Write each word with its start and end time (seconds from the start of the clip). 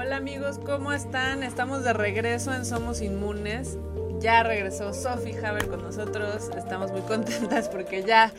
Hola 0.00 0.18
amigos, 0.18 0.60
¿cómo 0.64 0.92
están? 0.92 1.42
Estamos 1.42 1.82
de 1.82 1.92
regreso 1.92 2.54
en 2.54 2.64
Somos 2.64 3.02
Inmunes. 3.02 3.78
Ya 4.20 4.44
regresó 4.44 4.94
Sophie 4.94 5.44
Haber 5.44 5.66
con 5.66 5.82
nosotros. 5.82 6.50
Estamos 6.56 6.92
muy 6.92 7.00
contentas 7.08 7.68
porque 7.68 8.04
ya 8.04 8.32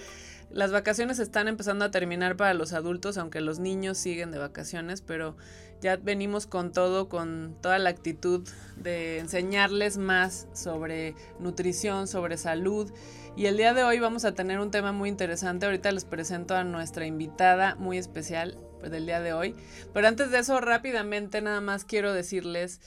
las 0.52 0.72
vacaciones 0.72 1.20
están 1.20 1.50
empezando 1.50 1.84
a 1.84 1.92
terminar 1.92 2.38
para 2.38 2.54
los 2.54 2.72
adultos, 2.72 3.18
aunque 3.18 3.42
los 3.42 3.60
niños 3.60 3.98
siguen 3.98 4.32
de 4.32 4.38
vacaciones, 4.38 5.02
pero 5.02 5.36
ya 5.82 5.98
venimos 5.98 6.48
con 6.48 6.72
todo, 6.72 7.10
con 7.10 7.58
toda 7.62 7.78
la 7.78 7.90
actitud 7.90 8.48
de 8.78 9.20
enseñarles 9.20 9.98
más 9.98 10.48
sobre 10.54 11.14
nutrición, 11.40 12.08
sobre 12.08 12.38
salud. 12.38 12.90
Y 13.36 13.48
el 13.48 13.58
día 13.58 13.74
de 13.74 13.84
hoy 13.84 14.00
vamos 14.00 14.24
a 14.24 14.34
tener 14.34 14.62
un 14.62 14.72
tema 14.72 14.94
muy 14.94 15.10
interesante. 15.10 15.66
Ahorita 15.66 15.92
les 15.92 16.06
presento 16.06 16.56
a 16.56 16.64
nuestra 16.64 17.06
invitada 17.06 17.76
muy 17.76 17.98
especial 17.98 18.58
del 18.82 19.06
día 19.06 19.20
de 19.20 19.34
hoy. 19.34 19.56
Pero 19.94 20.08
antes 20.08 20.32
de 20.32 20.40
eso, 20.40 20.60
rápidamente 20.62 21.42
nada 21.42 21.62
más 21.62 21.86
quiero 21.86 22.14
decirles, 22.14 22.82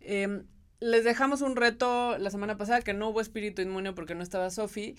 em, 0.00 0.44
les 0.80 1.04
dejamos 1.04 1.40
un 1.40 1.56
reto 1.56 2.18
la 2.18 2.30
semana 2.30 2.56
pasada 2.56 2.82
que 2.82 2.94
no 2.94 3.08
hubo 3.08 3.20
espíritu 3.20 3.62
inmune 3.62 3.92
porque 3.92 4.14
no 4.14 4.22
estaba 4.22 4.50
Sofi, 4.50 4.96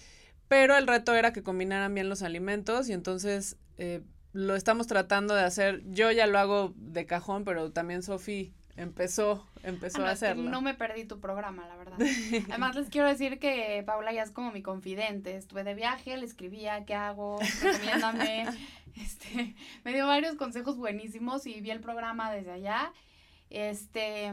pero 0.48 0.76
el 0.78 0.88
reto 0.88 1.14
era 1.14 1.34
que 1.34 1.44
combinaran 1.44 1.94
bien 1.94 2.10
los 2.10 2.22
alimentos 2.22 2.90
y 2.90 2.94
entonces 2.94 3.58
eh, 3.78 4.02
lo 4.34 4.56
estamos 4.56 4.88
tratando 4.88 5.34
de 5.34 5.44
hacer. 5.44 5.82
Yo 5.86 6.12
ya 6.12 6.28
lo 6.28 6.40
hago 6.40 6.74
de 6.76 7.06
cajón, 7.06 7.44
pero 7.46 7.72
también 7.72 8.04
Sofi 8.04 8.54
empezó, 8.78 9.48
empezó 9.64 10.04
ah, 10.06 10.10
a 10.10 10.12
hacerlo. 10.12 10.50
no 10.50 10.62
me 10.62 10.74
perdí 10.74 11.06
tu 11.06 11.20
programa, 11.20 11.68
la 11.68 11.76
verdad. 11.76 11.98
Además 12.50 12.76
les 12.76 12.90
quiero 12.90 13.08
decir 13.08 13.40
que 13.40 13.82
Paula 13.86 14.12
ya 14.12 14.24
es 14.24 14.32
como 14.32 14.52
mi 14.52 14.62
confidente. 14.62 15.36
Estuve 15.36 15.64
de 15.64 15.74
viaje, 15.74 16.18
le 16.18 16.26
escribía, 16.26 16.86
¿qué 16.86 16.96
hago? 16.96 17.40
Recomiéndame. 17.62 18.48
este, 19.02 19.56
me 19.84 19.94
dio 19.94 20.08
varios 20.08 20.36
consejos 20.36 20.78
buenísimos 20.78 21.46
y 21.46 21.62
vi 21.62 21.72
el 21.72 21.82
programa 21.82 22.32
desde 22.32 22.52
allá. 22.52 22.94
Este, 23.50 24.32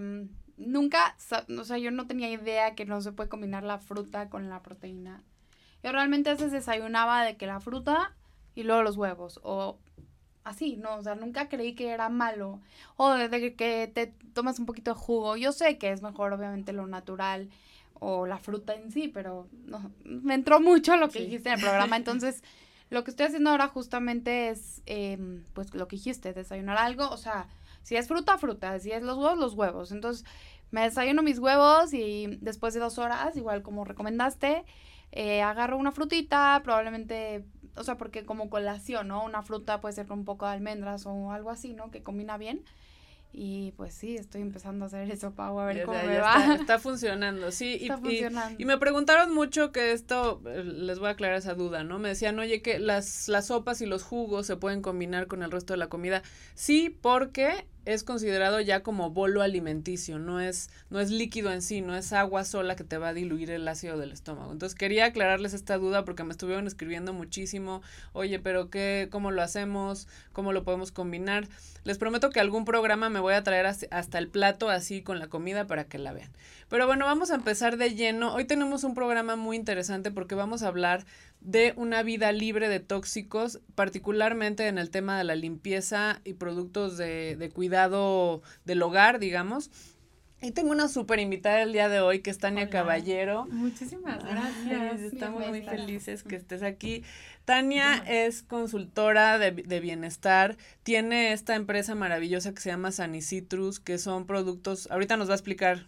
nunca, 0.56 1.16
o 1.58 1.64
sea, 1.64 1.78
yo 1.78 1.90
no 1.90 2.06
tenía 2.06 2.30
idea 2.30 2.74
que 2.74 2.84
no 2.84 3.00
se 3.00 3.12
puede 3.12 3.28
combinar 3.28 3.62
la 3.64 3.78
fruta 3.78 4.28
con 4.28 4.48
la 4.48 4.62
proteína. 4.62 5.22
Yo 5.82 5.92
realmente 5.92 6.30
a 6.30 6.34
veces 6.34 6.52
desayunaba 6.52 7.24
de 7.24 7.36
que 7.36 7.46
la 7.46 7.60
fruta 7.60 8.14
y 8.54 8.62
luego 8.62 8.82
los 8.82 8.96
huevos 8.96 9.40
o 9.42 9.78
así, 10.44 10.76
¿no? 10.76 10.96
O 10.96 11.02
sea, 11.02 11.14
nunca 11.14 11.48
creí 11.48 11.74
que 11.74 11.88
era 11.88 12.08
malo. 12.08 12.60
O 12.96 13.12
de 13.12 13.54
que 13.54 13.90
te 13.92 14.06
tomas 14.32 14.58
un 14.58 14.66
poquito 14.66 14.94
de 14.94 15.00
jugo. 15.00 15.36
Yo 15.36 15.52
sé 15.52 15.78
que 15.78 15.90
es 15.90 16.02
mejor, 16.02 16.32
obviamente, 16.32 16.72
lo 16.72 16.86
natural 16.86 17.50
o 17.94 18.26
la 18.26 18.38
fruta 18.38 18.74
en 18.74 18.90
sí, 18.90 19.06
pero 19.06 19.48
no, 19.64 19.92
me 20.04 20.34
entró 20.34 20.60
mucho 20.60 20.96
lo 20.96 21.08
que 21.08 21.20
dijiste 21.20 21.48
en 21.48 21.56
el 21.56 21.60
programa. 21.60 21.96
Entonces, 21.96 22.42
lo 22.92 23.04
que 23.04 23.10
estoy 23.10 23.26
haciendo 23.26 23.50
ahora 23.50 23.68
justamente 23.68 24.50
es, 24.50 24.82
em, 24.86 25.44
pues, 25.54 25.74
lo 25.74 25.88
que 25.88 25.96
dijiste, 25.96 26.32
desayunar 26.34 26.76
algo. 26.76 27.08
O 27.08 27.16
sea, 27.16 27.48
si 27.82 27.96
es 27.96 28.06
fruta, 28.06 28.38
fruta. 28.38 28.78
Si 28.78 28.92
es 28.92 29.02
los 29.02 29.16
huevos, 29.16 29.38
los 29.38 29.54
huevos. 29.54 29.92
Entonces, 29.92 30.24
me 30.70 30.82
desayuno 30.82 31.22
mis 31.22 31.38
huevos 31.38 31.94
y 31.94 32.38
después 32.42 32.74
de 32.74 32.80
dos 32.80 32.98
horas, 32.98 33.36
igual 33.36 33.62
como 33.62 33.84
recomendaste, 33.84 34.64
eh, 35.12 35.42
agarro 35.42 35.78
una 35.78 35.92
frutita, 35.92 36.60
probablemente 36.64 37.44
o 37.76 37.84
sea, 37.84 37.96
porque 37.96 38.24
como 38.24 38.50
colación, 38.50 39.08
¿no? 39.08 39.24
Una 39.24 39.42
fruta 39.42 39.80
puede 39.80 39.94
ser 39.94 40.06
con 40.06 40.20
un 40.20 40.24
poco 40.24 40.46
de 40.46 40.52
almendras 40.52 41.06
o 41.06 41.32
algo 41.32 41.50
así, 41.50 41.72
¿no? 41.72 41.90
Que 41.90 42.02
combina 42.02 42.36
bien. 42.36 42.64
Y 43.34 43.72
pues 43.78 43.94
sí, 43.94 44.16
estoy 44.16 44.42
empezando 44.42 44.84
a 44.84 44.88
hacer 44.88 45.10
eso, 45.10 45.32
Pau, 45.32 45.58
a 45.58 45.64
ver 45.64 45.84
cómo 45.84 46.02
me 46.02 46.18
va. 46.18 46.54
Está, 46.54 46.78
funcionando, 46.78 47.50
sí. 47.50 47.78
Está 47.80 47.94
y, 47.94 48.00
funcionando. 48.00 48.62
Y, 48.62 48.66
me 48.66 48.76
preguntaron 48.76 49.32
mucho 49.32 49.72
que 49.72 49.92
esto, 49.92 50.42
eh, 50.46 50.62
les 50.64 50.98
voy 50.98 51.08
a 51.08 51.12
aclarar 51.12 51.38
esa 51.38 51.54
duda, 51.54 51.82
¿no? 51.82 51.98
Me 51.98 52.10
decían, 52.10 52.38
oye, 52.38 52.60
que 52.60 52.78
las, 52.78 53.28
las 53.28 53.46
sopas 53.46 53.80
y 53.80 53.86
los 53.86 54.02
jugos 54.02 54.46
se 54.46 54.56
pueden 54.56 54.82
combinar 54.82 55.28
con 55.28 55.42
el 55.42 55.50
resto 55.50 55.72
de 55.72 55.78
la 55.78 55.88
comida. 55.88 56.22
Sí, 56.54 56.90
porque 57.00 57.66
es 57.84 58.04
considerado 58.04 58.60
ya 58.60 58.82
como 58.82 59.10
bolo 59.10 59.42
alimenticio, 59.42 60.18
no 60.18 60.40
es, 60.40 60.70
no 60.90 61.00
es 61.00 61.10
líquido 61.10 61.52
en 61.52 61.62
sí, 61.62 61.80
no 61.80 61.96
es 61.96 62.12
agua 62.12 62.44
sola 62.44 62.76
que 62.76 62.84
te 62.84 62.98
va 62.98 63.08
a 63.08 63.14
diluir 63.14 63.50
el 63.50 63.66
ácido 63.66 63.98
del 63.98 64.12
estómago. 64.12 64.52
Entonces 64.52 64.78
quería 64.78 65.06
aclararles 65.06 65.54
esta 65.54 65.78
duda 65.78 66.04
porque 66.04 66.24
me 66.24 66.32
estuvieron 66.32 66.66
escribiendo 66.66 67.12
muchísimo, 67.12 67.82
oye, 68.12 68.38
pero 68.38 68.70
qué, 68.70 69.08
cómo 69.10 69.30
lo 69.30 69.42
hacemos, 69.42 70.06
cómo 70.32 70.52
lo 70.52 70.64
podemos 70.64 70.92
combinar. 70.92 71.48
Les 71.84 71.98
prometo 71.98 72.30
que 72.30 72.38
algún 72.38 72.64
programa 72.64 73.08
me 73.08 73.18
voy 73.18 73.34
a 73.34 73.42
traer 73.42 73.66
hasta 73.66 74.18
el 74.18 74.28
plato 74.28 74.70
así 74.70 75.02
con 75.02 75.18
la 75.18 75.26
comida 75.26 75.66
para 75.66 75.84
que 75.84 75.98
la 75.98 76.12
vean. 76.12 76.30
Pero 76.68 76.86
bueno, 76.86 77.04
vamos 77.04 77.30
a 77.30 77.34
empezar 77.34 77.76
de 77.76 77.94
lleno. 77.94 78.32
Hoy 78.32 78.44
tenemos 78.44 78.84
un 78.84 78.94
programa 78.94 79.36
muy 79.36 79.56
interesante 79.56 80.10
porque 80.10 80.34
vamos 80.34 80.62
a 80.62 80.68
hablar 80.68 81.04
de 81.44 81.74
una 81.76 82.02
vida 82.02 82.32
libre 82.32 82.68
de 82.68 82.80
tóxicos, 82.80 83.60
particularmente 83.74 84.68
en 84.68 84.78
el 84.78 84.90
tema 84.90 85.18
de 85.18 85.24
la 85.24 85.34
limpieza 85.34 86.20
y 86.24 86.34
productos 86.34 86.96
de, 86.96 87.36
de 87.36 87.50
cuidado 87.50 88.42
del 88.64 88.82
hogar, 88.82 89.18
digamos. 89.18 89.70
Y 90.44 90.50
tengo 90.50 90.72
una 90.72 90.88
súper 90.88 91.20
invitada 91.20 91.62
el 91.62 91.72
día 91.72 91.88
de 91.88 92.00
hoy, 92.00 92.18
que 92.18 92.30
es 92.30 92.38
Tania 92.38 92.68
Caballero. 92.68 93.46
Muchísimas 93.48 94.24
gracias. 94.24 95.00
estamos 95.00 95.46
muy 95.46 95.62
felices 95.62 96.24
que 96.24 96.34
estés 96.34 96.64
aquí. 96.64 97.04
Tania 97.44 97.98
es 98.08 98.42
consultora 98.42 99.38
de, 99.38 99.52
de, 99.52 99.80
bienestar, 99.80 100.56
tiene 100.82 101.32
esta 101.32 101.54
empresa 101.54 101.94
maravillosa 101.94 102.52
que 102.52 102.60
se 102.60 102.70
llama 102.70 102.90
Sanicitrus, 102.90 103.78
que 103.78 103.98
son 103.98 104.26
productos, 104.26 104.90
ahorita 104.90 105.16
nos 105.16 105.28
va 105.28 105.34
a 105.34 105.36
explicar 105.36 105.86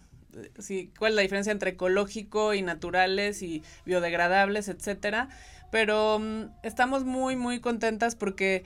sí, 0.58 0.92
cuál 0.98 1.12
es 1.12 1.16
la 1.16 1.22
diferencia 1.22 1.52
entre 1.52 1.70
ecológico 1.70 2.54
y 2.54 2.62
naturales 2.62 3.42
y 3.42 3.62
biodegradables, 3.84 4.68
etcétera. 4.68 5.28
Pero 5.70 6.18
mm, 6.18 6.50
estamos 6.62 7.04
muy, 7.04 7.36
muy 7.36 7.60
contentas 7.60 8.14
porque 8.14 8.64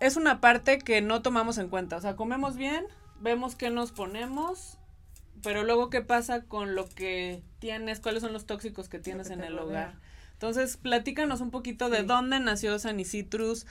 es 0.00 0.16
una 0.16 0.40
parte 0.40 0.78
que 0.78 1.00
no 1.00 1.22
tomamos 1.22 1.58
en 1.58 1.68
cuenta. 1.68 1.96
O 1.96 2.00
sea, 2.00 2.16
comemos 2.16 2.56
bien, 2.56 2.86
vemos 3.20 3.56
qué 3.56 3.70
nos 3.70 3.92
ponemos, 3.92 4.78
pero 5.42 5.64
luego 5.64 5.90
qué 5.90 6.02
pasa 6.02 6.42
con 6.42 6.74
lo 6.74 6.88
que 6.88 7.42
tienes, 7.58 8.00
cuáles 8.00 8.22
son 8.22 8.32
los 8.32 8.46
tóxicos 8.46 8.88
que 8.88 8.98
tienes 8.98 9.30
en 9.30 9.42
el 9.42 9.58
hogar. 9.58 9.94
Entonces, 10.32 10.76
platícanos 10.76 11.40
un 11.40 11.50
poquito 11.50 11.90
de 11.90 12.02
dónde 12.02 12.40
nació 12.40 12.78
Sanicitrus, 12.78 13.66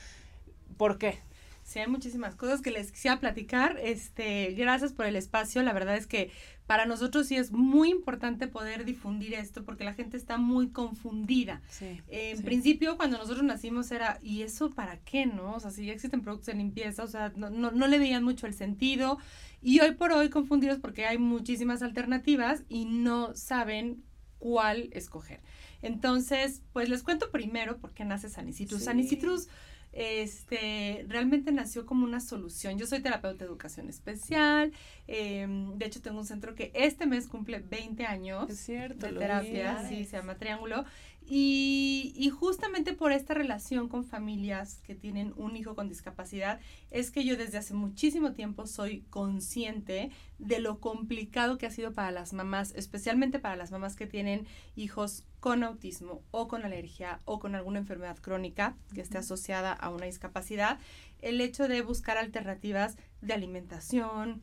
por 0.78 0.98
qué. 0.98 1.20
Sí, 1.64 1.80
hay 1.80 1.88
muchísimas 1.88 2.36
cosas 2.36 2.62
que 2.62 2.72
les 2.72 2.92
quisiera 2.92 3.20
platicar. 3.20 3.80
Este, 3.82 4.52
gracias 4.54 4.92
por 4.92 5.06
el 5.06 5.16
espacio. 5.16 5.64
La 5.64 5.74
verdad 5.74 5.96
es 5.96 6.08
que 6.08 6.32
para 6.68 6.86
nosotros 6.86 7.28
sí 7.28 7.36
es 7.36 7.52
muy 7.52 7.90
importante 7.90 8.48
poder 8.48 8.86
difundir 8.86 9.34
esto 9.34 9.64
porque 9.64 9.84
la 9.84 9.94
gente 9.94 10.18
está 10.18 10.38
muy 10.38 10.70
confundida. 10.70 11.62
en 12.08 12.42
principio, 12.42 12.96
cuando 12.96 13.18
nosotros 13.18 13.44
nacimos 13.44 13.92
era, 13.92 14.18
¿y 14.22 14.44
eso 14.44 14.70
para 14.70 14.98
qué, 15.00 15.26
no? 15.26 15.56
O 15.56 15.60
sea, 15.60 15.72
si 15.72 15.86
ya 15.86 15.94
existen 15.94 16.22
productos 16.22 16.48
de 16.48 16.54
limpieza, 16.56 17.04
o 17.04 17.08
sea, 17.08 17.34
no, 17.36 17.50
no, 17.50 17.72
no 17.72 17.88
le 17.88 18.00
veían 18.00 18.24
mucho 18.24 18.48
el 18.48 18.54
sentido. 18.54 19.18
Y 19.62 19.80
hoy 19.82 19.92
por 19.92 20.12
hoy 20.12 20.30
confundidos 20.30 20.80
porque 20.80 21.06
hay 21.06 21.18
muchísimas 21.18 21.82
alternativas 21.84 22.64
y 22.70 22.86
no 22.86 23.36
saben 23.36 24.04
cuál 24.40 24.90
escoger. 24.92 25.42
Entonces, 25.82 26.62
pues 26.72 26.90
les 26.90 27.04
cuento 27.04 27.30
primero 27.30 27.78
por 27.78 27.94
qué 27.94 28.06
nace 28.06 28.30
Sanicitrus. 28.30 28.84
Sanicitrus 28.84 29.48
este, 29.94 31.06
realmente 31.08 31.52
nació 31.52 31.86
como 31.86 32.04
una 32.04 32.20
solución. 32.20 32.78
Yo 32.78 32.88
soy 32.88 33.02
terapeuta 33.02 33.40
de 33.40 33.46
educación 33.46 33.90
especial, 33.90 34.72
em, 35.08 35.78
de 35.78 35.86
hecho 35.86 36.02
tengo 36.02 36.20
un 36.20 36.26
centro 36.26 36.56
que 36.56 36.72
este 36.74 37.06
mes 37.06 37.28
cumple 37.28 37.60
20 37.60 38.06
años 38.06 38.48
de 38.68 39.20
terapia, 39.20 39.88
sí, 39.88 40.06
se 40.06 40.18
llama 40.18 40.36
Triángulo, 40.36 40.84
y, 41.28 42.14
y, 42.16 42.30
justamente 42.30 42.94
por 42.94 43.12
esta 43.12 43.34
relación 43.34 43.88
con 43.88 44.04
familias 44.04 44.82
que 44.84 44.96
tienen 44.96 45.34
un 45.36 45.56
hijo 45.56 45.76
con 45.76 45.88
discapacidad, 45.88 46.60
es 46.92 47.12
que 47.12 47.24
yo 47.24 47.38
desde 47.38 47.58
hace 47.58 47.74
muchísimo 47.74 48.34
tiempo 48.34 48.68
soy 48.68 49.02
consciente 49.10 50.12
de 50.40 50.60
lo 50.60 50.80
complicado 50.80 51.58
que 51.58 51.66
ha 51.66 51.72
sido 51.72 51.94
para 51.94 52.12
las 52.12 52.34
mamás, 52.34 52.74
especialmente 52.76 53.40
para 53.40 53.56
las 53.56 53.72
mamás 53.72 53.96
que 53.96 54.08
tienen 54.08 54.46
hijos 54.76 55.24
con 55.40 55.64
autismo 55.64 56.22
o 56.32 56.48
con 56.48 56.64
alergia 56.64 57.22
o 57.26 57.40
con 57.40 57.56
alguna 57.56 57.80
enfermedad 57.80 58.18
crónica 58.18 58.76
que 58.94 59.02
esté 59.02 59.18
asociada 59.18 59.74
a 59.74 59.90
una 59.90 60.06
discapacidad, 60.06 60.80
el 61.22 61.42
hecho 61.42 61.68
de 61.68 61.82
buscar 61.82 62.18
alternativas 62.18 62.98
de 63.22 63.34
alimentación, 63.34 64.42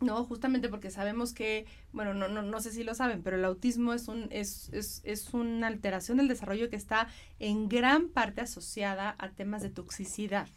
¿no? 0.00 0.24
Justamente 0.24 0.68
porque 0.68 0.90
sabemos 0.90 1.32
que, 1.32 1.66
bueno, 1.92 2.14
no, 2.14 2.28
no, 2.28 2.42
no 2.42 2.60
sé 2.60 2.72
si 2.72 2.84
lo 2.84 2.94
saben, 2.94 3.22
pero 3.22 3.36
el 3.36 3.44
autismo 3.44 3.92
es, 3.92 4.08
un, 4.08 4.28
es, 4.30 4.70
es, 4.72 5.02
es 5.04 5.32
una 5.34 5.66
alteración 5.66 6.18
del 6.18 6.28
desarrollo 6.28 6.70
que 6.70 6.76
está 6.76 7.08
en 7.38 7.68
gran 7.68 8.08
parte 8.08 8.40
asociada 8.40 9.14
a 9.18 9.30
temas 9.30 9.62
de 9.62 9.70
toxicidad. 9.70 10.48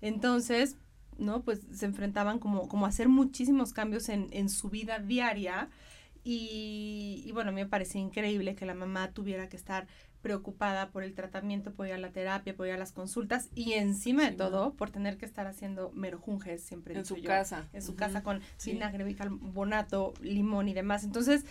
Entonces, 0.00 0.76
¿no? 1.18 1.42
Pues 1.42 1.60
se 1.72 1.86
enfrentaban 1.86 2.38
como, 2.38 2.68
como 2.68 2.86
a 2.86 2.88
hacer 2.88 3.08
muchísimos 3.08 3.72
cambios 3.72 4.08
en, 4.08 4.28
en 4.32 4.48
su 4.48 4.70
vida 4.70 4.98
diaria. 4.98 5.68
Y, 6.24 7.30
bueno, 7.32 7.52
me 7.52 7.64
parecía 7.64 8.00
increíble 8.02 8.54
que 8.54 8.66
la 8.66 8.74
mamá 8.74 9.12
tuviera 9.12 9.48
que 9.48 9.56
estar 9.56 9.86
preocupada 10.22 10.90
por 10.90 11.02
el 11.04 11.14
tratamiento, 11.14 11.72
por 11.72 11.86
ir 11.86 11.94
a 11.94 11.98
la 11.98 12.10
terapia, 12.10 12.56
por 12.56 12.66
ir 12.66 12.72
a 12.72 12.78
las 12.78 12.92
consultas 12.92 13.48
y 13.54 13.74
encima 13.74 14.24
de 14.24 14.32
todo 14.32 14.74
por 14.74 14.90
tener 14.90 15.16
que 15.16 15.26
estar 15.26 15.46
haciendo 15.46 15.90
merojunjes 15.92 16.62
siempre 16.62 16.96
en 16.96 17.04
su 17.04 17.22
casa. 17.22 17.68
en 17.72 17.82
su 17.82 17.94
casa 17.94 18.22
con 18.22 18.40
vinagre 18.64 19.04
bicarbonato 19.04 20.14
limón 20.20 20.68
y 20.68 20.74
demás. 20.74 21.04
Entonces 21.04 21.44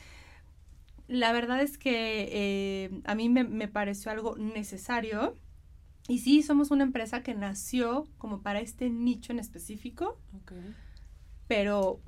la 1.08 1.32
verdad 1.32 1.62
es 1.62 1.78
que 1.78 2.30
eh, 2.32 3.02
a 3.06 3.16
mí 3.16 3.30
me, 3.30 3.46
me, 3.46 3.70
pareció 3.70 4.12
algo 4.12 4.36
necesario 4.38 5.36
y 6.10 6.20
sí 6.20 6.44
somos 6.44 6.70
una 6.70 6.84
empresa 6.84 7.24
que 7.24 7.34
nació 7.34 8.08
como 8.18 8.42
para 8.42 8.60
este 8.60 8.90
nicho 8.90 9.32
en 9.32 9.40
específico 9.40 10.20
pero 11.48 12.00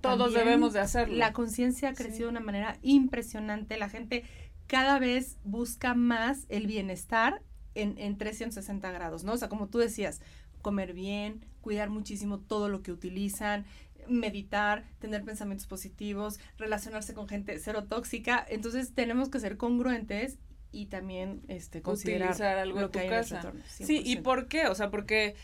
todos 0.00 0.32
debemos 0.32 0.72
de 0.72 0.80
hacerlo. 0.80 1.16
La 1.16 1.32
conciencia 1.32 1.90
ha 1.90 1.94
crecido 1.94 2.26
de 2.26 2.30
una 2.30 2.40
manera 2.40 2.78
impresionante. 2.82 3.78
La 3.78 3.88
gente 3.88 4.24
cada 4.68 5.00
vez 5.00 5.38
busca 5.42 5.94
más 5.94 6.46
el 6.48 6.68
bienestar 6.68 7.42
en, 7.74 7.98
en 7.98 8.16
360 8.16 8.90
grados, 8.92 9.24
¿no? 9.24 9.32
O 9.32 9.36
sea, 9.36 9.48
como 9.48 9.68
tú 9.68 9.78
decías, 9.78 10.20
comer 10.62 10.92
bien, 10.92 11.44
cuidar 11.60 11.90
muchísimo 11.90 12.38
todo 12.38 12.68
lo 12.68 12.82
que 12.82 12.92
utilizan, 12.92 13.66
meditar, 14.08 14.84
tener 15.00 15.24
pensamientos 15.24 15.66
positivos, 15.66 16.38
relacionarse 16.56 17.14
con 17.14 17.28
gente 17.28 17.58
cero 17.58 17.84
tóxica. 17.88 18.44
Entonces 18.48 18.94
tenemos 18.94 19.28
que 19.28 19.40
ser 19.40 19.56
congruentes 19.56 20.38
y 20.70 20.86
también 20.86 21.42
este 21.48 21.82
considerar 21.82 22.28
Utilizar 22.28 22.58
algo 22.58 22.80
en 22.80 22.90
tu 22.90 22.98
casa. 23.08 23.52
sí, 23.66 24.02
¿y 24.04 24.16
por 24.16 24.48
qué? 24.48 24.66
O 24.68 24.74
sea, 24.74 24.90
porque 24.90 25.34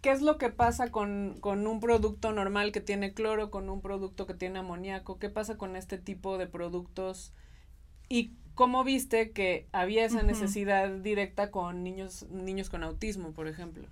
¿qué 0.00 0.10
es 0.10 0.22
lo 0.22 0.38
que 0.38 0.50
pasa 0.50 0.90
con, 0.90 1.36
con 1.40 1.66
un 1.66 1.80
producto 1.80 2.32
normal 2.32 2.72
que 2.72 2.80
tiene 2.80 3.12
cloro, 3.12 3.50
con 3.50 3.68
un 3.68 3.80
producto 3.80 4.26
que 4.26 4.34
tiene 4.34 4.60
amoníaco? 4.60 5.18
¿Qué 5.18 5.28
pasa 5.30 5.56
con 5.56 5.76
este 5.76 5.98
tipo 5.98 6.38
de 6.38 6.46
productos? 6.46 7.32
¿Y 8.08 8.34
cómo 8.60 8.84
viste 8.84 9.30
que 9.30 9.66
había 9.72 10.04
esa 10.04 10.22
necesidad 10.22 10.90
directa 10.90 11.50
con 11.50 11.82
niños, 11.82 12.26
niños 12.28 12.68
con 12.68 12.82
autismo, 12.82 13.32
por 13.32 13.48
ejemplo? 13.48 13.86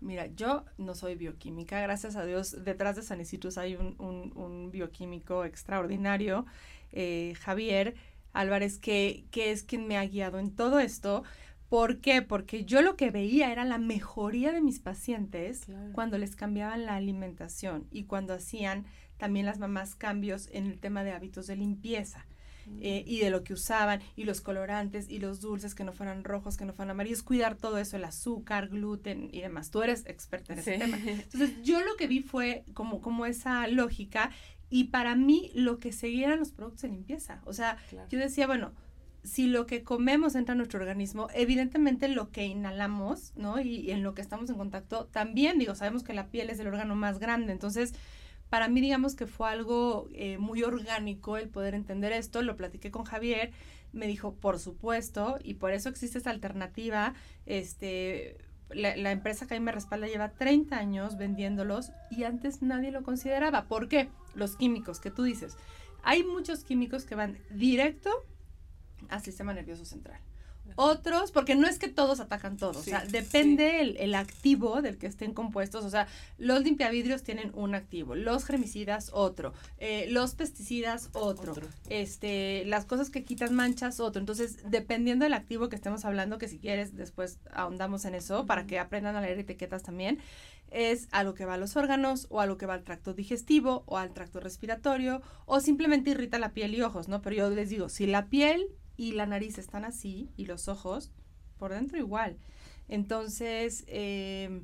Mira, 0.00 0.28
yo 0.34 0.64
no 0.78 0.94
soy 0.94 1.14
bioquímica, 1.14 1.78
gracias 1.82 2.16
a 2.16 2.24
Dios, 2.24 2.64
detrás 2.64 2.96
de 2.96 3.02
San 3.02 3.20
hay 3.58 3.76
un, 3.76 4.32
un, 4.34 4.70
bioquímico 4.70 5.44
extraordinario, 5.44 6.46
eh, 6.92 7.34
Javier 7.38 7.96
Álvarez, 8.32 8.78
que, 8.78 9.26
que 9.30 9.50
es 9.50 9.62
quien 9.62 9.86
me 9.86 9.98
ha 9.98 10.06
guiado 10.06 10.38
en 10.38 10.56
todo 10.56 10.78
esto. 10.80 11.22
¿Por 11.68 12.00
qué? 12.00 12.22
Porque 12.22 12.64
yo 12.64 12.80
lo 12.80 12.96
que 12.96 13.10
veía 13.10 13.52
era 13.52 13.66
la 13.66 13.76
mejoría 13.76 14.52
de 14.52 14.62
mis 14.62 14.80
pacientes 14.80 15.66
cuando 15.92 16.16
les 16.16 16.34
cambiaban 16.34 16.86
la 16.86 16.94
alimentación 16.94 17.86
y 17.90 18.04
cuando 18.04 18.32
hacían 18.32 18.86
también 19.18 19.44
las 19.44 19.58
mamás 19.58 19.94
cambios 19.96 20.48
en 20.50 20.64
el 20.64 20.80
tema 20.80 21.04
de 21.04 21.12
hábitos 21.12 21.46
de 21.46 21.56
limpieza. 21.56 22.24
Eh, 22.80 23.04
y 23.06 23.20
de 23.20 23.30
lo 23.30 23.44
que 23.44 23.52
usaban, 23.52 24.00
y 24.16 24.24
los 24.24 24.40
colorantes, 24.40 25.08
y 25.08 25.18
los 25.18 25.40
dulces 25.40 25.74
que 25.74 25.84
no 25.84 25.92
fueran 25.92 26.24
rojos, 26.24 26.56
que 26.56 26.64
no 26.64 26.72
fueran 26.72 26.92
amarillos, 26.92 27.22
cuidar 27.22 27.56
todo 27.56 27.78
eso, 27.78 27.96
el 27.96 28.04
azúcar, 28.04 28.68
gluten 28.68 29.28
y 29.32 29.40
demás. 29.40 29.70
Tú 29.70 29.82
eres 29.82 30.04
experta 30.06 30.52
en 30.52 30.58
ese 30.58 30.78
tema. 30.78 30.98
Entonces, 31.06 31.62
yo 31.62 31.80
lo 31.80 31.96
que 31.96 32.06
vi 32.06 32.20
fue 32.20 32.64
como, 32.74 33.00
como 33.00 33.26
esa 33.26 33.66
lógica, 33.68 34.30
y 34.70 34.84
para 34.84 35.14
mí 35.14 35.50
lo 35.54 35.78
que 35.78 35.92
seguía 35.92 36.26
eran 36.26 36.40
los 36.40 36.50
productos 36.50 36.82
de 36.82 36.88
limpieza. 36.88 37.40
O 37.44 37.52
sea, 37.52 37.76
yo 38.10 38.18
decía, 38.18 38.46
bueno, 38.46 38.72
si 39.22 39.46
lo 39.46 39.66
que 39.66 39.82
comemos 39.82 40.34
entra 40.34 40.52
en 40.52 40.58
nuestro 40.58 40.80
organismo, 40.80 41.28
evidentemente 41.34 42.08
lo 42.08 42.30
que 42.30 42.44
inhalamos, 42.44 43.32
¿no? 43.36 43.60
Y, 43.60 43.76
y, 43.76 43.90
en 43.90 44.02
lo 44.02 44.14
que 44.14 44.22
estamos 44.22 44.50
en 44.50 44.56
contacto, 44.56 45.06
también, 45.06 45.58
digo, 45.58 45.74
sabemos 45.74 46.02
que 46.02 46.12
la 46.12 46.28
piel 46.28 46.50
es 46.50 46.58
el 46.58 46.66
órgano 46.66 46.94
más 46.94 47.18
grande, 47.18 47.52
entonces 47.52 47.94
para 48.54 48.68
mí 48.68 48.80
digamos 48.80 49.16
que 49.16 49.26
fue 49.26 49.48
algo 49.48 50.08
eh, 50.12 50.38
muy 50.38 50.62
orgánico 50.62 51.36
el 51.36 51.48
poder 51.48 51.74
entender 51.74 52.12
esto, 52.12 52.40
lo 52.40 52.54
platiqué 52.54 52.92
con 52.92 53.02
Javier, 53.02 53.50
me 53.92 54.06
dijo, 54.06 54.36
por 54.36 54.60
supuesto, 54.60 55.40
y 55.42 55.54
por 55.54 55.72
eso 55.72 55.88
existe 55.88 56.18
esta 56.18 56.30
alternativa, 56.30 57.14
este, 57.46 58.38
la, 58.70 59.10
empresa 59.10 59.48
que 59.48 59.54
ahí 59.54 59.60
me 59.60 59.72
respalda 59.72 60.06
lleva 60.06 60.34
30 60.34 60.78
años 60.78 61.16
vendiéndolos 61.16 61.90
y 62.12 62.22
antes 62.22 62.62
nadie 62.62 62.92
lo 62.92 63.02
consideraba. 63.02 63.64
¿Por 63.64 63.88
qué? 63.88 64.08
Los 64.36 64.54
químicos 64.56 65.00
que 65.00 65.10
tú 65.10 65.24
dices. 65.24 65.56
Hay 66.04 66.22
muchos 66.22 66.62
químicos 66.62 67.06
que 67.06 67.16
van 67.16 67.40
directo 67.50 68.08
al 69.08 69.20
sistema 69.20 69.52
nervioso 69.52 69.84
central. 69.84 70.20
Otros, 70.76 71.30
porque 71.30 71.54
no 71.54 71.68
es 71.68 71.78
que 71.78 71.88
todos 71.88 72.20
atacan 72.20 72.56
todos, 72.56 72.76
o 72.76 72.82
sea, 72.82 73.04
depende 73.04 73.80
el, 73.80 74.14
activo 74.14 74.82
del 74.82 74.98
que 74.98 75.06
estén 75.06 75.32
compuestos, 75.32 75.84
o 75.84 75.90
sea, 75.90 76.08
los 76.38 76.64
limpiavidrios 76.64 77.22
tienen 77.22 77.52
un 77.54 77.74
activo, 77.74 78.14
los 78.14 78.44
germicidas 78.44 79.10
otro, 79.12 79.52
eh, 79.78 80.06
los 80.10 80.34
pesticidas 80.34 81.10
otro, 81.12 81.54
este, 81.88 82.64
las 82.66 82.86
cosas 82.86 83.10
que 83.10 83.24
quitan 83.24 83.54
manchas 83.54 84.00
otro, 84.00 84.18
entonces, 84.20 84.58
dependiendo 84.68 85.24
del 85.24 85.34
activo 85.34 85.68
que 85.68 85.76
estemos 85.76 86.04
hablando, 86.04 86.38
que 86.38 86.48
si 86.48 86.58
quieres 86.58 86.96
después 86.96 87.38
ahondamos 87.52 88.04
en 88.04 88.14
eso, 88.14 88.46
para 88.46 88.66
que 88.66 88.78
aprendan 88.78 89.14
a 89.16 89.20
leer 89.20 89.38
etiquetas 89.38 89.82
también, 89.82 90.18
es 90.70 91.08
a 91.12 91.22
lo 91.22 91.34
que 91.34 91.44
va 91.44 91.54
a 91.54 91.58
los 91.58 91.76
órganos 91.76 92.26
o 92.30 92.40
a 92.40 92.46
lo 92.46 92.58
que 92.58 92.66
va 92.66 92.74
al 92.74 92.82
tracto 92.82 93.14
digestivo 93.14 93.84
o 93.86 93.96
al 93.96 94.12
tracto 94.12 94.40
respiratorio 94.40 95.22
o 95.46 95.60
simplemente 95.60 96.10
irrita 96.10 96.38
la 96.38 96.52
piel 96.52 96.74
y 96.74 96.82
ojos, 96.82 97.06
¿no? 97.06 97.22
Pero 97.22 97.36
yo 97.36 97.50
les 97.50 97.70
digo, 97.70 97.88
si 97.88 98.06
la 98.06 98.26
piel 98.26 98.66
y 98.96 99.12
la 99.12 99.26
nariz 99.26 99.58
están 99.58 99.84
así 99.84 100.30
y 100.36 100.46
los 100.46 100.68
ojos 100.68 101.10
por 101.58 101.72
dentro 101.72 101.98
igual. 101.98 102.36
Entonces, 102.88 103.84
eh, 103.86 104.62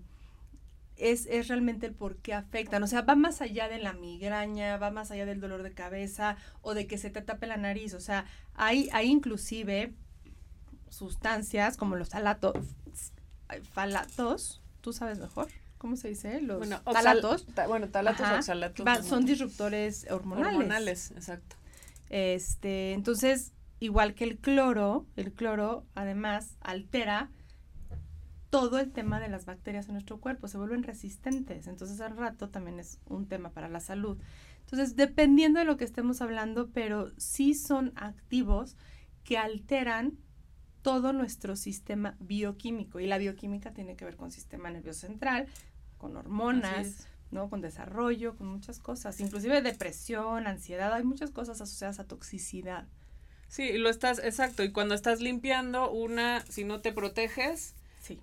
es, 0.97 1.27
es, 1.27 1.49
realmente 1.49 1.87
el 1.87 1.95
por 1.95 2.17
qué 2.17 2.35
afectan. 2.35 2.83
O 2.83 2.87
sea, 2.87 3.03
va 3.03 3.15
más 3.15 3.41
allá 3.41 3.69
de 3.69 3.79
la 3.79 3.93
migraña, 3.93 4.77
va 4.77 4.91
más 4.91 5.11
allá 5.11 5.27
del 5.27 5.41
dolor 5.41 5.63
de 5.63 5.73
cabeza 5.73 6.37
o 6.63 6.75
de 6.75 6.87
que 6.87 6.99
se 6.99 7.11
te 7.11 7.23
tape 7.23 7.47
la 7.47 7.57
nariz. 7.57 7.95
O 7.95 8.01
sea, 8.01 8.27
hay, 8.55 8.89
hay 8.93 9.09
inclusive 9.09 9.95
sustancias 10.91 11.77
como 11.77 11.97
los 11.97 12.11
talatos, 12.11 12.57
falatos, 13.73 14.61
tú 14.81 14.93
sabes 14.93 15.19
mejor. 15.19 15.49
¿Cómo 15.79 15.97
se 15.97 16.09
dice? 16.09 16.43
Los 16.43 16.59
bueno, 16.59 16.83
talatos. 16.83 17.47
bueno, 17.67 17.89
talatos 17.89 18.27
oxalatos. 18.31 19.07
son 19.07 19.25
disruptores 19.25 20.07
hormonales. 20.11 20.53
Hormonales, 20.53 21.11
exacto. 21.13 21.57
Este, 22.11 22.93
entonces, 22.93 23.53
igual 23.81 24.15
que 24.15 24.25
el 24.25 24.39
cloro, 24.39 25.07
el 25.17 25.33
cloro 25.33 25.85
además 25.95 26.57
altera 26.61 27.31
todo 28.51 28.79
el 28.79 28.91
tema 28.93 29.21
de 29.21 29.29
las 29.29 29.47
bacterias 29.47 29.87
en 29.87 29.95
nuestro 29.95 30.19
cuerpo, 30.21 30.49
se 30.49 30.59
vuelven 30.59 30.83
resistentes, 30.83 31.67
entonces 31.67 32.01
al 32.01 32.17
rato 32.17 32.51
también 32.51 32.81
es 32.81 32.99
un 33.07 33.27
tema 33.27 33.51
para 33.51 33.69
la 33.69 33.81
salud. 33.81 34.19
Entonces, 34.61 34.97
dependiendo 34.97 35.61
de 35.61 35.65
lo 35.65 35.77
que 35.77 35.85
estemos 35.85 36.21
hablando, 36.21 36.69
pero 36.71 37.13
sí 37.17 37.55
son 37.55 37.93
activos 37.95 38.77
que 39.25 39.39
alteran 39.39 40.19
todo 40.83 41.13
nuestro 41.13 41.57
sistema 41.57 42.17
bioquímico 42.19 43.01
y 43.01 43.07
la 43.07 43.19
bioquímica 43.19 43.73
tiene 43.73 43.97
que 43.97 44.05
ver 44.05 44.17
con 44.17 44.31
sistema 44.31 44.71
nervioso 44.71 45.07
central, 45.07 45.47
con 45.99 46.17
hormonas, 46.17 47.09
¿no? 47.31 47.49
Con 47.51 47.61
desarrollo, 47.61 48.37
con 48.37 48.49
muchas 48.49 48.81
cosas, 48.81 49.21
inclusive 49.21 49.63
depresión, 49.63 50.47
ansiedad, 50.47 50.93
hay 50.93 51.05
muchas 51.05 51.31
cosas 51.31 51.61
asociadas 51.61 52.01
a 52.01 52.05
toxicidad. 52.07 52.89
Sí, 53.51 53.73
lo 53.79 53.91
estás, 53.91 54.21
exacto. 54.21 54.63
Y 54.63 54.71
cuando 54.71 54.95
estás 54.95 55.21
limpiando, 55.21 55.91
una, 55.91 56.45
si 56.49 56.65
no 56.65 56.81
te 56.81 56.93
proteges, 56.93 57.75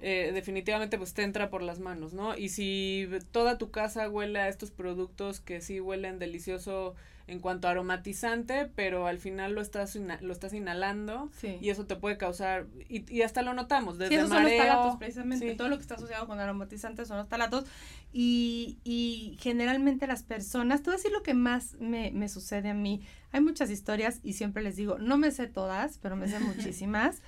eh, 0.02 0.32
definitivamente 0.34 0.98
pues 0.98 1.14
te 1.14 1.24
entra 1.24 1.50
por 1.50 1.62
las 1.62 1.80
manos, 1.80 2.14
¿no? 2.14 2.38
Y 2.38 2.50
si 2.50 3.08
toda 3.32 3.58
tu 3.58 3.70
casa 3.70 4.10
huele 4.10 4.40
a 4.40 4.48
estos 4.48 4.72
productos 4.72 5.42
que 5.42 5.62
sí 5.62 5.82
huelen 5.82 6.18
delicioso 6.20 6.96
en 7.28 7.40
cuanto 7.40 7.68
a 7.68 7.72
aromatizante, 7.72 8.72
pero 8.74 9.06
al 9.06 9.20
final 9.20 9.54
lo 9.54 9.62
estás 9.62 9.96
lo 9.96 10.34
estás 10.34 10.54
inhalando 10.54 11.30
y 11.62 11.70
eso 11.70 11.86
te 11.86 11.96
puede 11.98 12.18
causar 12.18 12.68
y, 12.88 13.12
y 13.14 13.22
hasta 13.22 13.42
lo 13.42 13.54
notamos 13.54 13.98
desde 13.98 14.10
sí, 14.10 14.16
esos 14.16 14.30
son 14.30 14.44
los 14.44 14.58
talatos 14.58 14.96
precisamente 14.98 15.56
todo 15.56 15.68
lo 15.68 15.76
que 15.76 15.82
está 15.82 15.96
asociado 15.96 16.26
con 16.26 16.40
aromatizantes 16.40 17.08
son 17.08 17.18
los 17.18 17.28
talatos 17.28 17.66
y, 18.14 18.80
y 18.86 19.38
generalmente 19.42 20.08
las 20.08 20.24
personas 20.24 20.82
te 20.82 20.90
voy 20.90 20.96
a 20.96 20.98
decir 20.98 21.12
lo 21.12 21.22
que 21.22 21.34
más 21.34 21.76
me, 21.80 22.12
me 22.12 22.30
sucede 22.30 22.70
a 22.70 22.74
mí 22.74 23.02
hay 23.32 23.42
muchas 23.42 23.70
historias 23.70 24.22
y 24.24 24.34
siempre 24.34 24.64
les 24.64 24.78
digo 24.78 24.98
no 24.98 25.18
me 25.18 25.32
sé 25.32 25.48
todas 25.48 25.98
pero 25.98 26.16
me 26.16 26.30
sé 26.30 26.40
muchísimas 26.40 27.22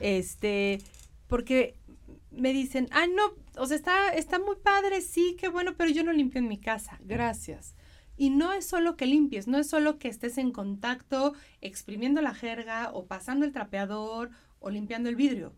este 0.00 0.80
porque 1.28 1.76
me 2.30 2.52
dicen, 2.52 2.88
ah, 2.92 3.06
no, 3.06 3.34
o 3.56 3.66
sea, 3.66 3.76
está, 3.76 4.08
está 4.10 4.38
muy 4.38 4.56
padre, 4.56 5.00
sí, 5.00 5.36
qué 5.40 5.48
bueno, 5.48 5.74
pero 5.76 5.90
yo 5.90 6.04
no 6.04 6.12
limpio 6.12 6.38
en 6.38 6.48
mi 6.48 6.58
casa, 6.58 6.98
gracias. 7.02 7.74
Y 8.16 8.30
no 8.30 8.52
es 8.52 8.66
solo 8.66 8.96
que 8.96 9.06
limpies, 9.06 9.46
no 9.46 9.58
es 9.58 9.68
solo 9.68 9.98
que 9.98 10.08
estés 10.08 10.38
en 10.38 10.52
contacto 10.52 11.34
exprimiendo 11.60 12.22
la 12.22 12.34
jerga 12.34 12.90
o 12.92 13.06
pasando 13.06 13.44
el 13.44 13.52
trapeador 13.52 14.30
o 14.58 14.70
limpiando 14.70 15.08
el 15.08 15.16
vidrio. 15.16 15.54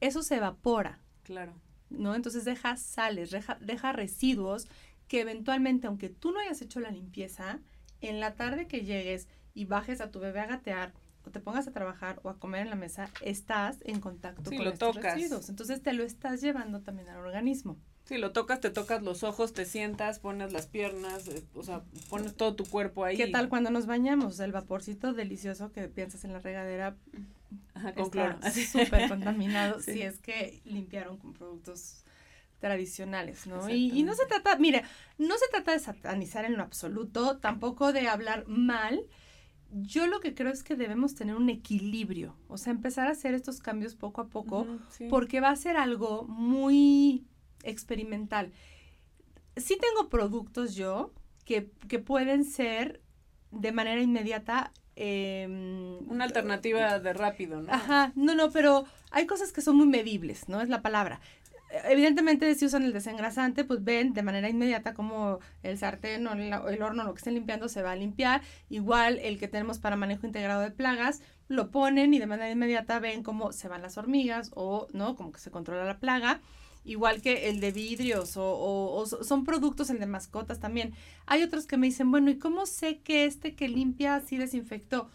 Eso 0.00 0.22
se 0.22 0.36
evapora. 0.36 1.00
Claro. 1.22 1.60
¿No? 1.90 2.14
Entonces 2.14 2.44
deja 2.44 2.76
sales, 2.76 3.30
deja, 3.30 3.58
deja 3.60 3.92
residuos 3.92 4.66
que 5.08 5.20
eventualmente, 5.20 5.86
aunque 5.86 6.08
tú 6.08 6.32
no 6.32 6.40
hayas 6.40 6.62
hecho 6.62 6.80
la 6.80 6.90
limpieza, 6.90 7.60
en 8.00 8.20
la 8.20 8.34
tarde 8.34 8.66
que 8.66 8.84
llegues 8.84 9.28
y 9.52 9.66
bajes 9.66 10.00
a 10.00 10.10
tu 10.10 10.20
bebé 10.20 10.40
a 10.40 10.46
gatear 10.46 10.92
o 11.24 11.30
te 11.30 11.40
pongas 11.40 11.66
a 11.66 11.72
trabajar 11.72 12.20
o 12.22 12.28
a 12.28 12.38
comer 12.38 12.62
en 12.62 12.70
la 12.70 12.76
mesa, 12.76 13.10
estás 13.22 13.78
en 13.84 14.00
contacto 14.00 14.50
con 14.50 14.66
estos 14.66 14.96
residuos. 14.96 15.48
Entonces 15.48 15.82
te 15.82 15.92
lo 15.92 16.02
estás 16.04 16.40
llevando 16.40 16.82
también 16.82 17.08
al 17.08 17.18
organismo. 17.18 17.78
Sí, 18.04 18.18
lo 18.18 18.32
tocas, 18.32 18.60
te 18.60 18.70
tocas 18.70 19.02
los 19.02 19.22
ojos, 19.22 19.54
te 19.54 19.64
sientas, 19.64 20.18
pones 20.18 20.52
las 20.52 20.66
piernas, 20.66 21.26
eh, 21.28 21.42
o 21.54 21.62
sea, 21.62 21.82
pones 22.10 22.34
todo 22.36 22.54
tu 22.54 22.64
cuerpo 22.64 23.04
ahí. 23.04 23.16
¿Qué 23.16 23.28
tal 23.28 23.48
cuando 23.48 23.70
nos 23.70 23.86
bañamos? 23.86 24.38
El 24.40 24.52
vaporcito 24.52 25.14
delicioso 25.14 25.72
que 25.72 25.88
piensas 25.88 26.24
en 26.24 26.34
la 26.34 26.38
regadera 26.38 26.96
Ajá, 27.72 27.94
con 27.94 28.10
cloro. 28.10 28.38
súper 28.72 29.08
contaminado 29.08 29.80
si 29.80 30.02
es 30.02 30.18
que 30.18 30.60
limpiaron 30.66 31.16
con 31.16 31.32
productos 31.32 32.04
tradicionales, 32.60 33.46
¿no? 33.46 33.68
Y, 33.70 33.90
y, 33.98 34.02
no 34.02 34.14
se 34.14 34.26
trata, 34.26 34.56
mire, 34.58 34.84
no 35.16 35.36
se 35.38 35.48
trata 35.50 35.72
de 35.72 35.78
satanizar 35.78 36.44
en 36.44 36.56
lo 36.56 36.62
absoluto, 36.62 37.38
tampoco 37.38 37.94
de 37.94 38.08
hablar 38.08 38.46
mal. 38.46 39.02
Yo 39.70 40.06
lo 40.06 40.20
que 40.20 40.34
creo 40.34 40.52
es 40.52 40.62
que 40.62 40.76
debemos 40.76 41.14
tener 41.14 41.36
un 41.36 41.48
equilibrio, 41.48 42.36
o 42.48 42.58
sea, 42.58 42.70
empezar 42.70 43.08
a 43.08 43.12
hacer 43.12 43.34
estos 43.34 43.60
cambios 43.60 43.94
poco 43.94 44.20
a 44.20 44.28
poco, 44.28 44.66
porque 45.10 45.40
va 45.40 45.50
a 45.50 45.56
ser 45.56 45.76
algo 45.76 46.24
muy 46.24 47.24
experimental. 47.64 48.52
Sí 49.56 49.78
tengo 49.80 50.08
productos 50.08 50.74
yo 50.74 51.12
que, 51.44 51.70
que 51.88 51.98
pueden 51.98 52.44
ser 52.44 53.00
de 53.50 53.72
manera 53.72 54.00
inmediata 54.00 54.72
Em, 54.96 55.98
Una 56.08 56.24
alternativa 56.24 56.98
de 57.00 57.12
rápido, 57.12 57.60
¿no? 57.60 57.72
Ajá, 57.72 58.12
no, 58.14 58.34
no, 58.34 58.50
pero 58.50 58.84
hay 59.10 59.26
cosas 59.26 59.52
que 59.52 59.60
son 59.60 59.76
muy 59.76 59.86
medibles, 59.86 60.48
¿no? 60.48 60.60
Es 60.60 60.68
la 60.68 60.82
palabra. 60.82 61.20
Evidentemente, 61.88 62.54
si 62.54 62.66
usan 62.66 62.84
el 62.84 62.92
desengrasante, 62.92 63.64
pues 63.64 63.82
ven 63.82 64.14
de 64.14 64.22
manera 64.22 64.48
inmediata 64.48 64.94
como 64.94 65.40
el 65.64 65.76
sartén 65.76 66.24
o 66.28 66.32
el, 66.32 66.82
horno, 66.82 67.02
lo 67.02 67.12
que 67.12 67.18
estén 67.18 67.34
limpiando, 67.34 67.68
se 67.68 67.82
va 67.82 67.92
a 67.92 67.96
limpiar. 67.96 68.42
Igual 68.70 69.18
el 69.18 69.40
que 69.40 69.48
tenemos 69.48 69.80
para 69.80 69.96
manejo 69.96 70.24
integrado 70.24 70.60
de 70.60 70.70
plagas, 70.70 71.20
lo 71.48 71.72
ponen 71.72 72.14
y 72.14 72.20
de 72.20 72.26
manera 72.26 72.50
inmediata 72.50 73.00
ven 73.00 73.24
cómo 73.24 73.50
se 73.50 73.66
van 73.66 73.82
las 73.82 73.98
hormigas 73.98 74.52
o, 74.54 74.86
¿no? 74.92 75.16
Como 75.16 75.32
que 75.32 75.40
se 75.40 75.50
controla 75.50 75.84
la 75.84 75.98
plaga 75.98 76.40
igual 76.84 77.22
que 77.22 77.48
el 77.48 77.60
de 77.60 77.72
vidrios 77.72 78.36
o, 78.36 78.44
o, 78.44 79.06
son 79.06 79.44
productos, 79.44 79.90
el 79.90 79.98
de 79.98 80.06
mascotas 80.06 80.60
también. 80.60 80.94
Hay 81.26 81.42
otros 81.42 81.66
que 81.66 81.76
me 81.76 81.86
dicen, 81.86 82.10
bueno, 82.10 82.30
¿y 82.30 82.38
cómo 82.38 82.66
sé 82.66 82.98
que 83.00 83.24
este 83.24 83.54
que 83.54 83.68
limpia 83.68 84.20
sí 84.20 84.36
desinfectó? 84.36 85.08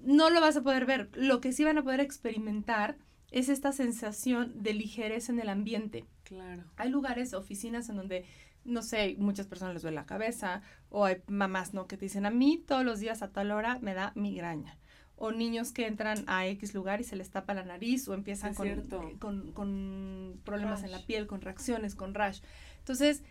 No 0.00 0.30
lo 0.30 0.40
vas 0.40 0.56
a 0.56 0.62
poder 0.62 0.86
ver. 0.86 1.10
Lo 1.14 1.40
que 1.40 1.52
sí 1.52 1.64
van 1.64 1.78
a 1.78 1.82
poder 1.82 2.00
experimentar 2.00 2.96
es 3.30 3.48
esta 3.48 3.72
sensación 3.72 4.62
de 4.62 4.74
ligereza 4.74 5.32
en 5.32 5.40
el 5.40 5.48
ambiente. 5.48 6.06
Claro. 6.24 6.64
Hay 6.76 6.88
lugares, 6.88 7.34
oficinas 7.34 7.88
en 7.88 7.96
donde 7.96 8.24
no 8.64 8.82
sé, 8.82 9.16
muchas 9.18 9.46
personas 9.46 9.72
les 9.72 9.82
duele 9.82 9.94
la 9.94 10.04
cabeza, 10.04 10.60
o 10.90 11.06
hay 11.06 11.22
mamás, 11.26 11.72
¿no? 11.72 11.86
Que 11.86 11.96
te 11.96 12.04
dicen, 12.04 12.26
a 12.26 12.30
mí 12.30 12.62
todos 12.66 12.84
los 12.84 13.00
días 13.00 13.22
a 13.22 13.32
tal 13.32 13.50
hora 13.50 13.78
me 13.80 13.94
da 13.94 14.12
migraña 14.14 14.76
o 15.18 15.32
niños 15.32 15.72
que 15.72 15.86
entran 15.86 16.24
a 16.26 16.46
X 16.46 16.74
lugar 16.74 17.00
y 17.00 17.04
se 17.04 17.16
les 17.16 17.30
tapa 17.30 17.52
la 17.52 17.64
nariz 17.64 18.08
o 18.08 18.14
empiezan 18.14 18.54
con, 18.54 19.52
con, 19.52 20.40
problemas 20.44 20.84
en 20.84 20.92
la 20.92 21.04
piel, 21.04 21.26
con 21.26 21.40
reacciones, 21.40 21.94
con 21.94 22.14
rash. 22.14 22.40
Entonces, 22.78 23.22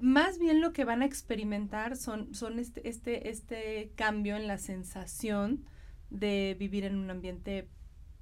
más 0.00 0.38
bien 0.38 0.60
lo 0.60 0.72
que 0.72 0.84
van 0.84 1.02
a 1.02 1.04
experimentar 1.04 1.96
son, 1.96 2.34
son 2.34 2.58
este, 2.58 2.88
este, 2.88 3.30
este 3.30 3.92
cambio 3.96 4.36
en 4.36 4.46
la 4.46 4.58
sensación 4.58 5.64
de 6.10 6.56
vivir 6.58 6.84
en 6.84 6.96
un 6.96 7.10
ambiente 7.10 7.68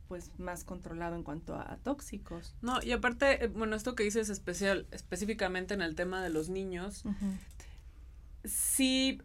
pues 0.09 0.33
más 0.39 0.65
controlado 0.65 1.15
en 1.15 1.23
cuanto 1.23 1.55
a, 1.55 1.79
tóxicos. 1.85 2.57
No, 2.63 2.83
y 2.83 2.91
aparte, 2.93 3.45
eh, 3.45 3.47
bueno, 3.47 3.77
esto 3.77 3.95
que 3.95 4.03
dices 4.03 4.29
especial, 4.29 4.89
específicamente 4.91 5.75
en 5.75 5.83
el 5.83 5.95
tema 5.95 6.21
de 6.23 6.31
los 6.31 6.49
niños, 6.49 7.05
sí 8.45 9.21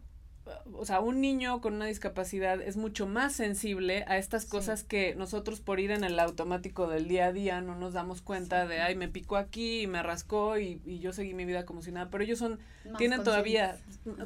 o 0.72 0.84
sea, 0.84 1.00
un 1.00 1.20
niño 1.20 1.60
con 1.60 1.74
una 1.74 1.86
discapacidad 1.86 2.60
es 2.60 2.76
mucho 2.76 3.06
más 3.06 3.32
sensible 3.32 4.04
a 4.06 4.16
estas 4.18 4.46
cosas 4.46 4.84
que 4.84 5.14
nosotros 5.14 5.60
por 5.60 5.80
ir 5.80 5.90
en 5.90 6.04
el 6.04 6.18
automático 6.18 6.86
del 6.86 7.08
día 7.08 7.26
a 7.26 7.32
día 7.32 7.60
no 7.60 7.74
nos 7.74 7.94
damos 7.94 8.22
cuenta 8.22 8.66
de, 8.66 8.80
ay, 8.80 8.94
me 8.94 9.08
picó 9.08 9.36
aquí 9.36 9.82
y 9.82 9.86
me 9.86 10.02
rascó 10.02 10.58
y, 10.58 10.80
y, 10.84 11.00
yo 11.00 11.12
seguí 11.12 11.34
mi 11.34 11.44
vida 11.44 11.64
como 11.64 11.82
si 11.82 11.90
nada, 11.90 12.10
pero 12.10 12.22
ellos 12.22 12.38
son, 12.38 12.60
tienen 12.98 13.24
todavía 13.24 13.78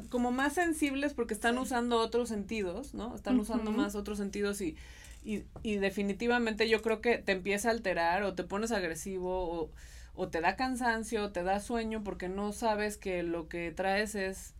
como 0.09 0.31
más 0.31 0.53
sensibles 0.53 1.13
porque 1.13 1.33
están 1.33 1.57
usando 1.57 1.97
otros 1.97 2.29
sentidos, 2.29 2.93
¿no? 2.93 3.15
Están 3.15 3.39
usando 3.39 3.71
más 3.71 3.95
otros 3.95 4.17
sentidos 4.17 4.61
y, 4.61 4.77
y, 5.23 5.43
y, 5.63 5.75
definitivamente 5.77 6.69
yo 6.69 6.81
creo 6.81 7.01
que 7.01 7.17
te 7.17 7.31
empieza 7.31 7.69
a 7.69 7.71
alterar 7.71 8.23
o 8.23 8.35
te 8.35 8.43
pones 8.43 8.71
agresivo 8.71 9.51
o, 9.51 9.71
o 10.13 10.27
te 10.29 10.41
da 10.41 10.55
cansancio, 10.55 11.25
o 11.25 11.31
te 11.31 11.41
da 11.41 11.59
sueño 11.59 12.03
porque 12.03 12.29
no 12.29 12.51
sabes 12.51 12.97
que 12.97 13.23
lo 13.23 13.47
que 13.47 13.71
traes 13.71 14.13
es 14.13 14.53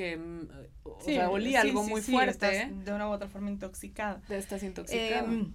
que 0.00 0.16
mm, 0.16 0.48
o 0.84 1.00
sea, 1.02 1.28
olía 1.28 1.60
algo 1.60 1.82
muy 1.84 2.00
fuerte. 2.00 2.72
de 2.72 2.92
una 2.92 3.06
u 3.06 3.12
otra 3.12 3.28
forma 3.28 3.50
intoxicada. 3.50 4.22
De 4.28 4.38
estás 4.38 4.62
intoxicada. 4.62 5.30
Em, 5.30 5.52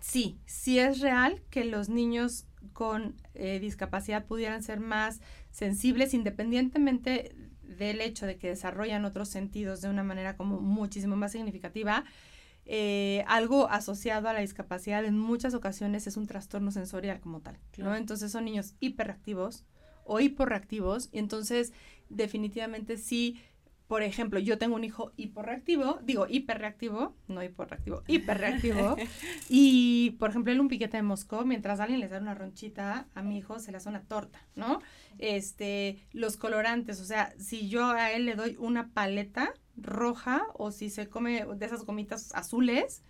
sí, 0.00 0.38
sí 0.46 0.78
es 0.78 1.00
real 1.00 1.42
que 1.50 1.66
los 1.66 1.90
niños 1.90 2.46
con 2.72 3.16
eh, 3.34 3.58
discapacidad 3.60 4.24
pudieran 4.24 4.62
ser 4.62 4.80
más 4.80 5.20
sensibles 5.50 6.14
independientemente 6.14 7.36
del 7.60 8.00
hecho 8.00 8.24
de 8.24 8.38
que 8.38 8.48
desarrollan 8.48 9.04
otros 9.04 9.28
sentidos 9.28 9.82
de 9.82 9.90
una 9.90 10.02
manera 10.02 10.38
como 10.38 10.58
muchísimo 10.58 11.14
más 11.14 11.32
significativa. 11.32 12.04
Eh, 12.64 13.24
algo 13.28 13.68
asociado 13.68 14.30
a 14.30 14.32
la 14.32 14.40
discapacidad 14.40 15.04
en 15.04 15.18
muchas 15.18 15.52
ocasiones 15.52 16.06
es 16.06 16.16
un 16.16 16.26
trastorno 16.26 16.70
sensorial 16.70 17.20
como 17.20 17.42
tal, 17.42 17.58
¿no? 17.76 17.94
Entonces 17.94 18.32
son 18.32 18.46
niños 18.46 18.74
hiperreactivos 18.80 19.66
o 20.04 20.18
hiporreactivos 20.18 21.10
y 21.12 21.18
entonces 21.18 21.74
definitivamente 22.08 22.96
sí 22.96 23.38
por 23.88 24.02
ejemplo, 24.02 24.40
yo 24.40 24.58
tengo 24.58 24.74
un 24.74 24.84
hijo 24.84 25.12
hiperreactivo, 25.16 26.00
digo 26.02 26.26
hiperreactivo, 26.28 27.14
no 27.28 27.42
hiperreactivo, 27.42 28.02
hiperreactivo, 28.08 28.96
y 29.48 30.10
por 30.18 30.30
ejemplo, 30.30 30.52
él 30.52 30.60
un 30.60 30.68
piquete 30.68 30.96
de 30.96 31.02
mosco, 31.02 31.44
mientras 31.44 31.78
alguien 31.78 32.00
le 32.00 32.08
da 32.08 32.18
una 32.18 32.34
ronchita, 32.34 33.06
a 33.14 33.22
mi 33.22 33.38
hijo 33.38 33.58
se 33.60 33.70
le 33.70 33.76
hace 33.76 33.88
una 33.88 34.02
torta, 34.02 34.40
¿no? 34.56 34.80
Este, 35.18 35.98
los 36.12 36.36
colorantes, 36.36 37.00
o 37.00 37.04
sea, 37.04 37.32
si 37.38 37.68
yo 37.68 37.86
a 37.86 38.10
él 38.10 38.26
le 38.26 38.34
doy 38.34 38.56
una 38.58 38.88
paleta 38.92 39.54
roja 39.76 40.46
o 40.54 40.72
si 40.72 40.90
se 40.90 41.08
come 41.08 41.44
de 41.44 41.66
esas 41.66 41.84
gomitas 41.84 42.34
azules, 42.34 43.02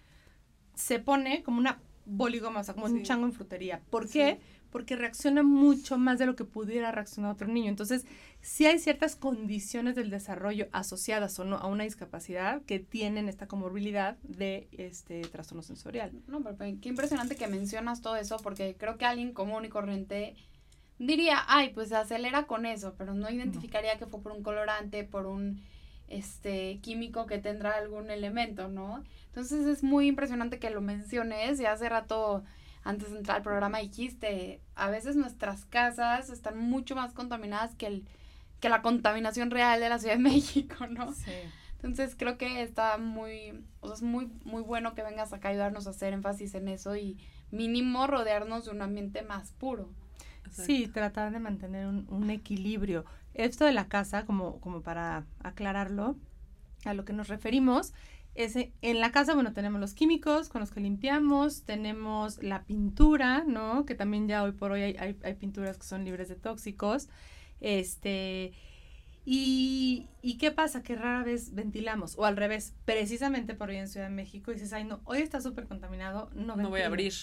se 0.75 0.99
pone 0.99 1.43
como 1.43 1.59
una 1.59 1.81
boligoma, 2.05 2.61
o 2.61 2.65
sea, 2.65 2.75
como 2.75 2.87
un 2.87 3.03
chango 3.03 3.27
en 3.27 3.33
frutería. 3.33 3.83
¿Por 3.91 4.09
qué? 4.09 4.41
Porque 4.71 4.97
reacciona 4.97 5.43
mucho 5.43 5.99
más 5.99 6.19
de 6.19 6.27
lo 6.27 6.37
que 6.37 6.45
pudiera 6.45 6.93
reaccionar 6.93 7.33
otro 7.33 7.49
niño. 7.49 7.69
Entonces, 7.69 8.05
sí 8.41 8.67
hay 8.67 8.79
ciertas 8.79 9.17
condiciones 9.17 9.95
del 9.95 10.11
desarrollo 10.11 10.69
asociadas 10.73 11.39
o 11.39 11.45
no 11.45 11.57
a 11.57 11.67
una 11.67 11.85
discapacidad 11.85 12.63
que 12.63 12.79
tienen 12.79 13.29
esta 13.29 13.47
comorbilidad 13.47 14.17
de 14.23 14.69
este 14.73 15.23
trastorno 15.23 15.63
sensorial. 15.63 16.13
No, 16.27 16.43
pero 16.43 16.57
qué 16.81 16.89
impresionante 16.89 17.37
que 17.37 17.47
mencionas 17.47 18.01
todo 18.01 18.17
eso, 18.17 18.37
porque 18.43 18.77
creo 18.79 18.99
que 18.99 19.05
alguien 19.05 19.33
común 19.33 19.65
y 19.65 19.69
corriente 19.69 20.35
diría, 20.99 21.45
ay, 21.49 21.71
pues 21.75 21.93
acelera 21.93 22.47
con 22.47 22.67
eso, 22.67 22.95
pero 22.97 23.15
no 23.15 23.31
identificaría 23.31 23.99
que 23.99 24.07
fue 24.07 24.21
por 24.21 24.33
un 24.33 24.43
colorante, 24.43 25.05
por 25.05 25.27
un 25.27 25.63
este 26.09 26.79
químico 26.83 27.27
que 27.27 27.39
tendrá 27.39 27.77
algún 27.77 28.11
elemento, 28.11 28.69
¿no? 28.69 29.03
Entonces 29.27 29.67
es 29.67 29.83
muy 29.83 30.07
impresionante 30.07 30.59
que 30.59 30.71
lo 30.71 30.81
menciones 30.81 31.61
y 31.61 31.67
hace 31.67 31.89
rato 31.89 32.45
antes 32.87 33.11
de 33.11 33.19
entrar 33.19 33.39
al 33.39 33.43
programa 33.43 33.79
dijiste, 33.79 34.61
a 34.77 34.91
veces 34.91 35.17
nuestras 35.17 35.65
casas 35.65 36.31
están 36.31 36.57
mucho 36.57 36.95
más 36.95 37.13
contaminadas 37.13 37.75
que, 37.75 37.89
el, 37.89 38.09
que 38.61 38.69
la 38.69 38.81
contaminación 38.81 39.51
real 39.51 39.81
de 39.81 39.89
la 39.89 39.99
Ciudad 39.99 40.15
de 40.15 40.23
México, 40.31 40.87
¿no? 40.87 41.13
Sí. 41.13 41.33
Entonces 41.75 42.15
creo 42.17 42.39
que 42.39 42.63
está 42.63 42.97
muy, 42.97 43.65
o 43.81 43.89
sea, 43.89 43.97
es 43.97 44.03
muy, 44.03 44.31
muy 44.45 44.63
bueno 44.63 44.95
que 44.95 45.03
vengas 45.03 45.33
acá 45.33 45.49
a 45.49 45.51
ayudarnos 45.51 45.89
a 45.89 45.91
hacer 45.91 46.13
énfasis 46.13 46.55
en 46.55 46.69
eso 46.69 46.95
y 46.97 47.19
mínimo 47.51 48.07
rodearnos 48.07 48.67
de 48.67 48.71
un 48.71 48.83
ambiente 48.83 49.23
más 49.23 49.51
puro. 49.51 49.91
Sí, 50.53 50.87
tratar 50.87 51.33
de 51.33 51.41
mantener 51.41 51.89
un, 51.89 52.07
un, 52.09 52.31
equilibrio. 52.31 53.05
Esto 53.35 53.65
de 53.65 53.73
la 53.73 53.89
casa, 53.89 54.25
como, 54.25 54.61
como 54.61 54.81
para 54.81 55.27
aclararlo, 55.43 56.17
a 56.85 56.95
lo 56.95 57.05
que 57.05 57.13
nos 57.13 57.27
referimos 57.27 57.93
en 58.37 59.01
la 59.01 59.13
casa, 59.13 59.35
bueno, 59.35 59.53
tenemos 59.53 59.81
los 59.81 59.95
químicos 59.95 60.49
con 60.49 60.61
los 60.61 60.71
que 60.71 60.81
limpiamos, 60.81 61.63
tenemos 61.63 62.43
la 62.43 62.65
pintura, 62.65 63.45
¿no? 63.47 63.87
Que 63.87 63.95
también 63.95 64.29
ya 64.29 64.43
hoy 64.43 64.53
por 64.53 64.73
hoy 64.73 64.83
hay, 64.83 65.17
hay, 65.23 65.35
pinturas 65.35 65.79
que 65.79 65.85
son 65.85 66.05
libres 66.05 66.29
de 66.29 66.35
tóxicos. 66.37 67.09
Este, 67.61 68.53
y, 69.25 70.07
y, 70.23 70.37
qué 70.39 70.51
pasa? 70.51 70.83
Que 70.83 70.97
rara 70.97 71.25
vez 71.25 71.55
ventilamos, 71.55 72.17
o 72.19 72.27
al 72.27 72.37
revés, 72.37 72.75
precisamente 72.85 73.55
por 73.55 73.71
hoy 73.71 73.77
en 73.77 73.89
Ciudad 73.89 74.09
de 74.09 74.15
México, 74.15 74.53
dices, 74.53 74.73
ay, 74.73 74.85
no, 74.85 75.01
hoy 75.05 75.19
está 75.19 75.41
súper 75.41 75.67
contaminado, 75.67 76.31
no 76.35 76.57
No 76.57 76.69
voy 76.69 76.83
a 76.83 76.87
abrir. 76.87 77.15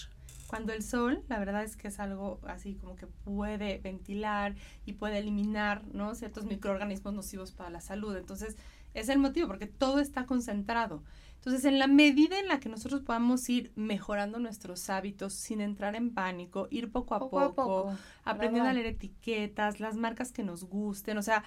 Cuando 0.48 0.72
el 0.72 0.82
sol, 0.82 1.24
la 1.28 1.38
verdad 1.38 1.64
es 1.64 1.76
que 1.76 1.88
es 1.88 1.98
algo 2.00 2.40
así 2.46 2.74
como 2.74 2.96
que 2.96 3.06
puede 3.06 3.78
ventilar 3.78 4.54
y 4.84 4.92
puede 4.92 5.18
eliminar, 5.18 5.82
¿no? 5.92 6.14
Ciertos 6.14 6.44
microorganismos 6.44 7.14
nocivos 7.14 7.52
para 7.52 7.70
la 7.70 7.80
salud. 7.80 8.14
Entonces, 8.16 8.56
es 8.94 9.08
el 9.08 9.18
motivo, 9.18 9.48
porque 9.48 9.66
todo 9.66 10.00
está 10.00 10.24
concentrado. 10.24 11.02
Entonces, 11.34 11.66
en 11.66 11.78
la 11.78 11.88
medida 11.88 12.38
en 12.38 12.48
la 12.48 12.58
que 12.58 12.70
nosotros 12.70 13.02
podamos 13.02 13.46
ir 13.50 13.70
mejorando 13.76 14.38
nuestros 14.38 14.88
hábitos 14.88 15.34
sin 15.34 15.60
entrar 15.60 15.94
en 15.94 16.14
pánico, 16.14 16.68
ir 16.70 16.90
poco 16.90 17.14
a 17.14 17.28
poco, 17.28 17.94
aprendiendo 18.24 18.70
a 18.70 18.72
leer 18.72 18.86
etiquetas, 18.86 19.78
las 19.78 19.96
marcas 19.96 20.32
que 20.32 20.42
nos 20.42 20.64
gusten, 20.64 21.18
o 21.18 21.22
sea, 21.22 21.44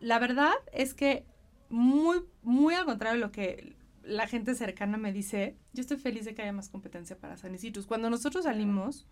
la 0.00 0.18
verdad 0.18 0.54
es 0.72 0.94
que 0.94 1.26
muy, 1.68 2.24
muy 2.42 2.74
al 2.74 2.86
contrario 2.86 3.20
de 3.20 3.26
lo 3.26 3.32
que 3.32 3.76
la 4.02 4.26
gente 4.26 4.54
cercana 4.54 4.96
me 4.96 5.12
dice, 5.12 5.58
yo 5.72 5.80
estoy 5.82 5.96
feliz 5.98 6.24
de 6.24 6.34
que 6.34 6.42
haya 6.42 6.52
más 6.52 6.68
competencia 6.68 7.18
para 7.18 7.36
Sanicitrus. 7.36 7.86
Cuando 7.86 8.10
nosotros 8.10 8.44
salimos, 8.44 9.06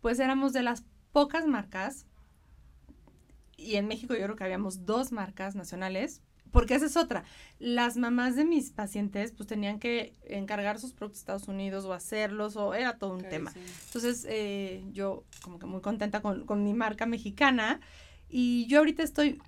pues 0.00 0.18
éramos 0.18 0.52
de 0.52 0.62
las 0.62 0.84
pocas 1.12 1.46
marcas, 1.46 2.06
y 3.56 3.76
en 3.76 3.86
México 3.86 4.14
yo 4.14 4.24
creo 4.24 4.36
que 4.36 4.44
habíamos 4.44 4.84
dos 4.84 5.12
marcas 5.12 5.54
nacionales, 5.54 6.22
porque 6.52 6.74
esa 6.74 6.86
es 6.86 6.96
otra. 6.96 7.24
Las 7.58 7.96
mamás 7.96 8.36
de 8.36 8.44
mis 8.44 8.70
pacientes 8.70 9.32
pues 9.32 9.48
tenían 9.48 9.80
que 9.80 10.12
encargar 10.24 10.78
sus 10.78 10.92
productos 10.92 11.20
a 11.20 11.22
Estados 11.22 11.48
Unidos 11.48 11.84
o 11.84 11.92
hacerlos 11.92 12.56
o 12.56 12.74
era 12.74 12.98
todo 12.98 13.14
un 13.14 13.22
tema. 13.22 13.52
Entonces 13.86 14.26
eh, 14.28 14.84
yo 14.92 15.24
como 15.42 15.58
que 15.58 15.66
muy 15.66 15.80
contenta 15.80 16.20
con, 16.20 16.46
con 16.46 16.62
mi 16.62 16.74
marca 16.74 17.06
mexicana 17.06 17.80
y 18.28 18.66
yo 18.66 18.78
ahorita 18.78 19.02
estoy 19.02 19.40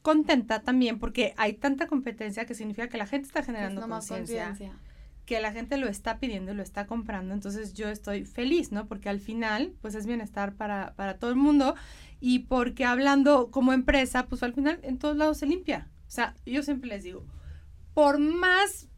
contenta 0.00 0.62
también 0.62 0.98
porque 0.98 1.34
hay 1.36 1.52
tanta 1.52 1.86
competencia 1.86 2.46
que 2.46 2.54
significa 2.54 2.88
que 2.88 2.96
la 2.96 3.06
gente 3.06 3.26
está 3.26 3.42
generando 3.42 3.86
conciencia 3.88 4.56
que 5.26 5.40
la 5.40 5.52
gente 5.52 5.76
lo 5.76 5.88
está 5.88 6.18
pidiendo, 6.18 6.52
lo 6.52 6.62
está 6.62 6.86
comprando, 6.86 7.32
entonces 7.32 7.74
yo 7.74 7.88
estoy 7.88 8.24
feliz, 8.24 8.72
¿no? 8.72 8.86
Porque 8.86 9.08
al 9.08 9.20
final, 9.20 9.72
pues 9.80 9.94
es 9.94 10.06
bienestar 10.06 10.54
para, 10.54 10.94
para 10.94 11.18
todo 11.18 11.30
el 11.30 11.36
mundo 11.36 11.74
y 12.20 12.40
porque 12.40 12.84
hablando 12.84 13.50
como 13.50 13.72
empresa, 13.72 14.26
pues 14.26 14.42
al 14.42 14.52
final 14.52 14.80
en 14.82 14.98
todos 14.98 15.16
lados 15.16 15.38
se 15.38 15.46
limpia, 15.46 15.88
sea, 16.12 16.34
yo 16.44 16.62
siempre 16.62 16.88
les 16.88 17.04
digo, 17.04 17.24
por 17.94 18.18
más 18.18 18.88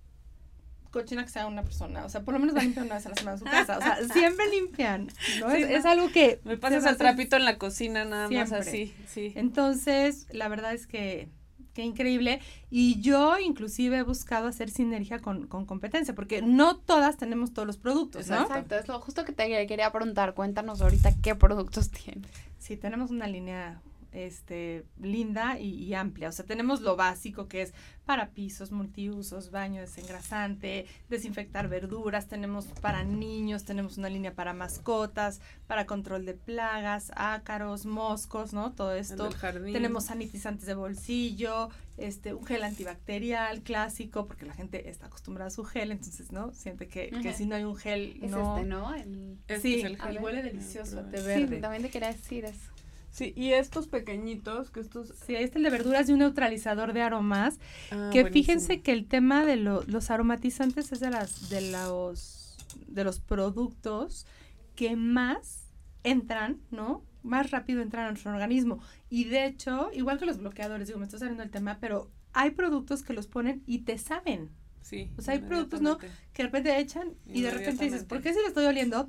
cochina 0.90 1.24
que 1.24 1.30
sea 1.30 1.46
una 1.46 1.62
persona, 1.62 2.04
o 2.04 2.08
sea, 2.08 2.22
por 2.22 2.34
lo 2.34 2.40
menos 2.40 2.54
va 2.54 2.60
a 2.60 2.62
limpiar 2.62 2.86
una 2.86 2.94
vez 2.94 3.06
a 3.06 3.08
la 3.08 3.16
semana 3.16 3.38
su 3.38 3.44
casa, 3.44 3.78
o 3.78 3.80
sea, 3.80 3.98
siempre 4.12 4.48
limpian, 4.48 5.08
¿no? 5.40 5.50
es, 5.50 5.84
algo 5.84 6.10
que... 6.10 6.40
Me 6.44 6.56
pasas 6.56 6.84
el 6.86 6.96
trapito 6.96 7.36
en 7.36 7.44
la 7.44 7.58
cocina 7.58 8.04
nada 8.04 8.28
más 8.28 8.52
así, 8.52 8.94
sí. 9.08 9.32
Entonces, 9.34 10.28
la 10.30 10.48
verdad 10.48 10.72
es 10.72 10.86
que 10.86 11.28
qué 11.74 11.82
increíble. 11.82 12.40
Y 12.70 13.00
yo 13.00 13.38
inclusive 13.38 13.98
he 13.98 14.02
buscado 14.02 14.46
hacer 14.46 14.70
sinergia 14.70 15.18
con, 15.18 15.46
con, 15.46 15.66
competencia, 15.66 16.14
porque 16.14 16.40
no 16.40 16.76
todas 16.76 17.16
tenemos 17.16 17.52
todos 17.52 17.66
los 17.66 17.76
productos, 17.76 18.28
¿no? 18.28 18.42
Exacto, 18.42 18.76
es 18.76 18.88
lo 18.88 19.00
justo 19.00 19.24
que 19.24 19.32
te 19.32 19.66
quería 19.66 19.90
preguntar. 19.90 20.34
Cuéntanos 20.34 20.80
ahorita 20.80 21.12
qué 21.22 21.34
productos 21.34 21.90
tienes. 21.90 22.30
Sí, 22.58 22.76
tenemos 22.76 23.10
una 23.10 23.26
línea 23.26 23.82
este, 24.14 24.84
linda 25.00 25.58
y, 25.58 25.92
amplia. 25.94 26.28
O 26.28 26.32
sea, 26.32 26.44
tenemos 26.44 26.80
lo 26.80 26.96
básico 26.96 27.48
que 27.48 27.62
es 27.62 27.74
para 28.06 28.30
pisos, 28.30 28.70
multiusos, 28.70 29.50
baño 29.50 29.80
desengrasante, 29.80 30.86
desinfectar 31.08 31.68
verduras, 31.68 32.28
tenemos 32.28 32.66
para 32.80 33.02
niños, 33.02 33.64
tenemos 33.64 33.98
una 33.98 34.08
línea 34.08 34.34
para 34.34 34.52
mascotas, 34.52 35.40
para 35.66 35.86
control 35.86 36.26
de 36.26 36.34
plagas, 36.34 37.12
ácaros, 37.16 37.86
moscos, 37.86 38.52
¿no? 38.52 38.72
Todo 38.72 38.92
esto. 38.94 39.30
Tenemos 39.72 40.04
sanitizantes 40.04 40.66
de 40.66 40.74
bolsillo, 40.74 41.70
este, 41.96 42.34
un 42.34 42.44
gel 42.44 42.62
antibacterial 42.62 43.62
clásico, 43.62 44.26
porque 44.26 44.46
la 44.46 44.54
gente 44.54 44.90
está 44.90 45.06
acostumbrada 45.06 45.48
a 45.48 45.50
su 45.50 45.64
gel, 45.64 45.90
entonces, 45.90 46.30
¿no? 46.30 46.52
Siente 46.52 46.88
que, 46.88 47.10
que 47.10 47.32
si 47.32 47.46
no 47.46 47.56
hay 47.56 47.64
un 47.64 47.76
gel, 47.76 48.18
no. 48.20 48.56
este, 48.56 48.68
¿no? 48.68 48.94
El... 48.94 49.38
sí, 49.60 49.80
el 49.80 49.98
gel. 50.00 50.18
huele 50.20 50.42
delicioso, 50.42 51.02
de 51.02 51.22
verde. 51.22 51.56
Sí, 51.56 51.60
también 51.60 51.82
te 51.82 51.90
quería 51.90 52.12
decir 52.12 52.44
eso. 52.44 52.73
Sí, 53.14 53.32
y 53.36 53.52
estos 53.52 53.86
pequeñitos, 53.86 54.72
que 54.72 54.80
estos... 54.80 55.14
Sí, 55.24 55.36
ahí 55.36 55.44
está 55.44 55.58
el 55.58 55.62
de 55.62 55.70
verduras 55.70 56.08
y 56.08 56.12
un 56.12 56.18
neutralizador 56.18 56.92
de 56.92 57.00
aromas, 57.00 57.60
ah, 57.92 58.10
que 58.12 58.28
fíjense 58.28 58.80
que 58.80 58.90
el 58.90 59.06
tema 59.06 59.44
de 59.44 59.54
los 59.54 60.10
aromatizantes 60.10 60.90
es 60.90 60.98
de, 60.98 61.10
las, 61.10 61.48
de, 61.48 61.70
los, 61.70 62.56
de 62.88 63.04
los 63.04 63.20
productos 63.20 64.26
que 64.74 64.96
más 64.96 65.68
entran, 66.02 66.58
¿no? 66.72 67.04
Más 67.22 67.52
rápido 67.52 67.82
entran 67.82 68.06
a 68.06 68.10
nuestro 68.10 68.32
organismo. 68.32 68.80
Y 69.08 69.26
de 69.26 69.46
hecho, 69.46 69.90
igual 69.92 70.18
que 70.18 70.26
los 70.26 70.38
bloqueadores, 70.38 70.88
digo, 70.88 70.98
me 70.98 71.04
estoy 71.04 71.20
saliendo 71.20 71.44
del 71.44 71.52
tema, 71.52 71.78
pero 71.80 72.10
hay 72.32 72.50
productos 72.50 73.04
que 73.04 73.12
los 73.12 73.28
ponen 73.28 73.62
y 73.64 73.82
te 73.82 73.96
saben. 73.96 74.50
Sí. 74.82 75.12
O 75.16 75.22
sea, 75.22 75.34
hay 75.34 75.40
productos, 75.40 75.80
¿no? 75.80 75.98
Que 75.98 76.08
de 76.08 76.42
repente 76.42 76.76
echan 76.80 77.14
y 77.26 77.42
de 77.42 77.52
repente 77.52 77.84
dices, 77.84 78.02
¿por 78.02 78.20
qué 78.22 78.34
si 78.34 78.40
lo 78.40 78.48
estoy 78.48 78.64
oliendo? 78.64 79.08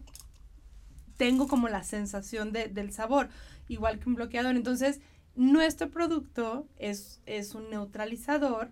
Tengo 1.17 1.47
como 1.47 1.69
la 1.69 1.83
sensación 1.83 2.51
de, 2.51 2.67
del 2.67 2.91
sabor 2.91 3.29
igual 3.67 3.99
que 3.99 4.09
un 4.09 4.15
bloqueador. 4.15 4.55
Entonces, 4.55 5.01
nuestro 5.35 5.89
producto 5.89 6.67
es, 6.77 7.21
es 7.25 7.55
un 7.55 7.69
neutralizador 7.69 8.71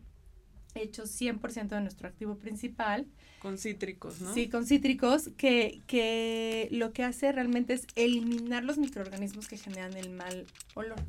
hecho 0.76 1.04
100% 1.04 1.68
de 1.68 1.82
nuestro 1.82 2.08
activo 2.08 2.38
principal. 2.38 3.08
Con 3.40 3.58
cítricos, 3.58 4.22
¿no? 4.22 4.34
Sí, 4.34 4.50
con 4.50 4.66
cítricos, 4.66 5.30
que, 5.38 5.82
que 5.88 6.68
lo 6.72 6.94
que 6.94 7.04
hace 7.04 7.32
realmente 7.32 7.74
es 7.74 7.86
eliminar 7.96 8.64
los 8.64 8.78
microorganismos 8.78 9.48
que 9.48 9.58
generan 9.58 9.96
el 9.98 10.10
mal 10.10 10.46
olor. 10.74 11.00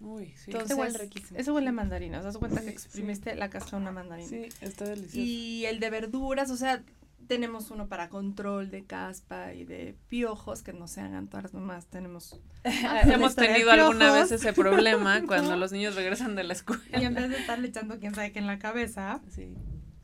Uy, 0.00 0.32
sí. 0.36 0.50
Entonces, 0.50 0.76
huele 0.78 0.98
riquísimo. 0.98 1.38
Eso 1.38 1.52
huele 1.52 1.68
a 1.68 1.72
mandarina. 1.72 2.20
O 2.20 2.22
sea, 2.22 2.32
cuenta 2.40 2.62
que 2.62 2.70
exprimiste 2.70 3.34
la 3.34 3.50
casca 3.50 3.72
de 3.72 3.82
una 3.82 3.92
mandarina. 3.92 4.28
Sí, 4.28 4.48
está 4.62 4.86
delicioso. 4.86 5.18
Y 5.18 5.66
el 5.66 5.78
de 5.78 5.90
verduras, 5.90 6.50
o 6.50 6.56
sea, 6.56 6.82
tenemos 7.30 7.70
uno 7.70 7.86
para 7.86 8.08
control 8.08 8.72
de 8.72 8.82
caspa 8.82 9.54
y 9.54 9.64
de 9.64 9.94
piojos, 10.08 10.64
que 10.64 10.72
no 10.72 10.88
se 10.88 11.00
hagan 11.00 11.28
todas 11.28 11.54
nomás, 11.54 11.86
tenemos... 11.86 12.40
Hemos 13.04 13.36
tenido 13.36 13.70
alguna 13.70 14.12
vez 14.12 14.32
ese 14.32 14.52
problema 14.52 15.22
cuando 15.28 15.54
los 15.54 15.70
niños 15.70 15.94
regresan 15.94 16.34
de 16.34 16.42
la 16.42 16.54
escuela. 16.54 16.82
Y 17.00 17.04
en 17.04 17.14
vez 17.14 17.28
de 17.28 17.38
estarle 17.38 17.68
echando 17.68 18.00
quién 18.00 18.16
sabe 18.16 18.32
qué 18.32 18.40
en 18.40 18.48
la 18.48 18.58
cabeza, 18.58 19.20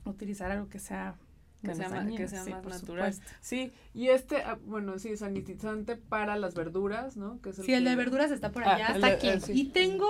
utilizar 0.04 0.52
algo 0.52 0.68
que 0.68 0.78
sea 0.78 1.16
que 1.64 1.74
sea, 1.74 1.88
más, 1.88 2.06
que 2.16 2.28
sea 2.28 2.44
más 2.44 2.64
natural. 2.64 3.12
Sí, 3.40 3.72
y 3.92 4.06
este, 4.06 4.42
ah, 4.42 4.56
bueno, 4.64 4.96
sí, 5.00 5.16
sanitizante 5.16 5.96
para 5.96 6.36
las 6.36 6.54
verduras, 6.54 7.16
¿no? 7.16 7.40
Que 7.40 7.52
sí, 7.52 7.72
el 7.74 7.82
de 7.82 7.96
verduras 7.96 8.30
está 8.30 8.52
por 8.52 8.62
allá, 8.62 8.86
ah, 8.90 8.94
está 8.94 9.06
aquí. 9.08 9.28
Eh, 9.30 9.40
y 9.48 9.64
tengo, 9.70 10.06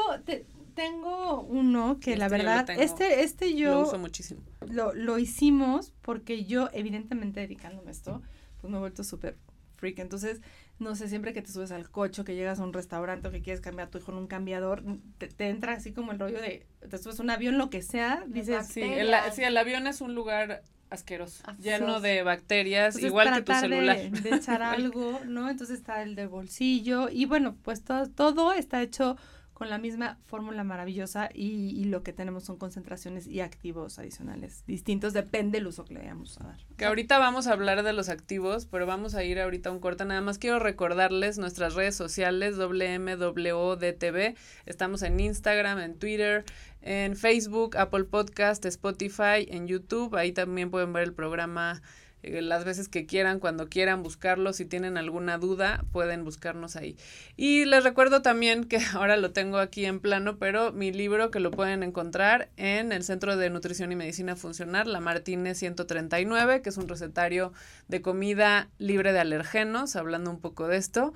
tengo 0.77 1.41
uno 1.41 1.99
que 2.01 2.17
la 2.17 2.29
verdad, 2.29 2.69
este, 2.71 3.25
este 3.25 3.55
yo... 3.55 3.73
Lo 3.73 3.89
uso 3.89 3.99
muchísimo. 3.99 4.43
Lo, 4.69 4.93
lo 4.93 5.19
hicimos 5.19 5.93
porque 6.03 6.45
yo, 6.45 6.69
evidentemente, 6.73 7.41
dedicándome 7.41 7.89
a 7.89 7.93
esto, 7.93 8.23
pues 8.61 8.71
me 8.71 8.77
he 8.77 8.81
vuelto 8.81 9.03
súper 9.03 9.39
freak. 9.77 9.99
Entonces, 9.99 10.43
no 10.79 10.95
sé, 10.95 11.09
siempre 11.09 11.33
que 11.33 11.41
te 11.41 11.51
subes 11.51 11.73
al 11.73 11.91
coche, 11.91 12.25
que 12.25 12.35
llegas 12.35 12.61
a 12.61 12.65
un 12.65 12.75
restaurante 12.75 13.27
o 13.27 13.31
que 13.31 13.41
quieres 13.41 13.63
cambiar 13.63 13.89
a 13.89 13.91
tu 13.91 13.99
hijo 13.99 14.13
en 14.13 14.19
un 14.19 14.27
cambiador, 14.27 14.85
te, 15.19 15.49
entra 15.49 15.73
así 15.73 15.93
como 15.93 16.13
el 16.13 16.19
rollo 16.19 16.41
de, 16.41 16.67
te 16.89 16.99
subes 16.99 17.19
a 17.19 17.23
un 17.23 17.31
avión, 17.31 17.57
lo 17.57 17.71
que 17.71 17.81
sea, 17.81 18.23
dices... 18.27 18.69
Sí 18.69 18.83
el, 18.83 19.15
sí, 19.33 19.43
el 19.43 19.57
avión 19.57 19.87
es 19.87 20.03
un 20.03 20.15
lugar 20.15 20.63
asqueroso, 20.91 21.43
lleno 21.59 22.01
de 22.01 22.23
bacterias, 22.23 23.03
igual 23.03 23.33
que 23.35 23.43
tu 23.43 23.53
celular. 23.55 23.97
De, 24.11 24.21
de 24.21 24.37
echar 24.37 24.63
algo, 24.63 25.21
¿no? 25.27 25.49
Entonces 25.49 25.79
está 25.79 26.03
el 26.03 26.15
de 26.15 26.27
bolsillo 26.27 27.09
y 27.09 27.25
bueno, 27.25 27.57
pues 27.63 27.83
todo, 27.83 28.11
todo 28.11 28.53
está 28.53 28.83
hecho 28.83 29.17
con 29.57 29.71
la 29.71 29.79
misma 29.79 30.19
fórmula 30.27 30.65
maravillosa 30.65 31.31
y, 31.33 31.83
lo 31.87 32.03
que 32.03 32.13
tenemos 32.13 32.45
son 32.45 32.59
concentraciones 32.59 33.27
y 33.27 33.41
activos 33.41 33.99
adicionales 33.99 34.63
distintos, 34.67 35.15
depende 35.15 35.57
del 35.57 35.67
uso 35.67 35.87
que 35.87 35.95
le 35.95 36.01
vayamos 36.01 36.39
a 36.39 36.45
dar. 36.45 36.59
Que 36.77 36.85
ahorita 36.85 37.19
vamos 37.19 37.47
a 37.47 37.55
hablar 37.55 37.83
de 37.83 37.95
los 37.95 38.11
activos, 38.11 38.67
pero 38.67 38.85
vamos 38.85 39.15
a 39.15 39.25
ir 39.25 39.41
ahorita 39.41 39.71
a 39.71 39.73
un 39.73 39.81
corte. 39.81 40.05
Nada 40.05 40.21
más 40.21 40.37
quiero 40.37 40.59
recordarles 40.59 41.39
nuestras 41.39 41.73
redes 41.73 41.97
sociales, 41.97 42.59
WMWODTV. 42.59 44.37
Estamos 44.67 45.01
en 45.01 45.21
Instagram, 45.21 45.79
en 45.79 45.99
Twitter, 45.99 46.45
en 46.83 47.17
Facebook, 47.17 47.79
Apple 47.79 48.05
Podcast, 48.05 48.63
Spotify, 48.67 49.49
en 49.49 49.69
YouTube. 49.69 50.17
Ahí 50.17 50.33
también 50.33 50.71
pueden 50.71 50.93
ver 50.93 51.05
el 51.05 51.15
programa 51.15 51.81
las 52.27 52.65
veces 52.65 52.89
que 52.89 53.07
quieran, 53.07 53.41
cuando 53.41 53.69
quieran 53.69 54.03
buscarlo, 54.03 54.53
si 54.53 54.65
tienen 54.65 54.97
alguna 54.97 55.39
duda, 55.39 55.85
pueden 55.93 56.25
buscarnos 56.25 56.77
ahí. 56.77 56.97
Y 57.37 57.65
les 57.65 57.85
recuerdo 57.85 58.23
también 58.23 58.65
que 58.65 58.79
ahora 58.95 59.17
lo 59.17 59.33
tengo 59.33 59.59
aquí 59.59 59.85
en 59.85 60.01
plano, 60.01 60.39
pero 60.39 60.73
mi 60.73 60.93
libro 60.93 61.31
que 61.31 61.41
lo 61.41 61.51
pueden 61.51 61.83
encontrar 61.83 62.49
en 62.57 62.93
el 62.93 63.05
Centro 63.05 63.37
de 63.37 63.51
Nutrición 63.51 63.93
y 63.93 63.97
Medicina 63.97 64.37
Funcional, 64.37 64.93
la 64.93 65.01
Martínez 65.01 65.59
139, 65.59 66.63
que 66.63 66.69
es 66.69 66.77
un 66.77 66.89
recetario 66.89 67.53
de 67.89 68.03
comida 68.03 68.69
libre 68.79 69.13
de 69.13 69.21
alergenos, 69.21 69.97
hablando 69.97 70.31
un 70.31 70.41
poco 70.41 70.69
de 70.69 70.77
esto. 70.77 71.13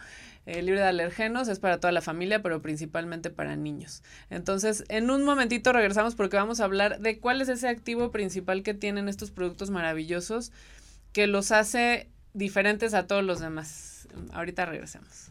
Eh, 0.46 0.62
libre 0.62 0.81
de 0.81 0.87
alergenos 0.87 1.49
es 1.49 1.59
para 1.59 1.79
toda 1.79 1.92
la 1.92 2.01
familia, 2.01 2.42
pero 2.42 2.62
principalmente 2.62 3.31
para 3.31 3.57
niños. 3.57 4.03
Entonces, 4.31 4.85
en 4.88 5.11
un 5.11 5.23
momentito 5.23 5.73
regresamos 5.73 6.14
porque 6.14 6.37
vamos 6.37 6.61
a 6.61 6.64
hablar 6.64 6.99
de 7.01 7.18
cuál 7.18 7.42
es 7.42 7.49
ese 7.49 7.68
activo 7.68 8.11
principal 8.11 8.62
que 8.62 8.75
tienen 8.75 9.09
estos 9.09 9.31
productos 9.31 9.70
maravillosos 9.70 10.51
que 11.12 11.27
los 11.27 11.53
hace 11.53 12.09
diferentes 12.35 12.94
a 12.94 13.07
todos 13.07 13.25
los 13.25 13.40
demás. 13.40 14.09
Ahorita 14.33 14.66
regresemos. 14.66 15.31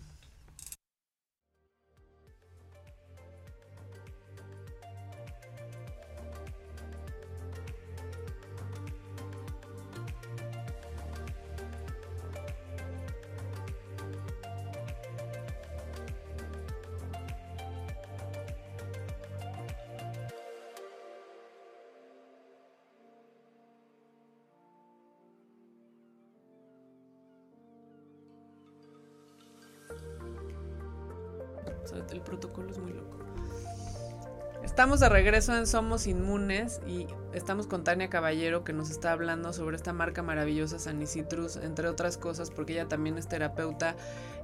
Estamos 34.79 35.01
de 35.01 35.09
regreso 35.09 35.57
en 35.57 35.67
Somos 35.67 36.07
Inmunes 36.07 36.79
y 36.87 37.05
estamos 37.33 37.67
con 37.67 37.83
Tania 37.83 38.09
Caballero 38.09 38.63
que 38.63 38.71
nos 38.71 38.89
está 38.89 39.11
hablando 39.11 39.51
sobre 39.51 39.75
esta 39.75 39.91
marca 39.91 40.23
maravillosa 40.23 40.79
Sanicitrus, 40.79 41.57
entre 41.57 41.89
otras 41.89 42.17
cosas, 42.17 42.49
porque 42.49 42.71
ella 42.71 42.87
también 42.87 43.17
es 43.17 43.27
terapeuta 43.27 43.97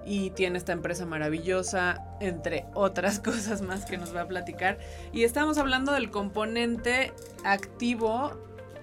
y 0.05 0.31
tiene 0.31 0.57
esta 0.57 0.73
empresa 0.73 1.05
maravillosa, 1.05 2.03
entre 2.19 2.65
otras 2.73 3.19
cosas 3.23 3.61
más 3.61 3.85
que 3.85 3.97
nos 3.97 4.13
va 4.13 4.23
a 4.23 4.27
platicar. 4.27 4.77
Y 5.13 5.23
estamos 5.23 5.57
hablando 5.57 5.93
del 5.93 6.11
componente 6.11 7.13
activo 7.45 8.33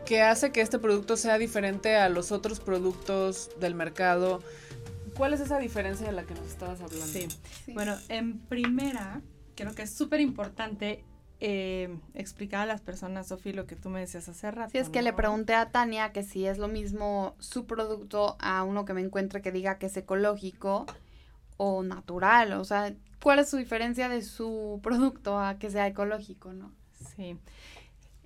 que 0.07 0.23
hace 0.23 0.53
que 0.53 0.63
este 0.63 0.79
producto 0.79 1.19
sea 1.19 1.37
diferente 1.37 1.97
a 1.97 2.09
los 2.09 2.33
otros 2.33 2.61
productos 2.61 3.51
del 3.61 3.75
mercado 3.75 4.43
¿Cuál 5.19 5.35
es 5.35 5.41
esa 5.41 5.59
diferencia 5.59 6.07
de 6.07 6.13
la 6.13 6.23
que 6.23 6.33
nos 6.33 6.47
estabas 6.47 6.81
hablando? 6.81 7.07
Sí. 7.07 7.29
Bueno, 7.75 7.95
en 8.09 8.39
primera, 8.39 9.21
creo 9.55 9.75
que 9.75 9.83
es 9.83 9.91
súper 9.91 10.21
importante 10.21 11.05
eh, 11.45 11.99
explicar 12.15 12.61
a 12.61 12.67
las 12.67 12.81
personas, 12.81 13.27
Sofía, 13.27 13.53
lo 13.53 13.67
que 13.67 13.75
tú 13.75 13.91
me 13.91 13.99
decías 13.99 14.29
hace 14.29 14.49
rato. 14.53 14.71
Sí, 14.71 14.79
es 14.79 14.89
que 14.89 15.03
le 15.03 15.13
pregunté 15.13 15.55
a 15.55 15.71
Tania 15.71 16.13
que 16.13 16.23
si 16.23 16.47
es 16.47 16.57
lo 16.57 16.69
mismo 16.69 17.35
su 17.41 17.67
producto 17.67 18.37
a 18.39 18.63
uno 18.63 18.85
que 18.85 18.95
me 18.95 19.01
encuentre 19.01 19.43
que 19.43 19.51
diga 19.51 19.77
que 19.79 19.87
es 19.87 19.97
ecológico 19.97 20.87
o 21.57 21.83
natural, 21.83 22.53
o 22.53 22.65
sea, 22.65 22.95
¿cuál 23.21 23.41
es 23.41 23.51
su 23.51 23.57
diferencia 23.57 24.09
de 24.09 24.23
su 24.23 24.79
producto 24.85 25.37
a 25.37 25.59
que 25.59 25.69
sea 25.69 25.89
ecológico, 25.89 26.53
no? 26.53 26.71
Sí. 27.17 27.37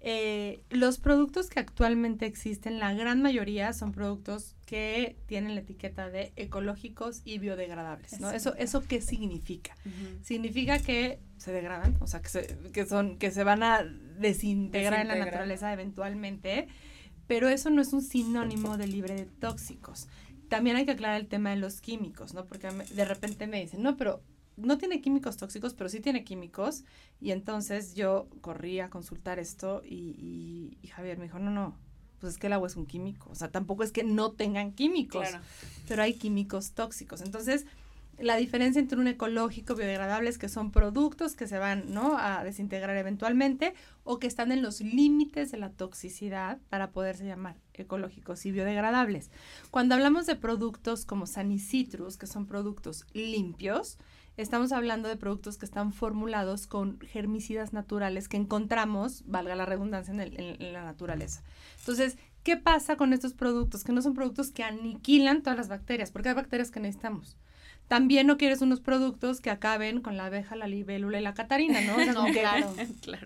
Eh, 0.09 0.63
los 0.71 0.99
productos 0.99 1.51
que 1.51 1.59
actualmente 1.59 2.27
existen, 2.27 2.79
la 2.79 2.95
gran 2.95 3.23
mayoría 3.23 3.73
son 3.73 3.91
productos 3.91 4.55
que 4.65 5.17
tienen 5.27 5.57
la 5.57 5.63
etiqueta 5.63 6.09
de 6.09 6.33
ecológicos 6.37 7.23
y 7.25 7.39
biodegradables, 7.39 8.21
¿no? 8.21 8.31
Eso, 8.31 8.55
¿Eso 8.55 8.85
qué 8.87 9.01
significa? 9.01 9.75
Significa 10.23 10.79
que 10.79 11.19
se 11.39 11.51
degradan, 11.51 11.97
o 11.99 12.07
sea, 12.07 12.23
que, 12.23 12.29
se, 12.29 12.57
que, 12.73 12.87
son, 12.87 13.19
que 13.19 13.33
se 13.33 13.43
van 13.43 13.65
a 13.65 13.83
desintegrar 13.83 15.01
en 15.01 15.09
la 15.09 15.17
naturaleza 15.17 15.73
eventualmente, 15.73 16.69
pero 17.27 17.49
eso 17.49 17.71
no 17.71 17.83
es 17.83 17.93
un 17.93 18.03
sinónimo 18.03 18.77
de 18.77 18.87
libre 18.87 19.17
de 19.17 19.25
tóxicos. 19.25 20.07
También 20.49 20.77
hay 20.77 20.85
que 20.85 20.93
aclarar 20.93 21.21
el 21.21 21.27
tema 21.27 21.51
de 21.51 21.57
los 21.57 21.81
químicos, 21.81 22.33
¿no? 22.33 22.47
Porque 22.47 22.69
de 22.69 23.05
repente 23.05 23.49
me 23.49 23.61
dicen, 23.61 23.83
no, 23.83 23.97
pero 23.97 24.23
no 24.57 24.79
tiene 24.79 25.01
químicos 25.01 25.37
tóxicos, 25.37 25.75
pero 25.75 25.89
sí 25.89 26.01
tiene 26.01 26.25
químicos. 26.25 26.85
Y 27.21 27.31
entonces 27.31 27.95
yo 27.95 28.29
corrí 28.41 28.81
a 28.81 28.91
consultar 28.91 29.39
esto 29.39 29.83
y, 29.85 30.79
Javier 30.91 31.19
me 31.19 31.25
dijo, 31.25 31.39
no, 31.39 31.51
no, 31.51 31.77
pues 32.21 32.35
es 32.35 32.39
que 32.39 32.47
el 32.47 32.55
agua 32.55 32.69
es 32.69 32.77
un 32.77 32.87
químico. 32.87 33.31
O 33.31 33.35
sea, 33.35 33.51
tampoco 33.51 33.83
es 33.83 33.93
que 33.93 34.05
no 34.05 34.33
tengan 34.33 34.73
químicos, 34.73 35.29
pero 35.89 36.03
hay 36.03 36.15
químicos 36.15 36.73
tóxicos. 36.73 37.21
Entonces, 37.21 37.67
la 38.19 38.37
diferencia 38.37 38.81
entre 38.81 38.99
un 38.99 39.09
ecológico 39.09 39.75
biodegradable 39.75 40.31
es 40.31 40.39
que 40.39 40.49
son 40.49 40.71
productos 40.71 41.35
que 41.35 41.47
se 41.47 41.59
van 41.59 41.93
¿no? 41.93 42.17
a 42.19 42.43
desintegrar 42.45 42.97
eventualmente 42.97 43.75
o 44.05 44.19
que 44.19 44.27
están 44.27 44.53
en 44.53 44.63
los 44.63 44.81
límites 44.81 45.51
de 45.51 45.59
la 45.59 45.71
toxicidad 45.71 46.59
para 46.71 46.93
poderse 46.93 47.27
llamar 47.27 47.57
ecológicos 47.75 48.47
y 48.47 48.53
biodegradables. 48.53 49.31
Cuando 49.71 49.95
hablamos 49.95 50.25
de 50.25 50.37
productos 50.37 51.05
como 51.05 51.27
Sanicitrus, 51.27 52.17
que 52.17 52.27
son 52.27 52.47
productos 52.47 53.05
limpios, 53.13 53.99
estamos 54.37 54.73
hablando 54.73 55.09
de 55.09 55.17
productos 55.17 55.57
que 55.57 55.65
están 55.65 55.93
formulados 55.93 56.67
con 56.67 57.01
germicidas 57.01 57.73
naturales 57.73 58.29
que 58.29 58.37
encontramos, 58.37 59.25
valga 59.27 59.55
la 59.55 59.67
redundancia, 59.67 60.13
en, 60.15 60.73
la 60.73 60.85
naturaleza. 60.85 61.43
Entonces, 61.79 62.19
¿qué 62.43 62.57
pasa 62.57 62.97
con 62.97 63.13
estos 63.13 63.33
productos? 63.33 63.85
Que 63.85 63.93
no 63.93 64.03
son 64.03 64.15
productos 64.15 64.51
que 64.51 64.63
aniquilan 64.63 65.43
todas 65.43 65.59
las 65.59 65.69
bacterias, 65.69 66.11
porque 66.11 66.29
hay 66.29 66.35
bacterias 66.35 66.71
que 66.71 66.81
necesitamos. 66.81 67.37
También 67.89 68.27
no 68.27 68.37
quieres 68.37 68.63
unos 68.63 68.81
productos 68.81 69.41
que 69.41 69.49
acaben 69.49 70.01
con 70.01 70.17
la 70.17 70.27
abeja, 70.27 70.57
la 70.57 70.67
libélula 70.67 71.21
y 71.21 71.23
la 71.23 71.35
catarina, 71.35 71.81
¿no? 71.83 71.97
no, 72.13 72.25
claro, 72.33 72.75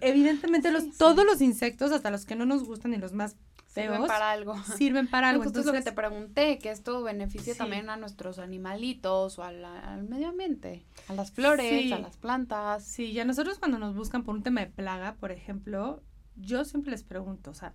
Evidentemente, 0.02 0.70
los, 0.70 0.96
todos 0.98 1.24
los 1.24 1.40
insectos, 1.40 1.92
hasta 1.92 2.10
los 2.10 2.26
que 2.26 2.36
no 2.36 2.44
nos 2.44 2.64
gustan 2.64 2.92
y 2.92 2.98
los 2.98 3.14
más 3.14 3.36
Sirven 3.72 4.06
para 4.06 4.30
algo. 4.32 4.56
Sirven 4.76 5.06
para 5.06 5.28
algo. 5.28 5.44
Justo 5.44 5.60
es 5.60 5.66
lo 5.66 5.72
que 5.72 5.82
te 5.82 5.92
pregunté, 5.92 6.58
que 6.58 6.70
esto 6.70 7.02
beneficia 7.02 7.54
también 7.54 7.88
a 7.88 7.96
nuestros 7.96 8.38
animalitos 8.38 9.38
o 9.38 9.44
al 9.44 10.02
medio 10.08 10.28
ambiente, 10.28 10.84
a 11.08 11.14
las 11.14 11.30
flores, 11.30 11.92
a 11.92 11.98
las 11.98 12.16
plantas. 12.16 12.84
Sí, 12.84 13.06
y 13.06 13.20
a 13.20 13.24
nosotros 13.24 13.58
cuando 13.58 13.78
nos 13.78 13.94
buscan 13.94 14.24
por 14.24 14.34
un 14.34 14.42
tema 14.42 14.60
de 14.60 14.66
plaga, 14.66 15.14
por 15.14 15.30
ejemplo, 15.30 16.02
yo 16.34 16.64
siempre 16.64 16.90
les 16.90 17.04
pregunto, 17.04 17.50
o 17.50 17.54
sea, 17.54 17.72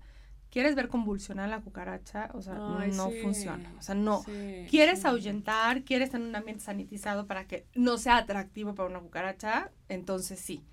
¿quieres 0.50 0.76
ver 0.76 0.90
convulsionar 0.90 1.48
la 1.48 1.62
cucaracha? 1.62 2.30
O 2.34 2.42
sea, 2.42 2.56
no 2.56 3.10
funciona. 3.22 3.74
O 3.80 3.82
sea, 3.82 3.96
no. 3.96 4.24
¿Quieres 4.70 5.06
ahuyentar? 5.06 5.84
¿Quieres 5.84 6.12
tener 6.12 6.28
un 6.28 6.36
ambiente 6.36 6.64
sanitizado 6.64 7.26
para 7.26 7.48
que 7.48 7.68
no 7.74 7.98
sea 7.98 8.18
atractivo 8.18 8.76
para 8.76 8.90
una 8.90 9.00
cucaracha? 9.00 9.72
Entonces 9.88 10.40
sí. 10.40 10.66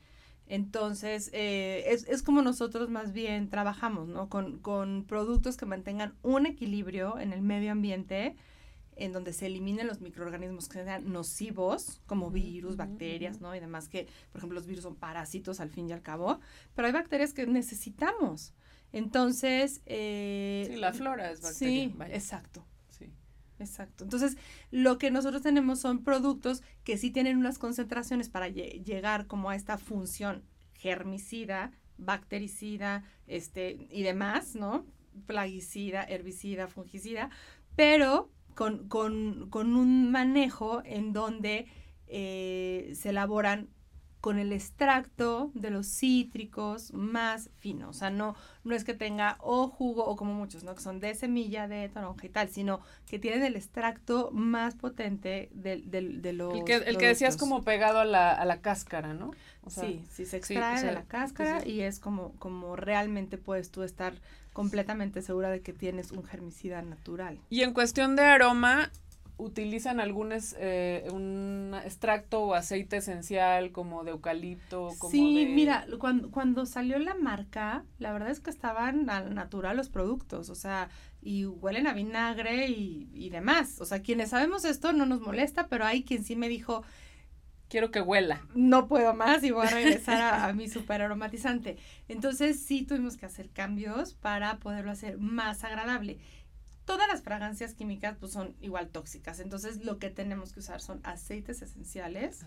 Entonces, 0.53 1.31
eh, 1.33 1.85
es, 1.87 2.07
es, 2.09 2.23
como 2.23 2.43
nosotros 2.43 2.91
más 2.91 3.15
bien 3.15 3.49
trabajamos, 3.49 4.07
¿no? 4.07 4.29
Con, 4.29 4.59
con, 4.59 5.07
productos 5.09 5.57
que 5.57 5.65
mantengan 5.65 6.13
un 6.21 6.45
equilibrio 6.45 7.19
en 7.19 7.33
el 7.33 7.41
medio 7.41 7.73
ambiente, 7.73 8.37
en 8.97 9.13
donde 9.13 9.33
se 9.33 9.47
eliminen 9.47 9.87
los 9.87 10.03
microorganismos 10.03 10.69
que 10.69 10.85
sean 10.85 11.11
nocivos, 11.11 12.03
como 12.05 12.31
virus, 12.31 12.77
bacterias, 12.77 13.41
¿no? 13.41 13.57
Y 13.57 13.61
demás 13.61 13.89
que, 13.89 14.09
por 14.31 14.41
ejemplo, 14.41 14.57
los 14.57 14.67
virus 14.67 14.83
son 14.83 14.95
parásitos 14.95 15.59
al 15.59 15.71
fin 15.71 15.89
y 15.89 15.93
al 15.93 16.03
cabo, 16.03 16.39
pero 16.75 16.85
hay 16.85 16.93
bacterias 16.93 17.33
que 17.33 17.47
necesitamos. 17.47 18.53
Entonces... 18.93 19.81
Eh, 19.87 20.67
sí, 20.69 20.77
la 20.77 20.93
flora 20.93 21.31
es 21.31 21.41
bacteria. 21.41 21.89
Sí, 21.89 21.95
exacto. 22.11 22.63
Exacto. 23.63 24.05
Entonces, 24.05 24.37
lo 24.71 24.99
que 24.99 25.11
nosotros 25.11 25.43
tenemos 25.43 25.81
son 25.81 26.03
productos 26.03 26.63
que 26.85 26.99
sí 26.99 27.11
tienen 27.11 27.39
unas 27.39 27.59
concentraciones 27.59 28.29
para 28.29 28.49
llegar 28.49 29.27
como 29.27 29.51
a 29.51 29.57
esta 29.57 29.79
función 29.79 30.43
germicida, 30.75 31.71
bactericida, 31.97 33.05
este, 33.27 33.87
y 33.91 34.03
demás, 34.03 34.57
¿no? 34.57 34.85
Plaguicida, 35.27 36.03
herbicida, 36.03 36.67
fungicida, 36.67 37.31
pero 37.77 38.31
con, 38.55 38.89
con, 38.89 39.49
con 39.49 39.77
un 39.77 40.11
manejo 40.11 40.83
en 40.85 41.13
donde 41.13 41.69
eh, 42.09 42.93
se 42.95 43.11
elaboran 43.11 43.69
con 44.23 44.39
el 44.39 44.53
extracto 44.53 45.51
de 45.53 45.71
los 45.71 45.89
cítricos 45.89 46.95
más 46.95 47.51
fino. 47.59 47.89
O 47.89 47.93
sea, 47.93 48.09
no, 48.09 48.37
no 48.63 48.77
es 48.77 48.85
que 48.85 48.95
tenga 48.95 49.37
o 49.41 49.67
jugo 49.67 50.05
o 50.05 50.15
como 50.15 50.33
muchos, 50.33 50.63
¿no? 50.63 50.77
Que 50.77 50.81
son 50.81 51.01
de 51.01 51.17
semilla, 51.17 51.67
de 51.67 51.89
toronja 51.89 52.25
y 52.25 52.29
tal, 52.29 52.49
sino 52.49 52.81
que 53.11 53.19
tienen 53.19 53.43
el 53.43 53.57
extracto 53.57 54.31
más 54.31 54.77
potente 54.77 55.51
de, 55.53 55.83
de, 55.85 56.33
los 56.33 56.55
El 56.55 56.65
que, 56.65 56.75
el 56.77 56.99
que 56.99 57.09
decías 57.09 57.37
como 57.37 57.65
pegado 57.65 57.99
a 57.99 58.05
la, 58.05 58.31
a 58.31 58.45
la 58.45 58.61
cáscara, 58.61 59.13
¿no? 59.13 59.33
sí, 59.67 60.05
sí, 60.09 60.25
se 60.25 60.37
extrae 60.37 60.85
de 60.85 60.93
la 60.93 61.03
cáscara 61.03 61.67
y 61.67 61.81
es 61.81 61.99
como, 61.99 62.33
como 62.39 62.77
realmente 62.77 63.39
puedes 63.39 63.71
tú 63.73 63.83
estar 63.83 64.15
completamente 64.53 65.23
segura 65.23 65.51
de 65.51 65.63
que 65.63 65.73
tienes 65.73 66.13
un 66.13 66.23
germicida 66.23 66.81
natural. 66.83 67.41
Y 67.51 67.63
en 67.63 67.73
cuestión 67.73 68.15
de 68.15 68.23
aroma, 68.23 68.91
utilizan 69.43 70.01
algún 70.01 70.33
eh, 70.33 71.09
un 71.13 71.75
extracto 71.85 72.43
o 72.45 72.55
aceite 72.55 72.99
esencial 72.99 73.73
como 73.73 74.05
de 74.05 74.13
eucalipto. 74.13 74.91
Como 74.99 75.11
sí, 75.11 75.47
mira, 75.51 75.87
cuando, 75.99 76.31
cuando 76.31 76.65
salió 76.65 76.99
la 76.99 77.15
marca, 77.15 77.85
la 77.99 78.13
verdad 78.13 78.31
es 78.31 78.41
que 78.41 78.51
estaban 78.51 79.11
al 79.11 79.35
natural 79.35 79.77
los 79.77 79.89
productos, 79.89 80.49
o 80.49 80.55
sea, 80.55 80.89
y 81.21 81.45
huelen 81.47 81.87
a 81.87 81.93
vinagre 81.93 82.69
y, 82.69 83.11
y 83.13 83.31
demás. 83.31 83.81
O 83.81 83.85
sea, 83.85 84.03
quienes 84.03 84.31
sabemos 84.31 84.65
esto 84.65 84.93
no 84.93 85.07
nos 85.07 85.21
molesta, 85.21 85.67
pero 85.69 85.85
hay 85.85 86.05
quien 86.05 86.25
sí 86.25 86.37
me 86.37 86.49
dijo, 86.49 86.85
quiero 87.69 87.91
que 87.91 88.01
huela. 88.01 88.43
No 88.55 88.87
puedo 88.87 89.15
más 89.15 89.43
y 89.43 89.51
voy 89.51 89.67
a 89.67 89.71
regresar 89.71 90.21
a, 90.21 90.47
a, 90.47 90.53
mi 90.55 90.69
super 90.69 91.03
aromatizante. 91.03 91.79
Entonces 92.07 92.61
sí 92.61 92.83
tuvimos 92.83 93.17
que 93.17 93.27
hacer 93.27 93.51
cambios 93.51 94.15
para 94.15 94.59
poderlo 94.59 94.91
hacer 94.91 95.19
más 95.19 95.65
agradable 95.65 96.19
todas 96.93 97.09
las 97.09 97.23
fragancias 97.23 97.73
químicas 97.73 98.19
pues 98.21 98.33
son 98.33 98.55
igual 98.61 98.89
tóxicas. 98.91 99.41
Entonces 99.41 99.83
lo 99.83 99.99
que 99.99 100.11
tenemos 100.11 100.53
que 100.53 100.61
usar 100.61 100.83
son 100.83 101.01
aceites 101.05 101.63
esenciales. 101.63 102.45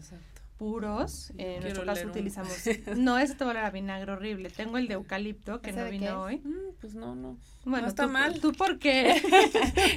puros, 0.57 1.33
en 1.37 1.61
nuestro 1.61 1.83
caso 1.83 2.07
utilizamos, 2.07 2.53
no, 2.95 3.17
ese 3.17 3.33
te 3.33 3.43
va 3.43 3.65
a 3.65 3.71
vinagre 3.71 4.11
horrible, 4.11 4.51
tengo 4.51 4.77
el 4.77 4.87
de 4.87 4.93
eucalipto 4.93 5.61
que 5.61 5.73
no 5.73 5.89
vino 5.89 6.21
hoy. 6.21 6.37
Mm, 6.37 6.75
pues 6.79 6.93
no, 6.93 7.15
no, 7.15 7.39
bueno, 7.65 7.81
no 7.81 7.87
está 7.87 8.05
mal. 8.07 8.39
¿Tú 8.39 8.53
por 8.53 8.77
qué? 8.77 9.19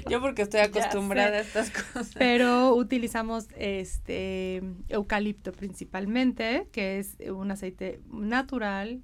Yo 0.09 0.23
porque 0.23 0.43
estoy 0.43 0.61
acostumbrada 0.71 1.37
a 1.37 1.41
estas 1.41 1.71
cosas. 1.71 2.13
Pero 2.19 2.75
utilizamos 2.75 3.49
este 3.55 4.63
eucalipto 4.89 5.53
principalmente, 5.53 6.69
que 6.73 6.99
es 6.99 7.19
un 7.31 7.51
aceite 7.51 8.01
natural, 8.11 9.03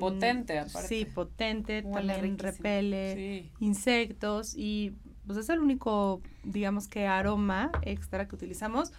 potente 0.00 0.58
aparte. 0.58 0.88
Sí, 0.88 1.04
potente, 1.04 1.82
también 1.82 2.38
repele 2.38 3.50
insectos 3.60 4.54
y 4.56 4.94
pues 5.26 5.38
es 5.38 5.48
el 5.50 5.60
único, 5.60 6.22
digamos 6.42 6.88
que 6.88 7.06
aroma 7.06 7.70
extra 7.82 8.26
que 8.26 8.34
utilizamos 8.34 8.92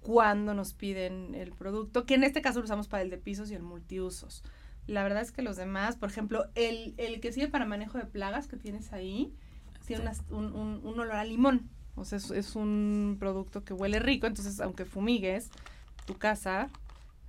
cuando 0.00 0.54
nos 0.54 0.74
piden 0.74 1.34
el 1.34 1.50
producto, 1.52 2.04
que 2.04 2.14
en 2.14 2.24
este 2.24 2.42
caso 2.42 2.60
lo 2.60 2.64
usamos 2.64 2.88
para 2.88 3.02
el 3.02 3.10
de 3.10 3.18
pisos 3.18 3.50
y 3.50 3.54
el 3.54 3.62
multiusos. 3.62 4.44
La 4.86 5.02
verdad 5.02 5.22
es 5.22 5.32
que 5.32 5.42
los 5.42 5.56
demás, 5.56 5.96
por 5.96 6.10
ejemplo, 6.10 6.46
el, 6.54 6.94
el 6.98 7.20
que 7.20 7.32
sirve 7.32 7.48
para 7.48 7.64
manejo 7.64 7.98
de 7.98 8.04
plagas 8.04 8.46
que 8.46 8.56
tienes 8.56 8.92
ahí, 8.92 9.34
tiene 9.86 10.10
un, 10.30 10.52
un, 10.52 10.80
un, 10.84 11.00
olor 11.00 11.16
a 11.16 11.24
limón. 11.24 11.70
O 11.96 12.04
sea, 12.04 12.18
es, 12.18 12.30
es, 12.30 12.54
un 12.54 13.16
producto 13.18 13.64
que 13.64 13.72
huele 13.72 13.98
rico, 13.98 14.26
entonces 14.26 14.60
aunque 14.60 14.84
fumigues 14.84 15.50
tu 16.06 16.16
casa, 16.16 16.68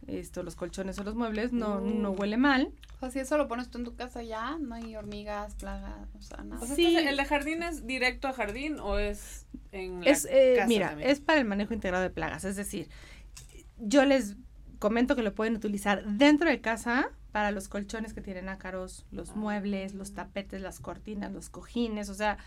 esto, 0.08 0.44
los 0.44 0.56
colchones 0.56 1.00
o 1.00 1.04
los 1.04 1.16
muebles, 1.16 1.52
no, 1.52 1.82
no 1.82 2.12
uh. 2.12 2.16
huele 2.16 2.38
mal. 2.38 2.72
O 2.96 3.00
sea, 3.00 3.12
si 3.12 3.20
eso 3.20 3.38
lo 3.38 3.48
pones 3.48 3.70
tú 3.70 3.78
en 3.78 3.84
tu 3.84 3.96
casa 3.96 4.24
ya, 4.24 4.58
no 4.58 4.76
hay 4.76 4.96
hormigas, 4.96 5.56
plagas, 5.56 6.08
o 6.18 6.22
sea, 6.22 6.44
nada. 6.44 6.66
sí. 6.66 6.96
¿El 6.96 7.18
de 7.18 7.26
jardín 7.26 7.64
es 7.64 7.86
directo 7.86 8.28
a 8.28 8.34
jardín 8.34 8.80
o 8.80 8.98
es 9.00 9.46
en 9.72 10.02
la 10.02 10.10
es, 10.10 10.28
eh, 10.30 10.64
Mira, 10.68 10.98
es 11.02 11.20
para 11.20 11.40
el 11.40 11.46
manejo 11.46 11.74
integrado 11.74 12.04
de 12.04 12.10
plagas, 12.10 12.46
es 12.46 12.56
decir, 12.56 12.90
yo 13.78 14.06
les 14.06 14.36
comento 14.80 15.16
que 15.16 15.24
lo 15.24 15.34
pueden 15.34 15.56
utilizar 15.56 16.06
dentro 16.06 16.50
de 16.50 16.62
casa 16.62 17.10
para 17.32 17.52
los 17.52 17.68
colchones 17.68 18.14
que 18.14 18.22
tienen 18.22 18.48
ácaros, 18.48 19.06
los 19.12 19.32
ah. 19.32 19.36
muebles, 19.36 19.94
los 19.94 20.14
tapetes, 20.14 20.62
las 20.62 20.80
cortinas, 20.80 21.32
los 21.32 21.50
cojines, 21.50 22.10
o 22.10 22.14
sea, 22.14 22.38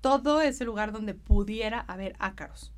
todo 0.00 0.40
ese 0.40 0.64
lugar 0.64 0.92
donde 0.92 1.14
pudiera 1.14 1.80
haber 1.80 2.14
ácaros. 2.18 2.72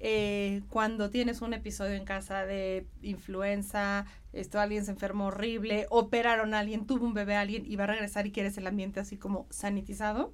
Eh, 0.00 0.62
cuando 0.68 1.10
tienes 1.10 1.40
un 1.40 1.54
episodio 1.54 1.94
en 1.94 2.04
casa 2.04 2.46
de 2.46 2.86
influenza, 3.02 4.06
esto 4.32 4.60
alguien 4.60 4.84
se 4.84 4.92
enfermó 4.92 5.26
horrible, 5.26 5.86
operaron 5.90 6.54
a 6.54 6.60
alguien, 6.60 6.86
tuvo 6.86 7.04
un 7.04 7.14
bebé 7.14 7.34
a 7.36 7.40
alguien 7.40 7.64
y 7.66 7.76
va 7.76 7.84
a 7.84 7.88
regresar 7.88 8.26
y 8.26 8.32
quieres 8.32 8.56
el 8.58 8.66
ambiente 8.66 9.00
así 9.00 9.16
como 9.16 9.46
sanitizado, 9.50 10.32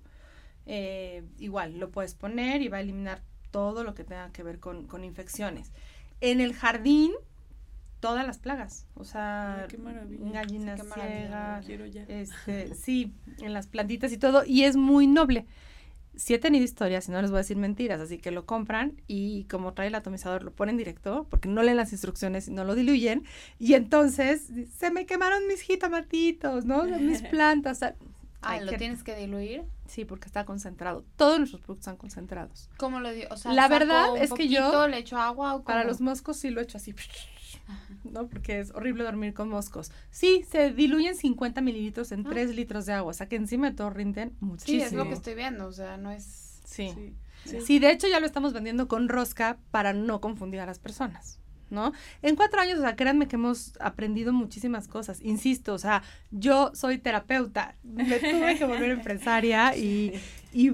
eh, 0.67 1.25
igual 1.39 1.79
lo 1.79 1.91
puedes 1.91 2.15
poner 2.15 2.63
y 2.63 2.69
va 2.69 2.79
a 2.79 2.81
eliminar 2.81 3.23
todo 3.51 3.85
lo 3.85 3.95
que 3.95 4.05
tenga 4.05 4.31
que 4.31 4.43
ver 4.43 4.59
con, 4.59 4.87
con 4.87 5.05
infecciones. 5.05 5.73
En 6.21 6.41
el 6.41 6.55
jardín, 6.55 7.13
todas 8.01 8.27
las 8.27 8.39
plagas, 8.39 8.87
o 8.95 9.05
sea, 9.05 9.67
gallinas 10.33 10.83
sí, 11.65 11.79
este, 12.09 12.75
sí, 12.75 13.15
en 13.39 13.55
las 13.55 13.67
plantitas 13.67 14.13
y 14.13 14.19
todo, 14.19 14.45
y 14.45 14.65
es 14.65 14.77
muy 14.77 15.07
noble. 15.07 15.47
Sí 16.17 16.35
he 16.35 16.39
tenido 16.39 16.65
historias, 16.65 17.09
y 17.09 17.13
no 17.13 17.21
les 17.21 17.31
voy 17.31 17.39
a 17.39 17.43
decir 17.43 17.57
mentiras, 17.57 18.01
así 18.01 18.19
que 18.19 18.31
lo 18.31 18.47
compran 18.47 19.01
y 19.07 19.45
como 19.45 19.73
trae 19.75 19.89
el 19.89 19.95
atomizador 19.95 20.45
lo 20.45 20.53
ponen 20.53 20.77
directo, 20.77 21.27
porque 21.29 21.49
no 21.49 21.63
leen 21.63 21.77
las 21.77 21.93
instrucciones 21.93 22.49
y 22.49 22.53
no 22.53 22.65
lo 22.65 22.75
diluyen, 22.75 23.25
y 23.59 23.75
entonces 23.75 24.49
se 24.77 24.91
me 24.91 25.07
quemaron 25.07 25.47
mis 25.47 25.61
jitomatitos, 25.61 26.65
¿no? 26.65 26.85
Mis 26.85 27.23
plantas. 27.31 27.81
Ah, 28.43 28.61
¿lo 28.61 28.73
tienes 28.73 29.03
que 29.03 29.17
diluir? 29.17 29.65
Sí, 29.87 30.05
porque 30.05 30.27
está 30.27 30.45
concentrado. 30.45 31.05
Todos 31.17 31.39
nuestros 31.39 31.63
productos 31.63 31.83
están 31.83 31.97
concentrados. 31.97 32.69
¿Cómo 32.77 33.01
lo 33.01 33.11
digo? 33.11 33.29
O 33.31 33.37
sea, 33.37 33.53
la 33.53 33.69
verdad 33.69 34.17
es 34.17 34.33
que 34.33 34.49
yo 34.49 34.87
le 34.89 34.99
echo 34.99 35.17
agua 35.19 35.55
o 35.55 35.63
para 35.63 35.85
los 35.85 36.01
moscos 36.01 36.37
sí 36.37 36.51
lo 36.51 36.61
echo 36.61 36.77
así. 36.77 36.95
¿no? 38.05 38.29
Porque 38.29 38.61
es 38.61 38.71
horrible 38.73 39.05
dormir 39.05 39.35
con 39.35 39.49
moscos. 39.49 39.93
Sí, 40.11 40.45
se 40.49 40.73
diluyen 40.73 41.15
50 41.15 41.61
mililitros 41.61 42.13
en 42.13 42.25
3 42.25 42.51
ah. 42.51 42.53
litros 42.53 42.87
de 42.87 42.93
agua, 42.93 43.11
o 43.11 43.15
sea 43.15 43.29
que 43.29 43.37
encima 43.37 43.71
de 43.71 43.77
todo 43.77 43.91
rinden 43.91 44.35
muchísimo. 44.41 44.81
Sí, 44.81 44.85
es 44.87 44.93
lo 44.93 45.05
que 45.05 45.15
estoy 45.15 45.35
viendo, 45.35 45.67
o 45.67 45.73
sea, 45.73 45.97
no 45.97 46.11
es... 46.11 46.61
Sí. 46.65 46.93
Sí. 47.45 47.61
sí. 47.61 47.79
de 47.79 47.91
hecho 47.91 48.09
ya 48.09 48.21
lo 48.21 48.27
estamos 48.27 48.55
vendiendo 48.55 48.89
con 48.89 49.09
rosca 49.09 49.59
para 49.71 49.93
no 49.93 50.21
confundir 50.21 50.61
a 50.61 50.67
las 50.67 50.79
personas. 50.79 51.41
¿no? 51.71 51.93
En 52.23 52.37
cuatro 52.37 52.61
años, 52.61 52.79
o 52.79 52.83
sea, 52.83 52.97
créanme 52.97 53.27
que 53.27 53.37
hemos 53.37 53.73
aprendido 53.81 54.33
muchísimas 54.33 54.89
cosas. 54.89 55.21
Insisto, 55.21 55.75
o 55.75 55.79
sea, 55.79 56.03
yo 56.31 56.71
soy 56.75 56.99
terapeuta, 56.99 57.75
me 57.83 58.05
tuve 58.19 58.57
que 58.57 58.65
volver 58.65 58.91
empresaria 58.91 59.77
y, 59.77 60.15
y, 60.53 60.71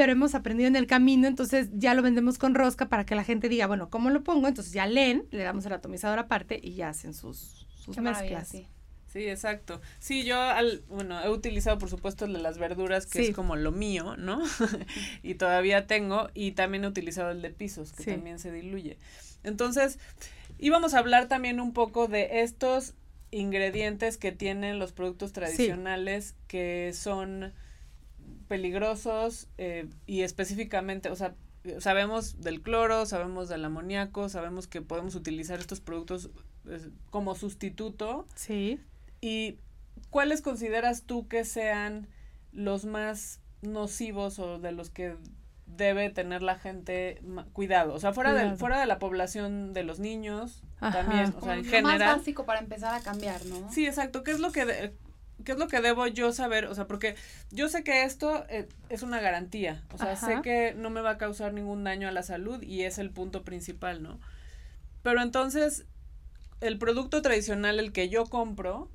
pero 0.00 0.12
hemos 0.12 0.34
aprendido 0.34 0.66
en 0.66 0.76
el 0.76 0.86
camino, 0.86 1.28
entonces 1.28 1.68
ya 1.74 1.92
lo 1.92 2.00
vendemos 2.00 2.38
con 2.38 2.54
rosca 2.54 2.88
para 2.88 3.04
que 3.04 3.14
la 3.14 3.22
gente 3.22 3.50
diga, 3.50 3.66
bueno, 3.66 3.90
¿cómo 3.90 4.08
lo 4.08 4.24
pongo? 4.24 4.48
Entonces 4.48 4.72
ya 4.72 4.86
leen, 4.86 5.26
le 5.30 5.42
damos 5.42 5.66
el 5.66 5.74
atomizador 5.74 6.18
aparte 6.18 6.58
y 6.62 6.72
ya 6.72 6.88
hacen 6.88 7.12
sus, 7.12 7.66
sus 7.74 7.98
mezclas. 7.98 8.48
Sí. 8.48 8.66
Sí, 9.12 9.28
exacto. 9.28 9.82
Sí, 9.98 10.24
yo, 10.24 10.40
al, 10.40 10.84
bueno, 10.88 11.20
he 11.20 11.28
utilizado, 11.28 11.76
por 11.76 11.90
supuesto, 11.90 12.24
el 12.24 12.32
de 12.32 12.38
las 12.38 12.56
verduras, 12.56 13.04
que 13.04 13.28
es 13.28 13.34
como 13.34 13.56
lo 13.56 13.72
mío, 13.72 14.16
¿no? 14.16 14.40
y 15.22 15.34
todavía 15.34 15.86
tengo, 15.86 16.30
y 16.32 16.52
también 16.52 16.84
he 16.84 16.86
utilizado 16.86 17.30
el 17.30 17.42
de 17.42 17.50
pisos, 17.50 17.92
que 17.92 18.04
también 18.04 18.38
se 18.38 18.50
diluye. 18.50 18.96
Entonces, 19.44 19.98
íbamos 20.58 20.94
a 20.94 21.00
hablar 21.00 21.28
también 21.28 21.60
un 21.60 21.74
poco 21.74 22.08
de 22.08 22.40
estos 22.40 22.94
ingredientes 23.32 24.16
que 24.16 24.32
tienen 24.32 24.78
los 24.78 24.92
productos 24.92 25.34
tradicionales 25.34 26.36
que 26.46 26.92
son 26.94 27.52
peligrosos 28.50 29.46
eh, 29.58 29.88
y 30.06 30.22
específicamente, 30.22 31.08
o 31.08 31.14
sea, 31.14 31.36
sabemos 31.78 32.40
del 32.40 32.62
cloro, 32.62 33.06
sabemos 33.06 33.48
del 33.48 33.64
amoníaco, 33.64 34.28
sabemos 34.28 34.66
que 34.66 34.82
podemos 34.82 35.14
utilizar 35.14 35.60
estos 35.60 35.80
productos 35.80 36.30
como 37.10 37.36
sustituto. 37.36 38.26
Sí. 38.34 38.80
¿Y 39.20 39.58
cuáles 40.10 40.42
consideras 40.42 41.04
tú 41.04 41.28
que 41.28 41.44
sean 41.44 42.08
los 42.50 42.86
más 42.86 43.38
nocivos 43.62 44.40
o 44.40 44.58
de 44.58 44.72
los 44.72 44.90
que 44.90 45.14
debe 45.68 46.10
tener 46.10 46.42
la 46.42 46.58
gente 46.58 47.22
cuidado, 47.52 47.94
o 47.94 48.00
sea, 48.00 48.12
fuera 48.12 48.34
de, 48.34 48.56
fuera 48.56 48.80
de 48.80 48.86
la 48.86 48.98
población 48.98 49.72
de 49.72 49.84
los 49.84 50.00
niños, 50.00 50.64
también, 50.80 51.32
o 51.38 51.40
sea, 51.40 51.54
en 51.54 51.64
general. 51.64 52.00
más 52.00 52.16
básico 52.16 52.44
para 52.44 52.58
empezar 52.58 52.92
a 52.92 53.00
cambiar, 53.00 53.46
¿no? 53.46 53.70
Sí, 53.70 53.86
exacto, 53.86 54.24
¿qué 54.24 54.32
es 54.32 54.40
lo 54.40 54.50
que 54.50 54.92
qué 55.44 55.52
es 55.52 55.58
lo 55.58 55.68
que 55.68 55.80
debo 55.80 56.06
yo 56.06 56.32
saber? 56.32 56.66
O 56.66 56.74
sea, 56.74 56.86
porque 56.86 57.14
yo 57.50 57.68
sé 57.68 57.84
que 57.84 58.04
esto 58.04 58.44
eh, 58.48 58.68
es 58.88 59.02
una 59.02 59.20
garantía, 59.20 59.82
o 59.92 59.98
sea, 59.98 60.16
sé 60.16 60.40
que 60.42 60.74
no 60.74 60.90
me 60.90 61.00
va 61.00 61.10
a 61.10 61.18
causar 61.18 61.52
ningún 61.52 61.84
daño 61.84 62.08
a 62.08 62.12
la 62.12 62.22
salud 62.22 62.62
y 62.62 62.82
es 62.82 62.98
el 62.98 63.10
punto 63.10 63.42
principal, 63.42 64.02
¿no? 64.02 64.20
Pero 65.02 65.22
entonces, 65.22 65.86
el 66.60 66.78
producto 66.78 67.22
tradicional, 67.22 67.78
el 67.78 67.92
que 67.92 68.08
yo 68.08 68.26
compro, 68.26 68.90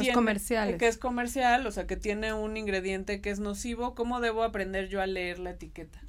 es 0.00 0.14
comercial. 0.14 0.76
Que 0.78 0.88
es 0.88 0.96
comercial, 0.96 1.66
o 1.66 1.70
sea, 1.70 1.86
que 1.86 1.96
tiene 1.96 2.32
un 2.32 2.56
ingrediente 2.56 3.20
que 3.20 3.30
es 3.30 3.38
nocivo. 3.38 3.94
¿Cómo 3.94 4.20
debo 4.20 4.44
aprender 4.44 4.88
yo 4.88 5.02
a 5.02 5.06
leer 5.06 5.38
la 5.38 5.50
etiqueta? 5.50 6.00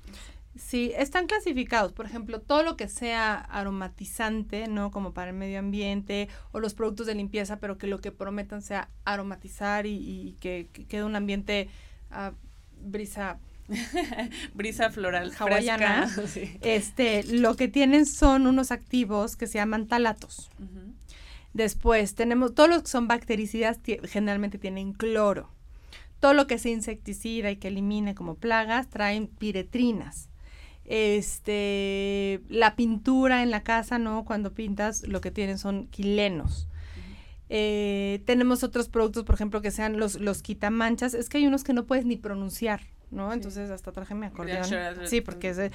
Sí, 0.58 0.92
están 0.96 1.28
clasificados. 1.28 1.94
Por 1.94 2.06
ejemplo, 2.06 2.40
todo 2.40 2.64
lo 2.64 2.78
que 2.78 2.88
sea 2.88 3.36
aromatizante, 3.36 4.68
¿no? 4.68 4.92
Como 4.92 5.14
para 5.14 5.32
el 5.32 5.36
medio 5.36 5.60
ambiente, 5.60 6.30
o 6.52 6.60
los 6.60 6.74
productos 6.74 7.08
de 7.08 7.16
limpieza, 7.16 7.60
pero 7.60 7.78
que 7.78 7.88
lo 7.88 8.00
que 8.00 8.12
prometan 8.12 8.62
sea 8.62 8.90
aromatizar 9.06 9.86
y, 9.86 10.36
que, 10.40 10.68
quede 10.88 11.04
un 11.04 11.16
ambiente 11.16 11.70
uh, 12.12 12.34
brisa. 12.82 13.40
brisa 14.54 14.90
floral 14.92 15.34
hawaiana. 15.38 16.10
Este, 16.62 17.24
lo 17.24 17.56
que 17.56 17.68
tienen 17.68 18.06
son 18.06 18.48
unos 18.48 18.72
activos 18.72 19.36
que 19.36 19.48
se 19.48 19.58
llaman 19.58 19.88
talatos. 19.88 20.50
Después 21.54 22.16
tenemos, 22.16 22.54
todos 22.54 22.70
los 22.70 22.84
que 22.84 22.90
son 22.90 23.08
bactericidas 23.08 23.80
generalmente 24.04 24.58
tienen 24.58 24.94
cloro. 24.94 25.50
Todo 26.20 26.34
lo 26.34 26.48
que 26.48 26.58
sea 26.58 26.72
insecticida 26.72 27.52
y 27.52 27.58
que 27.58 27.68
elimine 27.68 28.16
como 28.16 28.36
plagas 28.36 28.88
traen 28.90 29.28
piretrinas. 29.28 30.30
Este, 30.88 32.42
la 32.50 32.76
pintura 32.76 33.44
en 33.44 33.52
la 33.52 33.62
casa, 33.62 34.00
¿no? 34.00 34.26
Cuando 34.26 34.54
pintas, 34.54 35.04
lo 35.04 35.22
que 35.22 35.32
tienen 35.32 35.58
son 35.58 35.88
quilenos. 35.88 36.68
Eh, 37.50 38.24
tenemos 38.26 38.64
otros 38.64 38.90
productos, 38.90 39.24
por 39.24 39.36
ejemplo, 39.36 39.62
que 39.62 39.72
sean 39.72 40.00
los, 40.00 40.16
los 40.16 40.42
quitamanchas. 40.42 41.14
Es 41.14 41.30
que 41.30 41.38
hay 41.38 41.48
unos 41.48 41.64
que 41.64 41.74
no 41.74 41.86
puedes 41.86 42.06
ni 42.06 42.18
pronunciar. 42.18 42.82
¿no? 43.12 43.32
Entonces 43.32 43.70
hasta 43.70 43.92
traje 43.92 44.16
mi 44.16 44.26
acordeón. 44.26 44.66
Sí, 45.06 45.22
porque 45.22 45.50
es 45.50 45.72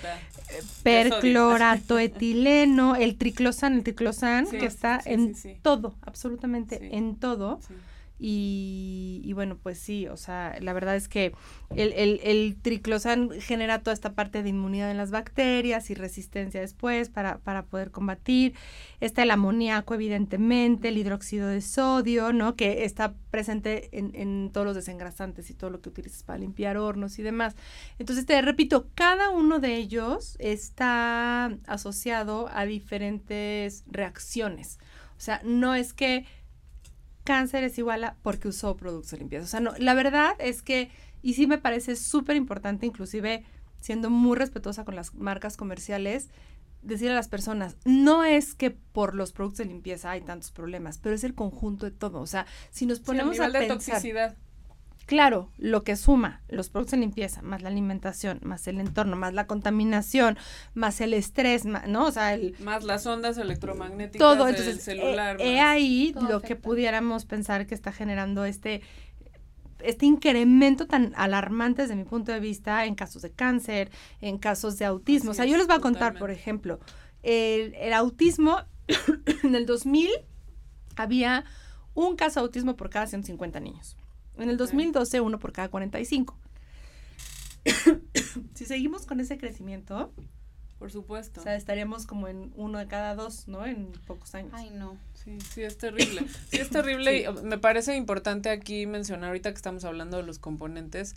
perclorato 0.82 1.98
etileno, 1.98 2.96
el 2.96 3.16
triclosan, 3.16 3.74
el 3.74 3.82
triclosan 3.82 4.46
que 4.46 4.66
está 4.66 5.00
en 5.04 5.34
todo, 5.62 5.94
absolutamente 6.02 6.96
en 6.96 7.16
todo. 7.16 7.60
Y, 8.24 9.32
bueno, 9.34 9.58
pues 9.60 9.80
sí, 9.80 10.06
o 10.06 10.16
sea, 10.16 10.56
la 10.60 10.72
verdad 10.72 10.94
es 10.94 11.08
que 11.08 11.32
el, 11.74 11.92
el, 11.94 12.20
el, 12.22 12.56
triclosan 12.62 13.30
genera 13.40 13.80
toda 13.80 13.94
esta 13.94 14.12
parte 14.12 14.44
de 14.44 14.50
inmunidad 14.50 14.92
en 14.92 14.96
las 14.96 15.10
bacterias 15.10 15.90
y 15.90 15.94
resistencia 15.94 16.60
después 16.60 17.08
para, 17.08 17.38
para 17.38 17.64
poder 17.64 17.90
combatir. 17.90 18.54
Está 19.00 19.24
el 19.24 19.32
amoníaco, 19.32 19.94
evidentemente, 19.94 20.88
el 20.88 20.98
hidróxido 20.98 21.48
de 21.48 21.60
sodio, 21.62 22.32
¿no? 22.32 22.54
Que 22.54 22.84
está 22.84 23.14
presente 23.32 23.88
en, 23.90 24.12
en 24.14 24.50
todos 24.52 24.66
los 24.68 24.76
desengrasantes 24.76 25.50
y 25.50 25.54
todo 25.54 25.70
lo 25.70 25.80
que 25.80 25.88
utilizas 25.88 26.22
para 26.22 26.38
limpiar 26.38 26.76
hornos 26.76 27.18
y 27.18 27.24
demás. 27.24 27.56
Entonces, 27.98 28.24
te 28.24 28.40
repito, 28.40 28.86
cada 28.94 29.30
uno 29.30 29.58
de 29.58 29.74
ellos 29.74 30.36
está 30.38 31.58
asociado 31.66 32.48
a 32.52 32.66
diferentes 32.66 33.82
reacciones. 33.90 34.78
O 35.16 35.24
sea, 35.24 35.40
no 35.44 35.74
es 35.74 35.92
que 35.92 36.24
cáncer 37.24 37.64
es 37.64 37.78
igual 37.78 38.04
a 38.04 38.16
porque 38.22 38.48
usó 38.48 38.76
productos 38.76 39.12
de 39.12 39.18
limpieza. 39.18 39.44
O 39.44 39.48
sea, 39.48 39.60
no, 39.60 39.72
la 39.78 39.94
verdad 39.94 40.34
es 40.38 40.62
que, 40.62 40.90
y 41.22 41.34
sí 41.34 41.46
me 41.46 41.58
parece 41.58 41.96
súper 41.96 42.36
importante, 42.36 42.86
inclusive 42.86 43.44
siendo 43.80 44.10
muy 44.10 44.36
respetuosa 44.36 44.84
con 44.84 44.96
las 44.96 45.14
marcas 45.14 45.56
comerciales, 45.56 46.30
decir 46.82 47.10
a 47.10 47.14
las 47.14 47.28
personas, 47.28 47.76
no 47.84 48.24
es 48.24 48.54
que 48.54 48.70
por 48.70 49.14
los 49.14 49.32
productos 49.32 49.58
de 49.58 49.66
limpieza 49.66 50.10
hay 50.10 50.20
tantos 50.20 50.50
problemas, 50.50 50.98
pero 50.98 51.14
es 51.14 51.24
el 51.24 51.34
conjunto 51.34 51.86
de 51.86 51.92
todo. 51.92 52.20
O 52.20 52.26
sea, 52.26 52.46
si 52.70 52.86
nos 52.86 53.00
ponemos 53.00 53.38
a 53.40 53.48
de 53.48 53.66
toxicidad. 53.66 54.36
Claro, 55.06 55.50
lo 55.58 55.82
que 55.82 55.96
suma 55.96 56.42
los 56.48 56.68
productos 56.68 56.92
de 56.92 56.98
limpieza, 56.98 57.42
más 57.42 57.62
la 57.62 57.68
alimentación, 57.68 58.40
más 58.42 58.66
el 58.68 58.80
entorno, 58.80 59.16
más 59.16 59.34
la 59.34 59.46
contaminación, 59.46 60.38
más 60.74 61.00
el 61.00 61.14
estrés, 61.14 61.64
¿no? 61.64 62.06
O 62.06 62.10
sea, 62.10 62.34
el... 62.34 62.54
Más 62.60 62.84
las 62.84 63.06
ondas 63.06 63.36
electromagnéticas 63.38 64.18
todo, 64.18 64.48
entonces, 64.48 64.82
celular. 64.82 65.36
He, 65.40 65.60
ahí 65.60 66.14
lo 66.28 66.40
que 66.40 66.56
pudiéramos 66.56 67.24
pensar 67.24 67.66
que 67.66 67.74
está 67.74 67.92
generando 67.92 68.44
este 68.44 68.82
este 69.80 70.06
incremento 70.06 70.86
tan 70.86 71.12
alarmante 71.16 71.82
desde 71.82 71.96
mi 71.96 72.04
punto 72.04 72.30
de 72.30 72.38
vista 72.38 72.84
en 72.86 72.94
casos 72.94 73.20
de 73.22 73.32
cáncer, 73.32 73.90
en 74.20 74.38
casos 74.38 74.78
de 74.78 74.84
autismo. 74.84 75.32
o 75.32 75.34
sea, 75.34 75.44
yo 75.44 75.56
les 75.56 75.66
voy 75.66 75.74
a 75.74 75.80
contar, 75.80 76.16
por 76.16 76.30
ejemplo, 76.30 76.78
el, 77.24 77.74
el 77.74 77.92
autismo 77.92 78.58
en 79.42 79.56
el 79.56 79.66
2000 79.66 80.08
había 80.94 81.44
un 81.94 82.14
caso 82.14 82.38
de 82.38 82.44
autismo 82.44 82.76
por 82.76 82.90
cada 82.90 83.08
150 83.08 83.58
niños. 83.58 83.96
En 84.38 84.48
el 84.48 84.56
2012, 84.56 85.20
uno 85.20 85.38
por 85.38 85.52
cada 85.52 85.68
45. 85.68 86.38
si 88.54 88.64
seguimos 88.64 89.06
con 89.06 89.20
ese 89.20 89.38
crecimiento, 89.38 90.12
por 90.78 90.90
supuesto. 90.90 91.40
O 91.40 91.44
sea, 91.44 91.54
estaríamos 91.54 92.06
como 92.06 92.26
en 92.26 92.52
uno 92.56 92.78
de 92.78 92.88
cada 92.88 93.14
dos, 93.14 93.46
¿no? 93.46 93.64
En 93.64 93.92
pocos 94.06 94.34
años. 94.34 94.50
Ay, 94.52 94.70
no. 94.70 94.98
Sí, 95.14 95.38
sí, 95.40 95.62
es 95.62 95.78
terrible. 95.78 96.26
Sí, 96.50 96.56
es 96.56 96.70
terrible. 96.70 97.20
Y 97.20 97.44
me 97.44 97.56
parece 97.58 97.94
importante 97.94 98.50
aquí 98.50 98.86
mencionar, 98.86 99.28
ahorita 99.28 99.50
que 99.50 99.56
estamos 99.56 99.84
hablando 99.84 100.16
de 100.16 100.24
los 100.24 100.40
componentes, 100.40 101.14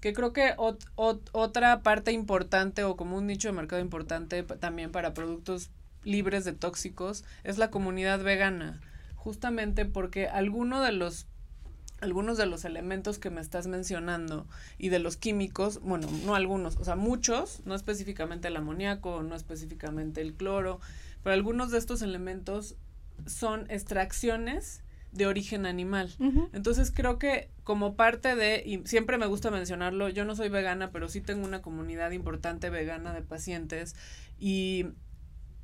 que 0.00 0.12
creo 0.12 0.32
que 0.32 0.54
otra 0.56 1.82
parte 1.82 2.10
importante 2.10 2.82
o 2.84 2.96
como 2.96 3.16
un 3.16 3.26
nicho 3.26 3.46
de 3.46 3.52
mercado 3.52 3.80
importante 3.80 4.42
también 4.42 4.90
para 4.90 5.14
productos 5.14 5.70
libres 6.02 6.44
de 6.44 6.52
tóxicos 6.52 7.24
es 7.44 7.58
la 7.58 7.70
comunidad 7.70 8.22
vegana. 8.22 8.80
Justamente 9.14 9.84
porque 9.84 10.26
alguno 10.26 10.82
de 10.82 10.90
los 10.90 11.28
algunos 12.00 12.38
de 12.38 12.46
los 12.46 12.64
elementos 12.64 13.18
que 13.18 13.30
me 13.30 13.40
estás 13.40 13.66
mencionando 13.66 14.46
y 14.78 14.88
de 14.88 14.98
los 14.98 15.16
químicos, 15.16 15.80
bueno, 15.80 16.08
no 16.24 16.34
algunos, 16.34 16.76
o 16.76 16.84
sea, 16.84 16.96
muchos, 16.96 17.60
no 17.64 17.74
específicamente 17.74 18.48
el 18.48 18.56
amoníaco, 18.56 19.22
no 19.22 19.34
específicamente 19.34 20.20
el 20.20 20.34
cloro, 20.34 20.80
pero 21.22 21.34
algunos 21.34 21.70
de 21.70 21.78
estos 21.78 22.02
elementos 22.02 22.76
son 23.26 23.70
extracciones 23.70 24.82
de 25.12 25.26
origen 25.26 25.66
animal. 25.66 26.14
Entonces 26.52 26.92
creo 26.94 27.18
que 27.18 27.48
como 27.64 27.96
parte 27.96 28.36
de, 28.36 28.62
y 28.64 28.86
siempre 28.86 29.18
me 29.18 29.26
gusta 29.26 29.50
mencionarlo, 29.50 30.08
yo 30.08 30.24
no 30.24 30.36
soy 30.36 30.48
vegana, 30.48 30.90
pero 30.90 31.08
sí 31.08 31.20
tengo 31.20 31.46
una 31.46 31.62
comunidad 31.62 32.12
importante 32.12 32.70
vegana 32.70 33.12
de 33.12 33.22
pacientes 33.22 33.96
y 34.38 34.86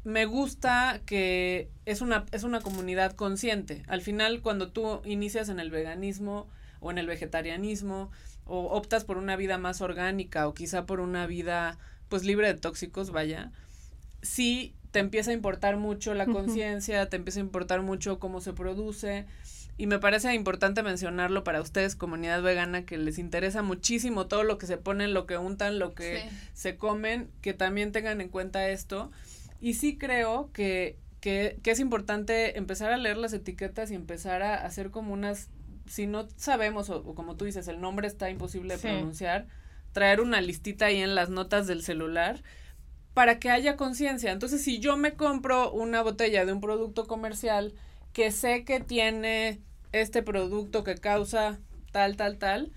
me 0.04 0.26
gusta 0.26 1.00
que 1.06 1.70
es 1.86 2.02
una, 2.02 2.26
es 2.30 2.42
una 2.42 2.60
comunidad 2.60 3.12
consciente. 3.12 3.82
Al 3.88 4.02
final, 4.02 4.42
cuando 4.42 4.70
tú 4.70 5.00
inicias 5.04 5.48
en 5.48 5.58
el 5.58 5.70
veganismo 5.70 6.46
o 6.80 6.90
en 6.90 6.98
el 6.98 7.06
vegetarianismo, 7.06 8.10
o 8.44 8.66
optas 8.76 9.04
por 9.04 9.16
una 9.16 9.36
vida 9.36 9.56
más 9.56 9.80
orgánica, 9.80 10.46
o 10.46 10.52
quizá 10.52 10.84
por 10.84 11.00
una 11.00 11.26
vida 11.26 11.78
pues 12.10 12.24
libre 12.24 12.48
de 12.48 12.60
tóxicos, 12.60 13.10
vaya, 13.10 13.50
sí 14.20 14.74
te 14.90 14.98
empieza 14.98 15.30
a 15.30 15.34
importar 15.34 15.78
mucho 15.78 16.14
la 16.14 16.26
conciencia, 16.26 17.08
te 17.08 17.16
empieza 17.16 17.40
a 17.40 17.42
importar 17.42 17.80
mucho 17.80 18.18
cómo 18.18 18.42
se 18.42 18.52
produce. 18.52 19.24
Y 19.76 19.86
me 19.86 19.98
parece 19.98 20.32
importante 20.34 20.84
mencionarlo 20.84 21.42
para 21.42 21.60
ustedes, 21.60 21.96
comunidad 21.96 22.42
vegana, 22.42 22.84
que 22.84 22.96
les 22.98 23.18
interesa 23.18 23.62
muchísimo 23.62 24.26
todo 24.26 24.44
lo 24.44 24.56
que 24.58 24.66
se 24.66 24.76
ponen, 24.76 25.14
lo 25.14 25.26
que 25.26 25.36
untan, 25.36 25.80
lo 25.80 25.94
que 25.94 26.28
se 26.52 26.76
comen, 26.76 27.28
que 27.40 27.54
también 27.54 27.90
tengan 27.90 28.20
en 28.20 28.28
cuenta 28.28 28.68
esto 28.68 29.10
y 29.64 29.72
sí 29.72 29.96
creo 29.96 30.53
que, 30.53 30.98
que, 31.20 31.59
que 31.62 31.70
es 31.70 31.81
importante 31.81 32.59
empezar 32.59 32.92
a 32.92 32.98
leer 32.98 33.16
las 33.16 33.33
etiquetas 33.33 33.90
y 33.90 33.94
empezar 33.94 34.42
a 34.42 34.57
hacer 34.57 34.90
como 34.90 35.14
unas, 35.14 35.48
si 35.87 36.07
no 36.07 36.29
sabemos, 36.37 36.90
o, 36.90 37.14
como 37.14 37.38
tú 37.38 37.46
dices, 37.46 37.66
el 37.68 37.81
nombre 37.81 38.07
está 38.07 38.29
imposible 38.29 38.77
de 38.77 38.81
pronunciar, 38.83 39.46
traer 39.92 40.20
una 40.20 40.42
listita 40.42 40.85
ahí 40.85 40.98
en 40.98 41.14
las 41.14 41.31
notas 41.31 41.66
del 41.66 41.83
celular 41.83 42.42
para 43.14 43.38
que 43.38 43.48
haya 43.48 43.79
conciencia. 43.79 44.33
Entonces, 44.33 44.62
si 44.62 44.81
yo 44.81 44.98
me 44.98 45.14
compro 45.14 45.72
una 45.72 46.03
botella 46.03 46.44
de 46.44 46.53
un 46.53 46.61
producto 46.61 47.07
comercial 47.07 47.72
que 48.12 48.33
sé 48.33 48.66
que 48.66 48.81
tiene 48.81 49.62
este 49.92 50.22
producto 50.22 50.85
que 50.85 50.96
causa 50.96 51.59
tal, 51.90 52.18
tal, 52.18 52.37
tal, 52.37 52.70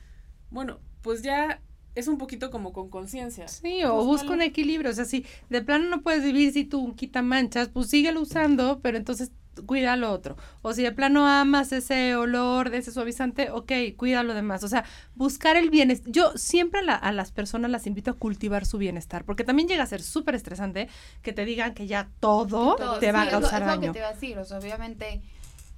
bueno, 0.52 0.80
pues 1.02 1.22
ya 1.22 1.62
es 1.98 2.08
un 2.08 2.18
poquito 2.18 2.52
como 2.52 2.74
con 2.74 2.90
conciencia. 2.90 3.48
Sí, 3.48 3.84
o 3.84 4.06
busca 4.06 4.32
un 4.32 4.42
equilibrio. 4.42 4.92
O 4.92 4.94
sea, 4.94 5.06
si 5.06 5.26
de 5.50 5.62
plano 5.62 5.90
no 5.90 6.02
puedes 6.02 6.24
vivir 6.24 6.54
si 6.54 6.64
tú 6.64 6.96
quita 6.96 7.24
manchas, 7.24 7.70
pues 7.70 7.90
síguelo 7.90 8.22
usando, 8.22 8.80
pero 8.82 8.98
entonces 8.98 9.32
cuida 9.66 9.96
lo 9.96 10.12
otro. 10.12 10.38
O 10.62 10.74
si 10.74 10.84
de 10.84 10.92
plano 10.92 11.28
amas 11.28 11.72
ese 11.72 12.16
olor 12.16 12.70
de 12.70 12.78
ese 12.78 12.92
suavizante, 12.92 13.50
ok, 13.50 13.72
cuida 13.96 14.22
lo 14.22 14.36
demás. 14.36 14.64
O 14.64 14.68
sea, 14.68 14.86
buscar 15.16 15.58
el 15.58 15.70
bienestar. 15.70 16.12
Yo 16.12 16.34
siempre 16.36 16.82
a, 16.88 17.12
las 17.12 17.32
personas 17.32 17.72
las 17.72 17.88
invito 17.88 18.12
a 18.12 18.14
cultivar 18.14 18.66
su 18.66 18.78
bienestar, 18.78 19.24
porque 19.26 19.44
también 19.44 19.68
llega 19.68 19.84
a 19.84 19.88
ser 19.88 20.04
súper 20.04 20.36
estresante 20.36 20.90
que 21.24 21.34
te 21.34 21.46
digan 21.46 21.74
que 21.74 21.88
ya 21.88 22.10
todo, 22.20 22.76
te 23.00 23.12
va 23.12 23.24
a 23.24 23.30
causar 23.30 23.64
es 23.64 23.68
lo, 23.68 23.82
que 23.82 23.90
te 23.90 24.00
iba 24.00 24.10
a 24.10 24.14
decir, 24.14 24.38
o 24.38 24.46
sea, 24.46 24.60
obviamente, 24.60 25.22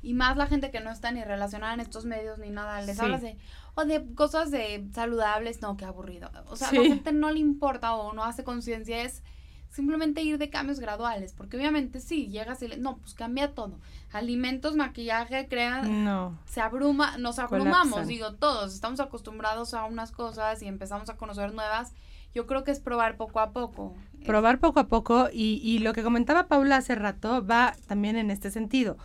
y 0.02 0.14
más 0.14 0.38
la 0.38 0.48
gente 0.48 0.72
que 0.72 0.80
no 0.80 0.92
está 0.92 1.12
ni 1.12 1.24
relacionada 1.24 1.74
en 1.74 1.82
estos 1.82 2.06
medios 2.06 2.40
ni 2.40 2.50
nada, 2.50 2.82
les 2.82 3.00
hablas 3.00 3.22
de 3.22 3.38
o 3.76 3.86
de 3.86 4.14
cosas 4.16 4.52
de 4.52 4.88
saludables, 4.94 5.62
no, 5.62 5.78
qué 5.78 5.86
aburrido. 5.86 6.30
O 6.48 6.56
sea, 6.56 6.70
a 6.70 6.74
la 6.74 6.84
gente 6.84 7.12
no 7.12 7.32
le 7.32 7.40
importa 7.40 7.96
o 7.96 8.14
no 8.14 8.24
hace 8.24 8.44
conciencia, 8.44 9.04
es 9.04 9.24
simplemente 9.70 10.22
ir 10.24 10.38
de 10.38 10.50
cambios 10.50 10.80
graduales, 10.80 11.34
porque 11.34 11.58
obviamente 11.58 12.00
sí, 12.00 12.28
llegas 12.28 12.62
y 12.62 12.68
le, 12.68 12.78
no, 12.78 12.98
pues 12.98 13.14
cambia 13.14 13.54
todo. 13.54 13.80
Alimentos, 14.12 14.76
maquillaje, 14.76 15.48
crean, 15.48 16.04
no. 16.04 16.40
se 16.46 16.62
abruma, 16.62 17.18
nos 17.18 17.40
abrumamos, 17.40 18.08
digo, 18.08 18.34
todos 18.34 18.74
estamos 18.74 19.00
acostumbrados 19.00 19.74
a 19.74 19.86
unas 19.86 20.12
cosas 20.12 20.62
y 20.62 20.68
empezamos 20.68 21.10
a 21.10 21.18
conocer 21.18 21.54
nuevas. 21.54 21.94
Yo 22.34 22.46
creo 22.46 22.64
que 22.64 22.72
es 22.72 22.80
probar 22.80 23.18
poco 23.18 23.40
a 23.40 23.52
poco. 23.52 23.96
Probar 24.26 24.60
poco 24.60 24.80
a 24.80 24.88
poco 24.88 25.30
y, 25.32 25.62
y 25.64 25.80
lo 25.80 25.94
que 25.94 26.04
comentaba 26.04 26.48
Paula 26.48 26.78
hace 26.78 26.96
rato 26.96 27.46
va 27.46 27.76
también 27.88 28.18
en 28.18 28.30
este 28.30 28.52
sentido. 28.52 28.98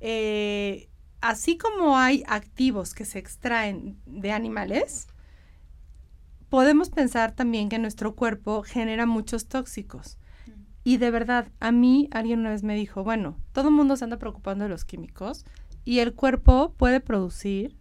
Eh, 0.00 0.88
así 1.20 1.58
como 1.58 1.96
hay 1.96 2.22
activos 2.26 2.94
que 2.94 3.04
se 3.04 3.18
extraen 3.18 4.00
de 4.06 4.32
animales, 4.32 5.08
podemos 6.48 6.90
pensar 6.90 7.32
también 7.32 7.68
que 7.68 7.78
nuestro 7.78 8.14
cuerpo 8.14 8.62
genera 8.62 9.06
muchos 9.06 9.46
tóxicos. 9.46 10.18
Y 10.84 10.96
de 10.96 11.10
verdad, 11.10 11.52
a 11.60 11.72
mí 11.72 12.08
alguien 12.12 12.40
una 12.40 12.50
vez 12.50 12.62
me 12.62 12.74
dijo, 12.74 13.04
bueno, 13.04 13.36
todo 13.52 13.68
el 13.68 13.74
mundo 13.74 13.96
se 13.96 14.04
anda 14.04 14.18
preocupando 14.18 14.64
de 14.64 14.70
los 14.70 14.84
químicos 14.84 15.44
y 15.84 15.98
el 15.98 16.14
cuerpo 16.14 16.74
puede 16.76 17.00
producir 17.00 17.76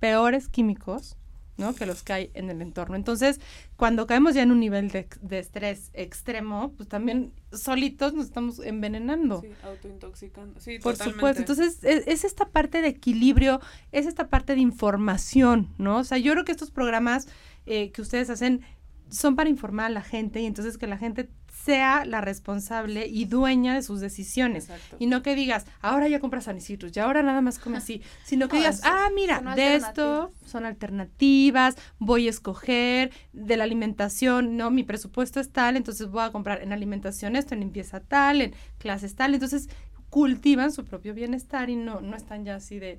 peores 0.00 0.48
químicos 0.48 1.16
¿no? 1.62 1.74
Que 1.74 1.86
los 1.86 2.02
que 2.02 2.12
hay 2.12 2.30
en 2.34 2.50
el 2.50 2.60
entorno. 2.60 2.96
Entonces, 2.96 3.40
cuando 3.76 4.06
caemos 4.06 4.34
ya 4.34 4.42
en 4.42 4.50
un 4.50 4.60
nivel 4.60 4.90
de, 4.90 5.38
estrés 5.38 5.90
extremo, 5.94 6.72
pues 6.76 6.88
también 6.88 7.32
solitos 7.52 8.12
nos 8.12 8.26
estamos 8.26 8.58
envenenando. 8.58 9.40
Sí, 9.40 9.48
autointoxicando. 9.62 10.60
Sí, 10.60 10.78
Por 10.78 10.96
supuesto. 10.96 11.40
Entonces, 11.40 11.78
es, 11.82 12.06
es, 12.06 12.24
esta 12.24 12.46
parte 12.46 12.82
de 12.82 12.88
equilibrio, 12.88 13.60
es 13.92 14.06
esta 14.06 14.28
parte 14.28 14.54
de 14.54 14.60
información, 14.60 15.68
¿no? 15.78 15.98
O 15.98 16.04
sea, 16.04 16.18
yo 16.18 16.32
creo 16.32 16.44
que 16.44 16.52
estos 16.52 16.70
programas 16.70 17.28
eh, 17.66 17.92
que 17.92 18.02
ustedes 18.02 18.28
hacen 18.28 18.62
son 19.08 19.36
para 19.36 19.50
informar 19.50 19.86
a 19.86 19.90
la 19.90 20.02
gente 20.02 20.40
y 20.40 20.46
entonces 20.46 20.78
que 20.78 20.86
la 20.86 20.98
gente 20.98 21.28
sea 21.64 22.04
la 22.04 22.20
responsable 22.20 23.06
y 23.06 23.26
dueña 23.26 23.74
de 23.74 23.82
sus 23.82 24.00
decisiones. 24.00 24.68
Y 24.98 25.06
no 25.06 25.22
que 25.22 25.34
digas, 25.34 25.66
ahora 25.80 26.08
ya 26.08 26.18
compras 26.20 26.44
Sanicitrus 26.44 26.96
y 26.96 27.00
ahora 27.00 27.22
nada 27.22 27.40
más 27.40 27.58
come 27.58 27.78
así, 27.78 28.02
sino 28.24 28.48
que 28.48 28.56
digas, 28.58 28.80
ah, 28.84 29.08
mira, 29.14 29.40
de 29.54 29.76
esto 29.76 30.30
son 30.44 30.66
alternativas, 30.66 31.76
voy 31.98 32.26
a 32.26 32.30
escoger 32.30 33.12
de 33.32 33.56
la 33.56 33.64
alimentación, 33.64 34.56
no, 34.56 34.70
mi 34.70 34.82
presupuesto 34.82 35.40
es 35.40 35.52
tal, 35.52 35.76
entonces 35.76 36.08
voy 36.08 36.24
a 36.24 36.32
comprar 36.32 36.62
en 36.62 36.72
alimentación 36.72 37.36
esto, 37.36 37.54
en 37.54 37.60
limpieza 37.60 38.00
tal, 38.00 38.40
en 38.40 38.54
clases 38.78 39.14
tal, 39.14 39.34
entonces 39.34 39.68
cultivan 40.10 40.72
su 40.72 40.84
propio 40.84 41.14
bienestar 41.14 41.70
y 41.70 41.76
no, 41.76 42.00
no 42.00 42.16
están 42.16 42.44
ya 42.44 42.56
así 42.56 42.78
de, 42.78 42.98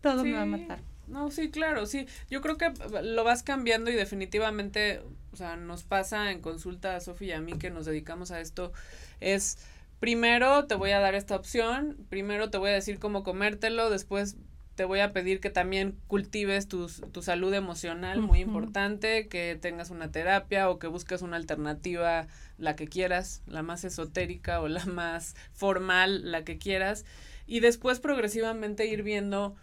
todo 0.00 0.24
me 0.24 0.32
va 0.32 0.42
a 0.42 0.46
matar. 0.46 0.80
No, 1.06 1.30
sí, 1.30 1.50
claro, 1.50 1.86
sí. 1.86 2.06
Yo 2.30 2.40
creo 2.40 2.56
que 2.56 2.72
lo 3.02 3.24
vas 3.24 3.42
cambiando 3.42 3.90
y 3.90 3.94
definitivamente, 3.94 5.02
o 5.32 5.36
sea, 5.36 5.56
nos 5.56 5.84
pasa 5.84 6.32
en 6.32 6.40
consulta 6.40 6.96
a 6.96 7.00
Sofía 7.00 7.34
y 7.34 7.38
a 7.38 7.40
mí 7.40 7.58
que 7.58 7.70
nos 7.70 7.86
dedicamos 7.86 8.30
a 8.30 8.40
esto, 8.40 8.72
es 9.20 9.58
primero 10.00 10.66
te 10.66 10.74
voy 10.74 10.90
a 10.90 11.00
dar 11.00 11.14
esta 11.14 11.36
opción, 11.36 11.96
primero 12.08 12.50
te 12.50 12.58
voy 12.58 12.70
a 12.70 12.74
decir 12.74 12.98
cómo 12.98 13.22
comértelo, 13.22 13.88
después 13.88 14.36
te 14.74 14.84
voy 14.84 15.00
a 15.00 15.12
pedir 15.12 15.40
que 15.40 15.48
también 15.48 15.98
cultives 16.06 16.68
tu, 16.68 16.86
tu 16.88 17.22
salud 17.22 17.54
emocional, 17.54 18.20
muy 18.20 18.40
importante, 18.40 19.26
que 19.26 19.56
tengas 19.58 19.90
una 19.90 20.12
terapia 20.12 20.68
o 20.68 20.78
que 20.78 20.86
busques 20.86 21.22
una 21.22 21.36
alternativa, 21.36 22.26
la 22.58 22.76
que 22.76 22.86
quieras, 22.86 23.42
la 23.46 23.62
más 23.62 23.84
esotérica 23.84 24.60
o 24.60 24.68
la 24.68 24.84
más 24.84 25.34
formal, 25.54 26.30
la 26.30 26.44
que 26.44 26.58
quieras, 26.58 27.06
y 27.46 27.60
después 27.60 28.00
progresivamente 28.00 28.86
ir 28.86 29.02
viendo 29.02 29.56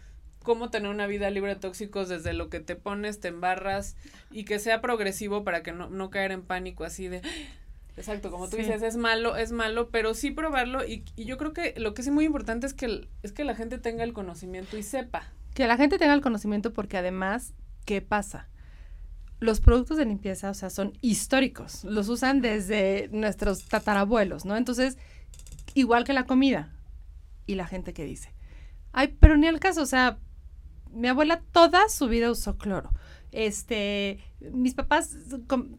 cómo 0.43 0.69
tener 0.69 0.91
una 0.91 1.07
vida 1.07 1.29
libre 1.29 1.55
de 1.55 1.59
tóxicos 1.59 2.09
desde 2.09 2.33
lo 2.33 2.49
que 2.49 2.59
te 2.59 2.75
pones, 2.75 3.19
te 3.19 3.29
embarras 3.29 3.95
y 4.31 4.45
que 4.45 4.59
sea 4.59 4.81
progresivo 4.81 5.43
para 5.43 5.63
que 5.63 5.71
no, 5.71 5.89
no 5.89 6.09
caer 6.09 6.31
en 6.31 6.43
pánico 6.43 6.83
así 6.83 7.07
de... 7.07 7.21
Exacto, 7.95 8.31
como 8.31 8.49
tú 8.49 8.57
dices, 8.57 8.81
es 8.81 8.97
malo, 8.97 9.37
es 9.37 9.51
malo, 9.51 9.89
pero 9.89 10.15
sí 10.15 10.31
probarlo 10.31 10.83
y, 10.83 11.05
y, 11.15 11.25
yo 11.25 11.37
creo 11.37 11.53
que 11.53 11.75
lo 11.77 11.93
que 11.93 12.01
sí 12.01 12.09
muy 12.09 12.25
importante 12.25 12.65
es 12.65 12.73
que, 12.73 13.07
es 13.21 13.31
que 13.31 13.43
la 13.43 13.53
gente 13.53 13.77
tenga 13.77 14.03
el 14.03 14.13
conocimiento 14.13 14.77
y 14.77 14.81
sepa. 14.81 15.31
Que 15.53 15.67
la 15.67 15.77
gente 15.77 15.99
tenga 15.99 16.15
el 16.15 16.21
conocimiento 16.21 16.73
porque 16.73 16.97
además, 16.97 17.53
¿qué 17.85 18.01
pasa? 18.01 18.49
Los 19.39 19.59
productos 19.59 19.97
de 19.97 20.05
limpieza, 20.05 20.49
o 20.49 20.55
sea, 20.55 20.71
son 20.71 20.97
históricos, 21.01 21.83
los 21.83 22.09
usan 22.09 22.41
desde 22.41 23.09
nuestros 23.11 23.65
tatarabuelos, 23.65 24.43
¿no? 24.43 24.57
Entonces, 24.57 24.97
igual 25.75 26.03
que 26.03 26.13
la 26.13 26.25
comida 26.25 26.73
y 27.45 27.53
la 27.53 27.67
gente 27.67 27.93
que 27.93 28.05
dice, 28.05 28.33
ay, 28.91 29.15
pero 29.19 29.37
ni 29.37 29.47
al 29.47 29.59
caso, 29.59 29.81
o 29.81 29.85
sea, 29.85 30.17
mi 30.93 31.07
abuela 31.07 31.41
toda 31.51 31.89
su 31.89 32.07
vida 32.07 32.31
usó 32.31 32.57
cloro. 32.57 32.91
Este, 33.31 34.19
mis 34.51 34.75
papás 34.75 35.17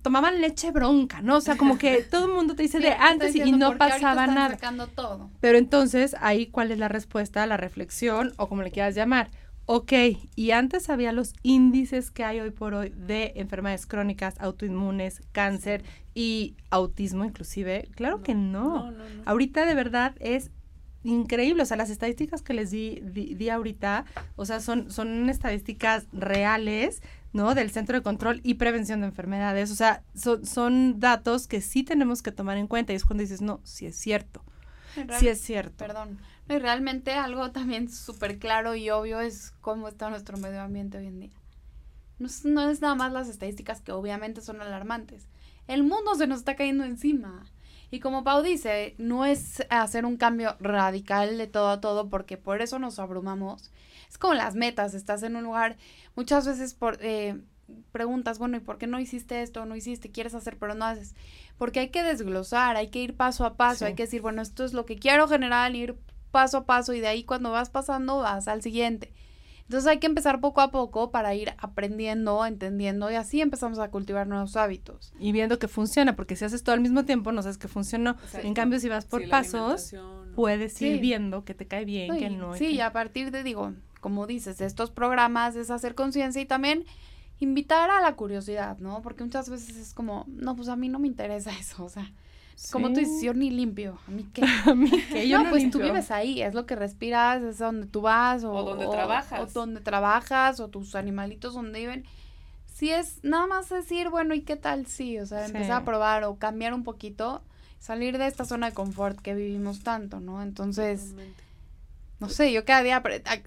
tomaban 0.03 0.41
leche 0.41 0.73
bronca, 0.73 1.23
¿no? 1.23 1.37
O 1.37 1.41
sea, 1.41 1.57
como 1.57 1.79
que 1.79 2.03
todo 2.11 2.27
el 2.27 2.33
mundo 2.33 2.57
te 2.57 2.63
dice 2.63 2.81
de 2.81 2.91
antes 2.91 3.37
y, 3.37 3.53
no 3.53 3.79
pasaba 3.79 4.27
nada. 4.27 4.59
Todo. 4.95 5.31
Pero 5.41 5.59
entonces, 5.59 6.17
ahí, 6.21 6.47
¿cuál 6.47 6.73
es 6.73 6.79
la 6.79 6.89
respuesta? 6.89 7.47
La 7.47 7.57
reflexión, 7.57 8.33
o 8.39 8.49
como 8.49 8.63
le 8.63 8.73
quieras 8.73 8.97
llamar. 8.97 9.31
Ok, 9.67 9.93
y 10.37 10.51
antes 10.51 10.91
había 10.91 11.13
los 11.13 11.33
índices 11.43 12.11
que 12.11 12.23
hay 12.23 12.41
hoy 12.41 12.51
por 12.51 12.75
hoy 12.75 12.93
de 12.95 13.33
enfermedades 13.37 13.87
crónicas, 13.87 14.35
autoinmunes, 14.39 15.23
cáncer 15.33 15.85
y 16.13 16.55
autismo 16.71 17.25
inclusive. 17.25 17.89
Claro 17.95 18.23
que 18.23 18.35
no. 18.35 18.93
Ahorita 19.25 19.65
de 19.65 19.75
verdad 19.75 20.17
es 20.21 20.51
increíble, 21.05 21.63
o 21.63 21.67
sea, 21.67 21.77
las 21.77 21.91
estadísticas 21.91 22.43
que 22.43 22.55
les 22.55 22.71
di, 22.71 23.01
di, 23.01 23.49
ahorita, 23.49 24.07
o 24.37 24.45
sea, 24.47 24.61
son, 24.61 24.91
son 24.91 25.29
estadísticas 25.29 26.07
reales, 26.13 27.03
¿no? 27.33 27.55
Del 27.55 27.71
Centro 27.71 27.97
de 27.97 28.03
Control 28.03 28.41
y 28.43 28.55
Prevención 28.55 29.03
de 29.03 29.09
Enfermedades, 29.09 29.71
o 29.71 29.75
sea, 29.75 30.03
son, 30.15 30.45
son 30.47 30.99
datos 30.99 31.47
que 31.47 31.61
sí 31.61 31.85
tenemos 31.85 32.23
que 32.23 32.33
tomar 32.33 32.57
en 32.57 32.67
cuenta 32.67 32.93
y 32.93 32.97
es 32.97 33.05
cuando 33.05 33.23
dices, 33.23 33.43
no, 33.43 33.61
sí 33.65 33.87
es 33.87 33.97
cierto, 33.97 34.43
sí 35.19 35.29
es 35.29 35.41
cierto. 35.41 35.77
Perdón, 35.77 36.19
y 36.49 36.59
realmente 36.59 37.13
algo 37.13 37.51
también 37.53 37.91
súper 37.91 38.39
claro 38.39 38.75
y 38.75 38.91
obvio 38.91 39.21
es 39.21 39.53
cómo 39.61 39.89
está 39.89 40.09
nuestro 40.11 40.39
medio 40.39 40.63
ambiente 40.63 40.99
hoy 40.99 41.07
en 41.07 41.21
día. 41.21 41.41
No 42.19 42.29
no 42.45 42.71
es 42.71 42.81
nada 42.81 42.95
más 42.95 43.13
las 43.13 43.29
estadísticas 43.29 43.81
que 43.81 43.93
obviamente 43.93 44.41
son 44.41 44.63
alarmantes. 44.63 45.29
El 45.67 45.83
mundo 45.83 46.15
se 46.15 46.27
nos 46.27 46.39
está 46.39 46.55
cayendo 46.55 46.85
encima 46.85 47.45
Y 47.91 48.01
como 48.01 48.25
Pau 48.25 48.43
dice, 48.43 48.95
no 48.99 49.25
es 49.25 49.65
hacer 49.71 50.05
un 50.05 50.17
cambio 50.17 50.57
radical 50.61 51.39
de 51.39 51.47
todo 51.47 51.69
a 51.69 51.81
todo 51.81 52.09
porque 52.09 52.37
por 52.37 52.63
eso 52.63 52.79
nos 52.79 52.99
abrumamos. 52.99 53.71
Es 54.09 54.19
como 54.19 54.35
las 54.35 54.55
metas, 54.55 54.95
estás 54.95 55.23
en 55.23 55.37
un 55.37 55.45
lugar, 55.45 55.77
muchas 56.15 56.47
veces 56.47 56.75
por 56.75 56.99
eh, 57.01 57.41
preguntas, 57.93 58.39
bueno, 58.39 58.57
¿y 58.57 58.61
por 58.61 58.79
qué 58.79 58.87
no 58.87 59.01
hiciste 59.01 59.43
esto? 59.43 59.65
No 59.65 59.77
hiciste, 59.77 60.11
quieres 60.11 60.35
hacer, 60.35 60.59
pero 60.59 60.75
no 60.75 60.85
haces. 60.85 61.15
Porque 61.59 61.81
hay 61.81 61.89
que 61.89 62.03
desglosar, 62.03 62.77
hay 62.77 62.89
que 62.89 63.01
ir 63.01 63.17
paso 63.17 63.45
a 63.45 63.57
paso, 63.57 63.87
hay 63.87 63.95
que 63.95 64.05
decir, 64.05 64.21
bueno, 64.21 64.43
esto 64.43 64.65
es 64.65 64.73
lo 64.73 64.87
que 64.87 64.97
quiero 64.97 65.29
generar, 65.29 65.75
ir 65.75 65.97
paso 66.31 66.59
a 66.59 66.67
paso 66.67 66.95
y 66.95 67.01
de 67.01 67.07
ahí 67.07 67.25
cuando 67.25 67.51
vas 67.51 67.71
pasando 67.71 68.19
vas 68.19 68.49
al 68.49 68.63
siguiente. 68.63 69.13
Entonces 69.65 69.89
hay 69.89 69.99
que 69.99 70.07
empezar 70.07 70.41
poco 70.41 70.61
a 70.61 70.71
poco 70.71 71.11
para 71.11 71.35
ir 71.35 71.53
aprendiendo, 71.59 72.45
entendiendo 72.45 73.11
y 73.11 73.15
así 73.15 73.41
empezamos 73.41 73.79
a 73.79 73.91
cultivar 73.91 74.27
nuevos 74.27 74.57
hábitos. 74.57 75.13
Y 75.19 75.33
viendo 75.33 75.59
que 75.59 75.69
funciona, 75.69 76.17
porque 76.17 76.37
si 76.37 76.45
haces 76.45 76.63
todo 76.63 76.75
al 76.75 76.83
mismo 76.83 77.05
tiempo 77.05 77.33
no 77.33 77.43
sabes 77.43 77.57
que 77.57 77.69
funcionó. 77.69 78.17
En 78.35 78.53
cambio, 78.53 78.79
si 78.79 78.89
vas 78.89 79.07
por 79.07 79.27
pasos, 79.29 79.95
puedes 80.35 80.81
ir 80.83 81.01
viendo 81.01 81.45
que 81.45 81.55
te 81.55 81.67
cae 81.67 81.85
bien, 81.85 82.17
que 82.19 82.29
no. 82.29 82.55
Sí, 82.57 82.73
y 82.73 82.81
a 82.81 82.93
partir 82.93 83.31
de, 83.31 83.43
digo, 83.43 83.73
como 84.01 84.27
dices, 84.27 84.61
estos 84.61 84.91
programas 84.91 85.57
es 85.57 85.71
hacer 85.71 85.95
conciencia 85.95 86.43
y 86.43 86.47
también 86.47 86.85
invitar 87.39 87.91
a 87.91 88.03
la 88.03 88.17
curiosidad, 88.17 88.79
¿no? 88.79 89.01
Porque 89.01 89.25
muchas 89.25 89.49
veces 89.49 89.77
es 89.77 89.95
como, 89.95 90.27
no, 90.29 90.55
pues 90.57 90.69
a 90.69 90.77
mí 90.77 90.91
no 90.91 90.99
me 90.99 91.09
interesa 91.09 91.51
eso, 91.59 91.85
o 91.85 91.89
sea, 91.89 92.13
como 92.71 92.89
tu 92.89 92.95
decisión 92.95 93.39
ni 93.39 93.51
limpio. 93.51 93.99
¿A 94.07 94.11
mí 94.11 94.27
qué? 94.33 94.43
¿A 94.67 94.75
mí 94.75 94.91
qué? 95.11 95.29
Yo 95.29 95.43
no, 95.43 95.51
pues 95.51 95.71
tú 95.71 95.81
vives 95.81 96.11
ahí, 96.11 96.43
es 96.43 96.55
lo 96.55 96.67
que 96.67 96.77
respiras, 96.77 97.43
es 97.43 97.59
donde 97.59 97.87
tú 97.87 98.03
vas. 98.03 98.45
O, 98.45 98.53
o 98.53 98.63
donde 98.63 98.87
trabajas. 98.87 99.41
O 99.41 99.47
donde 99.47 99.81
trabajas, 99.81 100.61
o 100.61 100.69
tus 100.69 100.95
animalitos 100.95 101.55
donde 101.55 101.81
viven. 101.81 102.05
Si 102.75 102.91
es 102.91 103.23
nada 103.23 103.47
más 103.47 103.69
decir, 103.69 104.11
bueno, 104.11 104.35
¿y 104.35 104.41
qué 104.41 104.57
tal? 104.57 104.87
Sí, 104.87 105.19
o 105.19 105.27
sea, 105.27 105.47
empezar 105.47 105.83
a 105.83 105.85
probar 105.85 106.25
o 106.25 106.37
cambiar 106.37 106.75
un 106.75 106.83
poquito, 106.83 107.43
salir 107.79 108.19
de 108.19 108.27
esta 108.27 108.45
zona 108.45 108.71
de 108.71 108.75
confort 108.75 109.21
que 109.21 109.35
vivimos 109.35 109.81
tanto, 109.85 110.19
¿no? 110.19 110.43
Entonces 110.43 111.15
no 112.25 112.31
sé, 112.31 112.53
yo 112.53 112.65
cada 112.65 112.83
día 112.83 113.03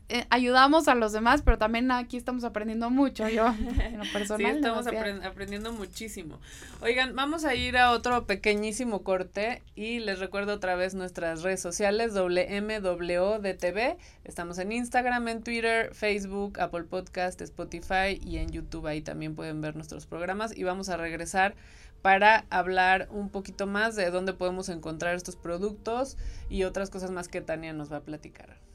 eh, 0.08 0.26
ayudamos 0.30 0.88
a 0.88 0.94
los 0.94 1.12
demás, 1.12 1.42
pero 1.42 1.58
también 1.58 1.90
aquí 1.90 2.16
estamos 2.16 2.44
aprendiendo 2.44 2.92
mucho, 2.92 3.28
yo 3.28 3.48
en 3.48 3.98
lo 3.98 4.04
personal. 4.14 4.52
Sí, 4.52 4.58
estamos 4.58 4.86
aprendiendo 5.26 5.74
muchísimo. 5.74 6.40
Oigan, 6.82 7.16
vamos 7.16 7.44
a 7.44 7.56
ir 7.56 7.76
a 7.76 7.90
otro 7.90 8.28
pequeñísimo 8.28 9.02
corte 9.02 9.64
y 9.74 9.98
les 9.98 10.20
recuerdo 10.20 10.54
otra 10.54 10.76
vez 10.76 10.94
nuestras 10.94 11.42
redes 11.42 11.60
sociales, 11.60 12.14
WMWDTV. 12.14 13.98
Estamos 14.24 14.60
en 14.60 14.72
Instagram, 14.72 15.28
en 15.28 15.42
Twitter, 15.42 15.96
Facebook, 15.96 16.60
Apple 16.60 16.84
Podcast, 16.84 17.42
Spotify 17.42 18.22
y 18.24 18.38
en 18.38 18.52
YouTube. 18.52 18.86
Ahí 18.86 19.02
también 19.02 19.34
pueden 19.34 19.60
ver 19.60 19.76
nuestros 19.76 20.06
programas 20.06 20.56
y 20.56 20.64
vamos 20.64 20.90
a 20.90 20.98
regresar 20.98 21.56
para 22.04 22.46
hablar 22.52 23.08
un 23.10 23.30
poquito 23.30 23.66
más 23.66 23.96
de 23.96 24.12
dónde 24.12 24.34
podemos 24.34 24.70
encontrar 24.70 25.16
estos 25.16 25.36
productos 25.36 26.16
y 26.48 26.64
otras 26.64 26.92
cosas 26.92 27.10
más 27.10 27.28
que 27.28 27.42
Tania 27.42 27.74
nos 27.74 27.92
va 27.92 27.98
a 27.98 28.04
platicar. 28.04 28.67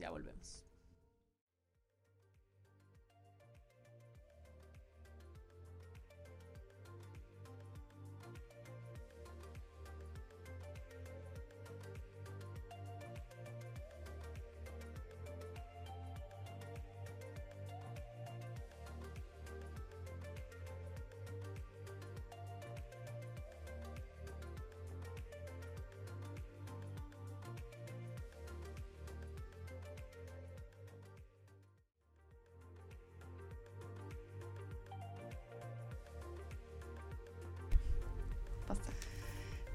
Ya 0.00 0.10
volvemos. 0.10 0.29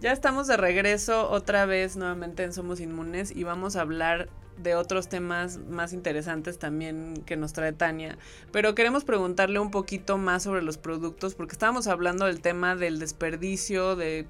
Ya 0.06 0.12
estamos 0.12 0.46
de 0.46 0.56
regreso 0.56 1.32
otra 1.32 1.66
vez 1.66 1.98
nuevamente 1.98 2.44
en 2.44 2.54
Somos 2.54 2.80
Inmunes 2.80 3.36
y 3.36 3.44
vamos 3.44 3.76
a 3.76 3.82
hablar 3.82 4.30
de 4.56 4.76
otros 4.76 5.10
temas 5.10 5.58
más 5.58 5.94
interesantes 5.94 6.60
también 6.60 7.24
que 7.26 7.38
nos 7.38 7.54
trae 7.54 7.74
Tania. 7.74 8.16
Pero 8.52 8.76
queremos 8.76 9.04
preguntarle 9.04 9.58
un 9.58 9.72
poquito 9.72 10.20
más 10.20 10.44
sobre 10.44 10.62
los 10.62 10.78
productos 10.78 11.34
porque 11.34 11.54
estábamos 11.54 11.88
hablando 11.88 12.26
del 12.26 12.40
tema 12.40 12.76
del 12.76 13.00
desperdicio, 13.00 13.96
de 13.96 14.28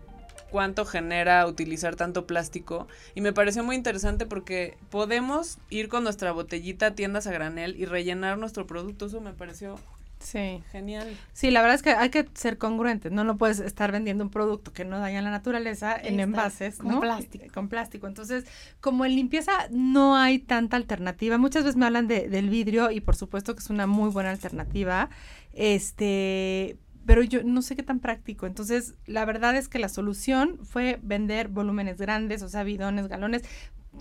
cuánto 0.49 0.85
genera 0.85 1.45
utilizar 1.45 1.97
tanto 1.97 2.25
plástico 2.25 2.87
y 3.13 3.19
me 3.19 3.33
pareció 3.33 3.61
muy 3.61 3.75
interesante 3.75 4.25
porque 4.25 4.77
podemos 4.89 5.57
ir 5.69 5.89
con 5.89 6.05
nuestra 6.05 6.31
botellita 6.31 6.85
a 6.85 6.95
tiendas 6.95 7.27
a 7.27 7.33
granel 7.33 7.75
y 7.77 7.83
rellenar 7.83 8.37
nuestro 8.37 8.65
producto. 8.65 9.07
Eso 9.07 9.19
me 9.19 9.33
pareció 9.33 9.77
Sí. 10.19 10.63
Genial. 10.71 11.15
Sí, 11.33 11.51
la 11.51 11.61
verdad 11.61 11.75
es 11.75 11.81
que 11.83 11.91
hay 11.91 12.09
que 12.09 12.27
ser 12.33 12.57
congruentes. 12.57 13.11
No 13.11 13.23
lo 13.23 13.37
puedes 13.37 13.59
estar 13.59 13.91
vendiendo 13.91 14.23
un 14.23 14.29
producto 14.29 14.73
que 14.73 14.85
no 14.85 14.99
daña 14.99 15.21
la 15.21 15.31
naturaleza 15.31 15.95
en 15.95 16.19
envases, 16.19 16.77
con 16.77 16.99
plástico. 16.99 17.45
Con 17.53 17.69
plástico. 17.69 18.07
Entonces, 18.07 18.45
como 18.81 19.05
en 19.05 19.15
limpieza 19.15 19.51
no 19.71 20.15
hay 20.15 20.39
tanta 20.39 20.77
alternativa. 20.77 21.37
Muchas 21.37 21.63
veces 21.63 21.75
me 21.75 21.85
hablan 21.85 22.07
de, 22.07 22.27
del 22.29 22.49
vidrio 22.49 22.91
y 22.91 23.01
por 23.01 23.15
supuesto 23.15 23.53
que 23.53 23.59
es 23.59 23.69
una 23.69 23.87
muy 23.87 24.09
buena 24.09 24.31
alternativa. 24.31 25.09
Este, 25.53 26.77
pero 27.05 27.21
yo 27.23 27.43
no 27.43 27.61
sé 27.61 27.75
qué 27.75 27.83
tan 27.83 27.99
práctico. 27.99 28.47
Entonces, 28.47 28.95
la 29.05 29.25
verdad 29.25 29.55
es 29.55 29.67
que 29.67 29.79
la 29.79 29.89
solución 29.89 30.59
fue 30.63 30.99
vender 31.03 31.49
volúmenes 31.49 31.97
grandes, 31.97 32.41
o 32.41 32.49
sea, 32.49 32.63
bidones, 32.63 33.07
galones, 33.07 33.43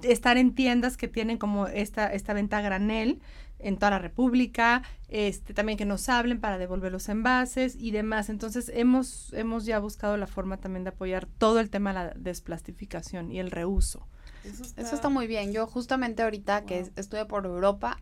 estar 0.02 0.36
en 0.36 0.54
tiendas 0.54 0.96
que 0.96 1.08
tienen 1.08 1.38
como 1.38 1.66
esta, 1.66 2.12
esta 2.12 2.32
venta 2.32 2.60
granel 2.60 3.20
en 3.64 3.78
toda 3.78 3.90
la 3.90 3.98
República, 3.98 4.82
este, 5.08 5.54
también 5.54 5.78
que 5.78 5.86
nos 5.86 6.08
hablen 6.10 6.38
para 6.38 6.58
devolver 6.58 6.92
los 6.92 7.08
envases 7.08 7.74
y 7.76 7.90
demás. 7.90 8.28
Entonces 8.28 8.70
hemos, 8.72 9.32
hemos 9.32 9.64
ya 9.64 9.78
buscado 9.78 10.16
la 10.18 10.26
forma 10.26 10.58
también 10.58 10.84
de 10.84 10.90
apoyar 10.90 11.26
todo 11.26 11.60
el 11.60 11.70
tema 11.70 11.90
de 11.90 11.94
la 11.94 12.14
desplastificación 12.14 13.32
y 13.32 13.40
el 13.40 13.50
reuso. 13.50 14.06
Eso 14.44 14.94
está, 14.94 15.08
muy 15.08 15.26
bien. 15.26 15.54
Yo 15.54 15.66
justamente 15.66 16.22
ahorita 16.22 16.66
que 16.66 16.90
estuve 16.96 17.24
por 17.24 17.46
Europa, 17.46 17.96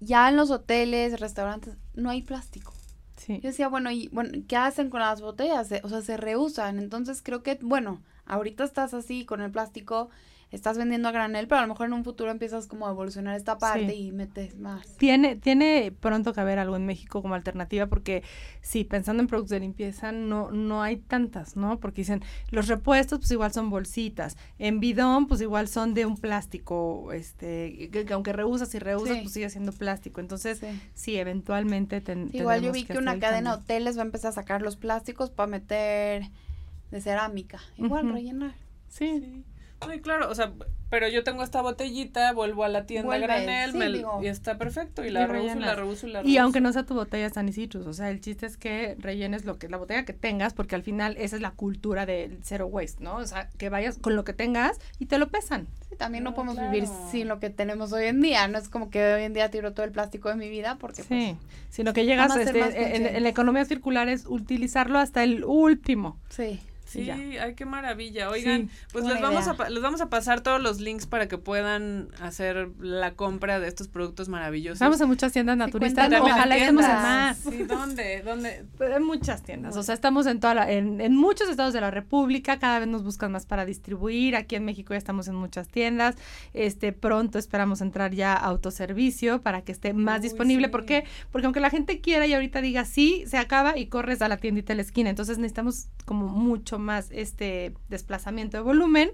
ya 0.00 0.28
en 0.28 0.36
los 0.36 0.50
hoteles, 0.50 1.18
restaurantes, 1.18 1.78
no 1.94 2.10
hay 2.10 2.22
plástico. 2.22 2.74
Sí. 3.16 3.40
Yo 3.42 3.48
decía, 3.48 3.68
bueno, 3.68 3.90
y 3.90 4.08
bueno, 4.08 4.30
¿qué 4.46 4.56
hacen 4.56 4.90
con 4.90 5.00
las 5.00 5.22
botellas? 5.22 5.70
O 5.82 5.88
sea, 5.88 6.02
se 6.02 6.18
reusan. 6.18 6.78
Entonces 6.78 7.22
creo 7.22 7.42
que, 7.42 7.58
bueno, 7.62 8.02
ahorita 8.26 8.64
estás 8.64 8.92
así 8.92 9.24
con 9.24 9.40
el 9.40 9.50
plástico 9.50 10.10
estás 10.50 10.78
vendiendo 10.78 11.08
a 11.08 11.12
granel, 11.12 11.46
pero 11.46 11.58
a 11.58 11.62
lo 11.62 11.68
mejor 11.68 11.86
en 11.86 11.92
un 11.92 12.04
futuro 12.04 12.30
empiezas 12.30 12.66
como 12.66 12.86
a 12.86 12.90
evolucionar 12.90 13.36
esta 13.36 13.58
parte 13.58 13.94
y 13.94 14.12
metes 14.12 14.56
más. 14.56 14.96
Tiene, 14.96 15.36
tiene 15.36 15.92
pronto 16.00 16.32
que 16.32 16.40
haber 16.40 16.58
algo 16.58 16.76
en 16.76 16.86
México 16.86 17.20
como 17.20 17.34
alternativa, 17.34 17.86
porque 17.86 18.22
sí, 18.62 18.84
pensando 18.84 19.22
en 19.22 19.26
productos 19.26 19.50
de 19.50 19.60
limpieza, 19.60 20.10
no, 20.12 20.50
no 20.50 20.82
hay 20.82 20.96
tantas, 20.96 21.56
¿no? 21.56 21.78
Porque 21.80 22.00
dicen, 22.00 22.22
los 22.50 22.68
repuestos, 22.68 23.18
pues 23.18 23.30
igual 23.30 23.52
son 23.52 23.68
bolsitas, 23.68 24.36
en 24.58 24.80
bidón, 24.80 25.26
pues 25.26 25.40
igual 25.40 25.68
son 25.68 25.92
de 25.94 26.06
un 26.06 26.16
plástico, 26.16 27.12
este, 27.12 27.90
que, 27.90 28.06
aunque 28.12 28.32
reusas 28.32 28.74
y 28.74 28.78
reusas, 28.78 29.18
pues 29.18 29.32
sigue 29.32 29.50
siendo 29.50 29.72
plástico. 29.72 30.20
Entonces, 30.20 30.60
sí, 30.94 31.16
eventualmente 31.16 32.00
ten, 32.00 32.30
Igual 32.32 32.62
yo 32.62 32.72
vi 32.72 32.84
que, 32.84 32.96
una 32.96 33.18
cadena 33.18 33.56
de 33.56 33.62
hoteles 33.62 33.98
va 33.98 34.02
a 34.02 34.06
empezar 34.06 34.30
a 34.30 34.32
sacar 34.32 34.62
los 34.62 34.76
plásticos 34.76 35.30
para 35.30 35.46
meter 35.46 36.30
de 36.90 37.00
cerámica, 37.02 37.60
igual 37.76 38.10
rellenar. 38.10 38.54
sí. 38.88 39.44
Ay, 39.80 40.00
claro, 40.00 40.28
o 40.28 40.34
sea, 40.34 40.52
pero 40.90 41.06
yo 41.08 41.22
tengo 41.22 41.42
esta 41.42 41.60
botellita, 41.60 42.32
vuelvo 42.32 42.64
a 42.64 42.68
la 42.68 42.86
tienda 42.86 43.18
granel 43.18 44.04
y 44.22 44.26
está 44.26 44.56
perfecto 44.56 45.04
y 45.04 45.10
la 45.10 45.26
reuso, 45.26 45.58
la 45.58 45.74
reuso, 45.74 46.06
la 46.06 46.24
Y 46.24 46.38
aunque 46.38 46.60
no 46.60 46.72
sea 46.72 46.84
tu 46.84 46.94
botella 46.94 47.28
San 47.28 47.52
Citrus, 47.52 47.86
o 47.86 47.92
sea, 47.92 48.10
el 48.10 48.20
chiste 48.20 48.46
es 48.46 48.56
que 48.56 48.96
rellenes 48.98 49.44
lo 49.44 49.58
que 49.58 49.68
la 49.68 49.76
botella 49.76 50.04
que 50.04 50.14
tengas, 50.14 50.54
porque 50.54 50.74
al 50.74 50.82
final 50.82 51.16
esa 51.18 51.36
es 51.36 51.42
la 51.42 51.50
cultura 51.50 52.06
del 52.06 52.38
zero 52.42 52.66
waste, 52.66 53.04
¿no? 53.04 53.16
O 53.16 53.26
sea, 53.26 53.50
que 53.58 53.68
vayas 53.68 53.98
con 53.98 54.16
lo 54.16 54.24
que 54.24 54.32
tengas 54.32 54.78
y 54.98 55.06
te 55.06 55.18
lo 55.18 55.28
pesan. 55.28 55.66
Sí, 55.90 55.96
también 55.96 56.24
no, 56.24 56.34
podemos 56.34 56.58
vivir 56.58 56.88
sin 57.10 57.28
lo 57.28 57.38
que 57.38 57.50
tenemos 57.50 57.92
hoy 57.92 58.06
en 58.06 58.22
día, 58.22 58.48
no 58.48 58.56
es 58.56 58.70
como 58.70 58.88
que 58.88 59.14
hoy 59.14 59.24
en 59.24 59.34
día 59.34 59.50
tiro 59.50 59.74
todo 59.74 59.84
el 59.84 59.92
plástico 59.92 60.30
de 60.30 60.36
mi 60.36 60.48
vida 60.48 60.76
porque 60.80 61.02
Sí, 61.02 61.36
pues, 61.38 61.52
sino 61.68 61.92
que 61.92 62.06
llegas 62.06 62.34
este, 62.34 62.96
en, 62.96 63.06
en 63.06 63.22
la 63.22 63.28
economía 63.28 63.64
circular 63.66 64.08
es 64.08 64.24
utilizarlo 64.26 64.98
hasta 64.98 65.22
el 65.22 65.44
último. 65.44 66.18
Sí. 66.30 66.60
Sí, 66.88 67.10
ay, 67.10 67.54
qué 67.54 67.66
maravilla. 67.66 68.30
Oigan, 68.30 68.70
pues 68.92 69.04
les 69.04 69.20
vamos, 69.20 69.46
a, 69.46 69.68
les 69.68 69.82
vamos 69.82 70.00
a 70.00 70.08
pasar 70.08 70.40
todos 70.40 70.60
los 70.60 70.80
links 70.80 71.06
para 71.06 71.28
que 71.28 71.36
puedan 71.36 72.08
hacer 72.20 72.70
la 72.80 73.12
compra 73.12 73.60
de 73.60 73.68
estos 73.68 73.88
productos 73.88 74.30
maravillosos. 74.30 74.78
Vamos 74.78 75.00
a 75.02 75.06
muchas 75.06 75.32
tiendas 75.32 75.58
naturistas. 75.58 76.10
Ojalá 76.18 76.56
estemos 76.56 76.84
en 76.84 76.90
más. 76.90 77.36
Sí, 77.36 77.62
¿dónde? 77.64 78.22
¿Dónde? 78.22 78.64
Pues 78.78 78.96
en 78.96 79.02
muchas 79.02 79.42
tiendas. 79.42 79.76
O 79.76 79.82
sea, 79.82 79.94
estamos 79.94 80.26
en 80.26 80.40
toda 80.40 80.54
la, 80.54 80.72
en, 80.72 81.02
en 81.02 81.14
muchos 81.14 81.50
estados 81.50 81.74
de 81.74 81.82
la 81.82 81.90
República. 81.90 82.58
Cada 82.58 82.78
vez 82.78 82.88
nos 82.88 83.04
buscan 83.04 83.32
más 83.32 83.44
para 83.44 83.66
distribuir. 83.66 84.34
Aquí 84.34 84.56
en 84.56 84.64
México 84.64 84.94
ya 84.94 84.98
estamos 84.98 85.28
en 85.28 85.34
muchas 85.34 85.68
tiendas. 85.68 86.16
Este, 86.54 86.94
pronto 86.94 87.38
esperamos 87.38 87.82
entrar 87.82 88.14
ya 88.14 88.32
a 88.32 88.46
autoservicio 88.46 89.42
para 89.42 89.60
que 89.60 89.72
esté 89.72 89.92
más 89.92 90.22
disponible. 90.22 90.70
¿Por 90.70 90.86
qué? 90.86 91.04
Porque 91.30 91.46
aunque 91.46 91.60
la 91.60 91.68
gente 91.68 92.00
quiera 92.00 92.26
y 92.26 92.32
ahorita 92.32 92.62
diga 92.62 92.86
sí, 92.86 93.24
se 93.26 93.36
acaba 93.36 93.76
y 93.76 93.88
corres 93.88 94.22
a 94.22 94.28
la 94.28 94.38
tiendita 94.38 94.72
de 94.72 94.76
la 94.76 94.82
esquina. 94.82 95.10
Entonces 95.10 95.36
necesitamos 95.36 95.88
como 96.06 96.28
mucho 96.28 96.77
mucho 96.78 96.84
más 96.84 97.10
este 97.10 97.74
desplazamiento 97.88 98.56
de 98.56 98.62
volumen, 98.62 99.10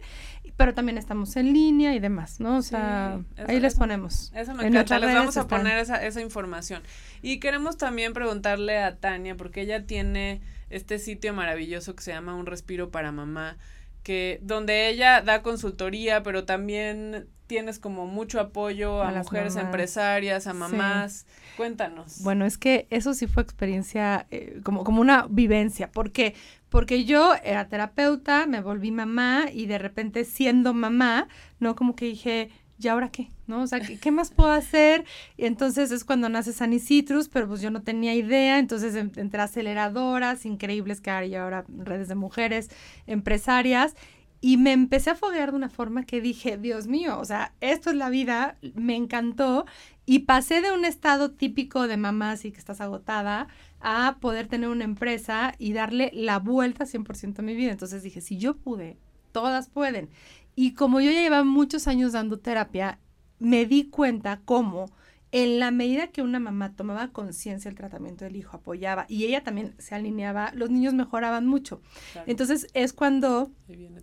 pero 0.57 0.75
también 0.75 0.99
estamos 0.99 1.37
en 1.37 1.53
línea 1.53 1.95
y 1.95 1.99
demás, 1.99 2.41
¿no? 2.41 2.59
O 2.59 2.63
sea, 2.63 3.21
ahí 3.49 3.61
les 3.61 3.75
ponemos. 3.75 4.33
Eso 4.35 4.55
me 4.55 4.67
encanta, 4.67 4.99
les 4.99 5.15
vamos 5.15 5.37
a 5.37 5.49
poner 5.49 5.79
esa, 5.79 6.05
esa 6.05 6.21
información. 6.21 6.83
Y 7.23 7.41
queremos 7.41 7.77
también 7.77 8.13
preguntarle 8.13 8.79
a 8.79 8.97
Tania, 8.97 9.37
porque 9.37 9.63
ella 9.63 9.87
tiene 9.87 10.41
este 10.71 10.99
sitio 10.99 11.33
maravilloso 11.33 11.95
que 11.95 12.03
se 12.03 12.13
llama 12.13 12.35
Un 12.35 12.47
Respiro 12.47 12.91
para 12.91 13.13
Mamá, 13.13 13.57
que 14.05 14.39
donde 14.43 14.89
ella 14.89 15.23
da 15.23 15.43
consultoría, 15.43 16.23
pero 16.23 16.45
también 16.45 17.27
tienes 17.47 17.79
como 17.79 18.07
mucho 18.07 18.39
apoyo 18.39 19.03
a, 19.03 19.11
mujeres 19.11 19.57
empresarias, 19.57 20.47
a 20.47 20.55
mamás. 20.55 21.27
Cuéntanos. 21.57 22.23
Bueno, 22.23 22.45
es 22.45 22.59
que 22.59 22.87
eso 22.91 23.15
sí 23.15 23.27
fue 23.27 23.43
experiencia, 23.43 24.27
eh, 24.31 24.61
como, 24.63 24.85
como 24.85 25.01
una 25.01 25.27
vivencia. 25.29 25.91
¿Por 25.91 26.13
qué? 26.13 26.35
Porque 26.69 27.05
yo 27.05 27.35
era 27.43 27.69
terapeuta, 27.69 28.47
me 28.47 28.61
volví 28.61 28.91
mamá 28.91 29.47
y 29.53 29.67
de 29.67 29.79
repente 29.79 30.25
siendo 30.25 30.75
mamá, 30.75 31.29
¿no? 31.59 31.75
Como 31.75 31.97
que 31.97 32.07
dije, 32.07 32.51
¿y 32.79 32.89
ahora 32.89 33.11
qué? 33.11 33.31
¿No? 33.47 33.63
O 33.63 33.67
sea, 33.67 33.81
¿qué, 33.81 34.11
más 34.11 34.31
puedo 34.31 34.51
hacer? 34.51 35.05
Y 35.37 35.45
entonces 35.45 35.91
es 35.91 36.05
cuando 36.05 36.29
nace 36.29 36.53
Sunny 36.53 36.79
Citrus, 36.79 37.29
pero 37.29 37.47
pues 37.47 37.61
yo 37.61 37.71
no 37.71 37.83
tenía 37.83 38.15
idea, 38.15 38.59
entonces 38.59 38.95
entré 38.95 39.41
a 39.41 39.45
aceleradoras 39.45 40.47
increíbles 40.47 41.03
que 41.03 41.11
hay 41.11 41.35
ahora 41.35 41.65
redes 41.69 42.09
de 42.09 42.15
mujeres 42.15 42.71
empresarias 43.07 43.95
y 44.41 44.59
me 44.59 44.73
empecé 44.73 45.09
a 45.09 45.15
foguear 45.15 45.53
de 45.53 45.57
una 45.57 45.71
forma 45.71 46.05
que 46.05 46.21
dije, 46.21 46.59
Dios 46.59 46.87
mío, 46.87 47.19
o 47.19 47.25
sea, 47.25 47.55
esto 47.63 47.89
es 47.89 47.97
la 47.97 48.11
vida, 48.11 48.59
me 48.75 48.95
encantó 48.95 49.65
y 50.05 50.21
pasé 50.21 50.61
de 50.61 50.71
un 50.71 50.85
estado 50.85 51.31
típico 51.31 51.87
de 51.87 51.97
mamá 51.97 52.33
así 52.33 52.53
que 52.53 52.59
estás 52.59 52.83
agotada 52.83 53.49
a 53.81 54.19
poder 54.21 54.47
tener 54.47 54.69
una 54.69 54.85
empresa 54.85 55.55
y 55.59 55.73
darle 55.73 56.11
la 56.13 56.41
vuelta 56.41 56.85
100% 56.85 57.39
a 57.39 57.43
mi 57.43 57.55
vida. 57.55 57.73
Entonces 57.73 58.03
dije, 58.03 58.21
si 58.21 58.37
yo 58.37 58.57
pude, 58.57 58.99
todas 59.33 59.71
pueden. 59.71 60.11
Y 60.57 60.75
como 60.75 61.01
yo 61.01 61.11
ya 61.11 61.23
llevaba 61.23 61.45
muchos 61.45 61.89
años 61.89 62.13
dando 62.13 62.39
terapia, 62.39 62.99
me 63.45 63.67
di 63.67 63.85
cuenta 63.91 64.41
cómo 64.45 64.87
en 65.35 65.59
la 65.59 65.73
medida 65.73 66.07
que 66.07 66.23
una 66.23 66.39
mamá 66.39 66.77
tomaba 66.77 67.09
conciencia 67.09 67.69
del 67.69 67.77
tratamiento 67.77 68.25
del 68.25 68.37
hijo, 68.37 68.57
apoyaba 68.57 69.05
y 69.09 69.25
ella 69.25 69.43
también 69.43 69.75
se 69.79 69.97
alineaba, 69.97 70.53
los 70.55 70.71
niños 70.71 70.95
mejoraban 70.95 71.45
mucho. 71.45 71.83
Entonces 72.27 72.69
es 72.73 72.93
cuando 72.93 73.51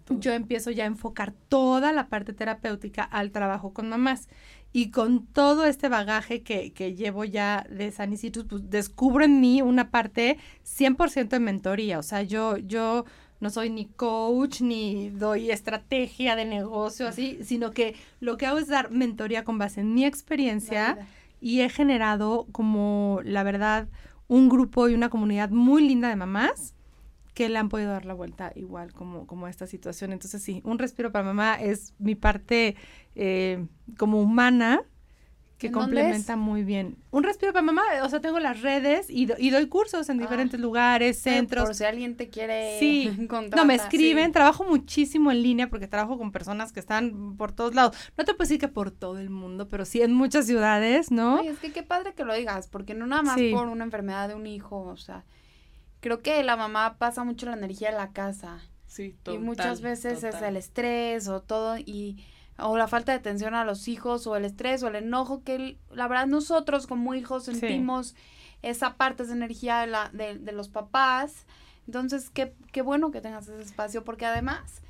yo 0.09 0.33
empiezo 0.33 0.71
ya 0.71 0.83
a 0.83 0.87
enfocar 0.87 1.31
toda 1.47 1.93
la 1.93 2.09
parte 2.09 2.33
terapéutica 2.33 3.03
al 3.03 3.31
trabajo 3.31 3.71
con 3.71 3.87
mamás. 3.87 4.27
Y 4.73 4.91
con 4.91 5.25
todo 5.25 5.65
este 5.65 5.87
bagaje 5.87 6.43
que, 6.43 6.73
que 6.73 6.95
llevo 6.95 7.23
ya 7.23 7.65
de 7.69 7.91
Sanicitus, 7.91 8.45
pues 8.45 8.69
descubro 8.69 9.23
en 9.23 9.39
mí 9.39 9.61
una 9.61 9.89
parte 9.89 10.37
100% 10.65 11.29
de 11.29 11.39
mentoría. 11.39 11.99
O 11.99 12.03
sea, 12.03 12.23
yo, 12.23 12.57
yo 12.57 13.05
no 13.41 13.49
soy 13.49 13.69
ni 13.69 13.85
coach, 13.85 14.61
ni 14.61 15.09
doy 15.09 15.51
estrategia 15.51 16.35
de 16.35 16.45
negocio, 16.45 17.07
así, 17.07 17.39
sino 17.43 17.71
que 17.71 17.95
lo 18.19 18.37
que 18.37 18.45
hago 18.45 18.59
es 18.59 18.67
dar 18.67 18.91
mentoría 18.91 19.43
con 19.43 19.57
base 19.57 19.81
en 19.81 19.93
mi 19.93 20.05
experiencia 20.05 21.07
y 21.41 21.61
he 21.61 21.69
generado 21.69 22.47
como, 22.51 23.19
la 23.23 23.43
verdad, 23.43 23.89
un 24.27 24.47
grupo 24.47 24.87
y 24.87 24.93
una 24.93 25.09
comunidad 25.09 25.49
muy 25.49 25.85
linda 25.85 26.07
de 26.07 26.15
mamás 26.15 26.75
que 27.33 27.49
le 27.49 27.57
han 27.57 27.69
podido 27.69 27.91
dar 27.91 28.05
la 28.05 28.13
vuelta 28.13 28.51
igual 28.55 28.93
como, 28.93 29.25
como 29.25 29.47
a 29.47 29.49
esta 29.49 29.65
situación. 29.65 30.11
Entonces 30.11 30.43
sí, 30.43 30.61
un 30.63 30.77
respiro 30.77 31.11
para 31.11 31.25
mamá 31.25 31.55
es 31.55 31.95
mi 31.97 32.13
parte 32.13 32.75
eh, 33.15 33.65
como 33.97 34.21
humana 34.21 34.83
que 35.61 35.71
complementa 35.71 36.35
muy 36.35 36.63
bien. 36.63 36.97
Un 37.11 37.23
respiro 37.23 37.53
para 37.53 37.61
mamá, 37.61 37.83
o 38.01 38.09
sea, 38.09 38.19
tengo 38.19 38.39
las 38.39 38.61
redes 38.61 39.11
y, 39.11 39.27
doy 39.27 39.67
cursos 39.67 40.09
en 40.09 40.17
ah. 40.17 40.23
diferentes 40.23 40.59
lugares, 40.59 41.19
centros. 41.19 41.65
Por 41.65 41.75
si 41.75 41.83
alguien 41.83 42.17
te 42.17 42.29
quiere 42.29 42.79
sí. 42.79 43.15
No, 43.55 43.65
me 43.65 43.75
escriben, 43.75 44.31
trabajo 44.31 44.63
muchísimo 44.63 45.31
en 45.31 45.43
línea 45.43 45.69
porque 45.69 45.87
trabajo 45.87 46.17
con 46.17 46.31
personas 46.31 46.73
que 46.73 46.79
están 46.79 47.37
por 47.37 47.51
todos 47.51 47.75
lados. 47.75 47.95
No 48.17 48.25
te 48.25 48.33
puedo 48.33 48.47
decir 48.47 48.59
que 48.59 48.69
por 48.69 48.89
todo 48.89 49.19
el 49.19 49.29
mundo, 49.29 49.67
pero 49.67 49.85
sí 49.85 50.01
en 50.01 50.13
muchas 50.13 50.47
ciudades, 50.47 51.11
¿no? 51.11 51.37
Ay, 51.37 51.49
es 51.49 51.59
que 51.59 51.71
qué 51.71 51.83
padre 51.83 52.15
que 52.15 52.25
lo 52.25 52.33
digas, 52.33 52.67
porque 52.67 52.95
no 52.95 53.05
nada 53.05 53.21
más 53.21 53.39
por 53.53 53.67
una 53.67 53.83
enfermedad 53.83 54.29
de 54.29 54.33
un 54.33 54.47
hijo, 54.47 54.81
o 54.81 54.97
sea, 54.97 55.25
creo 55.99 56.23
que 56.23 56.41
la 56.43 56.55
mamá 56.55 56.97
pasa 56.97 57.23
mucho 57.23 57.45
la 57.45 57.53
energía 57.53 57.91
de 57.91 57.97
la 57.97 58.13
casa. 58.13 58.61
Sí, 58.87 59.15
total, 59.21 59.39
Y 59.39 59.43
muchas 59.43 59.81
veces 59.81 60.23
es 60.23 60.41
el 60.41 60.57
estrés 60.57 61.27
o 61.27 61.39
todo 61.41 61.77
y 61.77 62.25
o 62.57 62.77
la 62.77 62.87
falta 62.87 63.11
de 63.11 63.17
atención 63.19 63.55
a 63.55 63.65
los 63.65 63.87
hijos 63.87 64.27
o 64.27 64.35
el 64.35 64.45
estrés 64.45 64.83
o 64.83 64.87
el 64.87 64.95
enojo 64.95 65.43
que 65.43 65.77
la 65.91 66.07
verdad 66.07 66.27
nosotros 66.27 66.87
como 66.87 67.15
hijos 67.15 67.45
sentimos 67.45 68.15
esa 68.61 68.95
parte, 68.95 69.23
esa 69.23 69.33
energía 69.33 69.79
de, 69.79 69.87
la, 69.87 70.09
de, 70.13 70.37
de 70.37 70.51
los 70.51 70.69
papás. 70.69 71.45
Entonces, 71.87 72.29
qué, 72.29 72.53
qué 72.71 72.81
bueno 72.81 73.11
que 73.11 73.21
tengas 73.21 73.47
ese 73.47 73.61
espacio 73.61 74.03
porque 74.03 74.25
además 74.25 74.81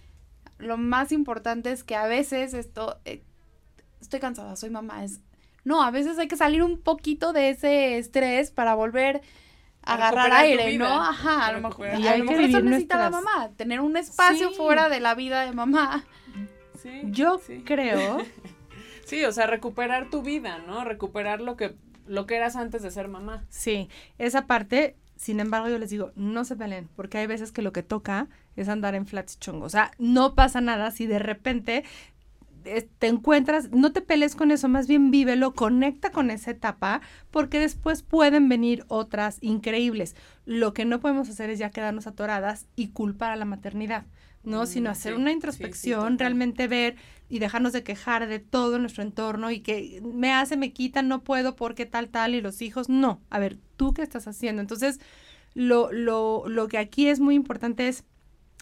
lo 0.58 0.78
más 0.78 1.12
importante 1.12 1.72
es 1.72 1.84
que 1.84 1.96
a 1.96 2.06
veces 2.06 2.54
esto, 2.54 3.00
eh, 3.06 3.24
estoy 4.02 4.20
cansada, 4.20 4.56
soy 4.56 4.70
mamá, 4.70 5.04
es, 5.04 5.22
no, 5.64 5.84
a 5.84 5.92
veces 5.92 6.18
hay 6.20 6.28
que 6.28 6.38
salir 6.38 6.64
un 6.64 6.80
poquito 6.80 7.34
de 7.34 7.50
ese 7.50 7.98
estrés 7.98 8.52
para 8.52 8.76
volver 8.76 9.22
a 9.84 9.94
agarrar 9.96 10.32
aire, 10.34 10.78
¿no? 10.78 10.86
Ajá, 10.86 11.48
a 11.48 11.52
lo 11.54 11.62
mejor, 11.62 11.88
y 11.98 12.08
a 12.08 12.18
lo 12.18 12.26
mejor 12.26 12.44
eso 12.44 12.62
necesita 12.62 12.98
la 12.98 13.10
mamá, 13.10 13.50
tener 13.56 13.80
un 13.80 13.98
espacio 13.98 14.52
fuera 14.52 14.90
de 14.90 15.00
la 15.00 15.16
vida 15.16 15.42
de 15.46 15.52
mamá 15.54 16.06
yo 17.06 17.40
creo. 17.66 18.20
sí, 19.06 19.24
o 19.26 19.32
sea, 19.32 19.48
recuperar 19.48 20.10
tu 20.10 20.22
vida, 20.22 20.60
¿no? 20.66 20.84
Recuperar 20.84 21.42
lo 21.42 21.56
que, 21.58 21.76
lo 22.08 22.26
que 22.26 22.36
eras 22.36 22.56
antes 22.56 22.82
de 22.82 22.92
ser 22.92 23.08
mamá. 23.08 23.46
Sí, 23.50 23.90
esa 24.18 24.48
parte, 24.48 24.96
sin 25.16 25.40
embargo, 25.40 25.70
yo 25.70 25.78
les 25.78 25.90
digo, 25.90 26.12
no 26.16 26.46
se 26.46 26.56
peleen, 26.56 26.90
porque 26.96 27.18
hay 27.18 27.28
veces 27.28 27.52
que 27.52 27.62
lo 27.62 27.74
que 27.74 27.84
toca 27.84 28.28
es 28.56 28.70
andar 28.70 28.96
en 28.96 29.06
flats 29.06 29.40
chongo. 29.40 29.66
O 29.66 29.70
sea, 29.70 29.92
no 29.98 30.36
pasa 30.36 30.62
nada 30.62 30.92
si 30.92 31.06
de 31.06 31.20
repente 31.20 31.84
te 32.64 33.08
encuentras, 33.08 33.72
no 33.72 33.92
te 33.92 34.02
pelees 34.02 34.36
con 34.36 34.52
eso, 34.52 34.68
más 34.68 34.88
bien 34.88 35.12
vívelo, 35.12 35.54
conecta 35.54 36.12
con 36.12 36.30
esa 36.30 36.52
etapa, 36.52 37.02
porque 37.32 37.60
después 37.60 38.04
pueden 38.04 38.50
venir 38.50 38.86
otras 38.88 39.38
increíbles. 39.42 40.16
Lo 40.46 40.74
que 40.74 40.86
no 40.86 41.00
podemos 41.00 41.30
hacer 41.30 41.50
es 41.50 41.60
ya 41.60 41.72
quedarnos 41.72 42.08
atoradas 42.08 42.68
y 42.76 42.90
culpar 42.90 43.32
a 43.32 43.36
la 43.36 43.46
maternidad. 43.46 44.06
¿No? 44.44 44.66
Sino 44.66 44.90
mm, 44.90 44.92
hacer 44.92 45.14
una 45.16 45.32
introspección, 45.32 46.18
realmente 46.18 46.68
ver 46.68 46.96
y 47.30 47.40
dejarnos 47.40 47.74
de 47.74 47.84
quejar 47.84 48.28
de 48.28 48.40
todo 48.40 48.80
nuestro 48.80 49.04
entorno 49.04 49.52
y 49.52 49.62
que 49.62 50.02
me 50.04 50.34
hace, 50.34 50.58
me 50.58 50.74
quita, 50.74 51.02
no 51.02 51.24
puedo 51.24 51.56
porque 51.56 51.86
tal, 51.86 52.10
tal 52.10 52.36
y 52.36 52.42
los 52.42 52.62
hijos. 52.62 52.90
No, 52.90 53.22
a 53.30 53.40
ver, 53.40 53.58
¿tú 53.78 53.94
qué 53.94 54.02
estás 54.02 54.28
haciendo? 54.28 54.62
Entonces, 54.62 55.00
lo, 55.54 55.92
lo, 55.92 56.44
lo 56.48 56.68
que 56.68 56.78
aquí 56.78 57.08
es 57.08 57.20
muy 57.20 57.36
importante 57.36 57.88
es, 57.88 58.04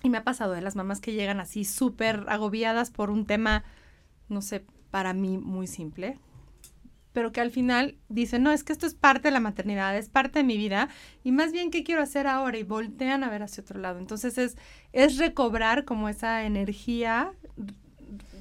y 0.03 0.09
me 0.09 0.17
ha 0.17 0.23
pasado 0.23 0.53
de 0.53 0.61
las 0.61 0.75
mamás 0.75 1.01
que 1.01 1.13
llegan 1.13 1.39
así 1.39 1.65
súper 1.65 2.25
agobiadas 2.27 2.91
por 2.91 3.09
un 3.09 3.25
tema, 3.25 3.63
no 4.27 4.41
sé, 4.41 4.65
para 4.91 5.13
mí 5.13 5.37
muy 5.37 5.67
simple, 5.67 6.19
pero 7.19 7.33
que 7.33 7.41
al 7.41 7.51
final 7.51 7.97
dicen, 8.07 8.43
no, 8.43 8.51
es 8.53 8.63
que 8.63 8.71
esto 8.71 8.85
es 8.85 8.93
parte 8.93 9.27
de 9.27 9.31
la 9.31 9.41
maternidad, 9.41 9.97
es 9.97 10.07
parte 10.07 10.39
de 10.39 10.45
mi 10.45 10.55
vida, 10.55 10.87
y 11.21 11.33
más 11.33 11.51
bien, 11.51 11.69
¿qué 11.69 11.83
quiero 11.83 12.01
hacer 12.01 12.27
ahora? 12.27 12.57
Y 12.57 12.63
voltean 12.63 13.25
a 13.25 13.29
ver 13.29 13.43
hacia 13.43 13.61
otro 13.61 13.77
lado. 13.77 13.99
Entonces 13.99 14.37
es, 14.37 14.55
es 14.93 15.17
recobrar 15.17 15.83
como 15.83 16.07
esa 16.07 16.45
energía, 16.45 17.33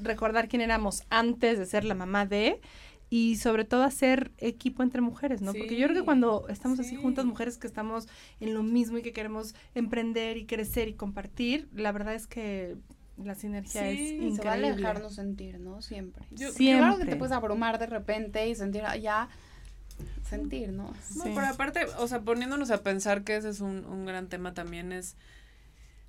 recordar 0.00 0.46
quién 0.46 0.62
éramos 0.62 1.02
antes 1.10 1.58
de 1.58 1.66
ser 1.66 1.82
la 1.82 1.96
mamá 1.96 2.24
de, 2.24 2.60
y 3.10 3.34
sobre 3.34 3.64
todo 3.64 3.82
hacer 3.82 4.30
equipo 4.38 4.84
entre 4.84 5.00
mujeres, 5.00 5.42
¿no? 5.42 5.54
Porque 5.54 5.74
yo 5.74 5.88
creo 5.88 5.98
que 5.98 6.04
cuando 6.04 6.46
estamos 6.48 6.78
así 6.78 6.94
juntas, 6.94 7.24
mujeres 7.24 7.58
que 7.58 7.66
estamos 7.66 8.06
en 8.38 8.54
lo 8.54 8.62
mismo 8.62 8.98
y 8.98 9.02
que 9.02 9.12
queremos 9.12 9.56
emprender 9.74 10.36
y 10.36 10.46
crecer 10.46 10.86
y 10.86 10.94
compartir, 10.94 11.68
la 11.74 11.90
verdad 11.90 12.14
es 12.14 12.28
que 12.28 12.76
la 13.22 13.34
sinergia 13.34 13.88
es 13.88 13.98
increíble. 13.98 14.36
se 14.36 14.44
vale 14.44 14.74
dejarnos 14.74 15.14
sentir, 15.14 15.58
¿no? 15.60 15.82
Siempre. 15.82 16.24
siempre. 16.34 16.78
Claro 16.78 16.98
que 16.98 17.06
te 17.06 17.16
puedes 17.16 17.32
abrumar 17.32 17.78
de 17.78 17.86
repente 17.86 18.48
y 18.48 18.54
sentir 18.54 18.82
ah, 18.84 18.96
ya 18.96 19.28
sentir, 20.28 20.72
¿no? 20.72 20.92
No, 21.16 21.24
pero 21.24 21.46
aparte, 21.46 21.86
o 21.98 22.06
sea, 22.06 22.20
poniéndonos 22.20 22.70
a 22.70 22.82
pensar 22.82 23.24
que 23.24 23.36
ese 23.36 23.48
es 23.48 23.60
un, 23.60 23.84
un 23.84 24.06
gran 24.06 24.28
tema 24.28 24.54
también 24.54 24.92
es 24.92 25.16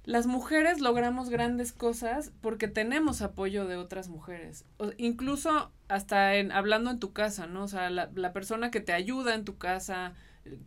las 0.10 0.26
mujeres 0.26 0.80
logramos 0.80 1.30
grandes 1.30 1.72
cosas 1.72 2.32
porque 2.42 2.68
tenemos 2.68 3.22
apoyo 3.22 3.68
de 3.68 3.78
otras 3.78 4.10
mujeres. 4.10 4.66
incluso 4.98 5.72
hasta 5.88 6.36
en 6.36 6.52
hablando 6.52 6.90
en 6.90 7.00
tu 7.00 7.14
casa, 7.14 7.46
¿no? 7.48 7.64
O 7.64 7.68
sea, 7.68 7.90
la, 7.90 8.10
la, 8.16 8.34
persona 8.34 8.72
que 8.72 8.80
te 8.80 8.94
ayuda 8.94 9.36
en 9.36 9.46
tu 9.46 9.58
casa, 9.58 10.14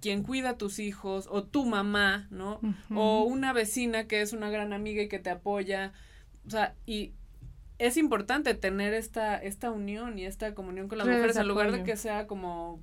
quien 0.01 0.23
cuida 0.23 0.51
a 0.51 0.59
tus 0.59 0.79
hijos, 0.79 1.27
o 1.31 1.43
tu 1.45 1.65
mamá, 1.65 2.29
¿no? 2.31 2.61
O 2.95 3.25
una 3.25 3.53
vecina 3.53 4.07
que 4.07 4.21
es 4.21 4.33
una 4.33 4.49
gran 4.51 4.73
amiga 4.73 5.03
y 5.03 5.09
que 5.09 5.19
te 5.19 5.31
apoya 5.31 5.93
o 6.47 6.51
sea, 6.51 6.75
y 6.87 7.13
es 7.79 7.97
importante 7.97 8.55
tener 8.55 8.95
esta, 8.95 9.37
esta 9.37 9.71
unión 9.71 10.19
y 10.19 10.25
esta 10.25 10.55
comunión 10.55 10.89
con 10.89 10.99
las 10.99 11.07
mujeres, 11.07 11.37
en 11.37 11.49
lugar 11.49 11.73
de 11.73 11.83
que 11.83 11.97
sea 11.97 12.27
como 12.27 12.81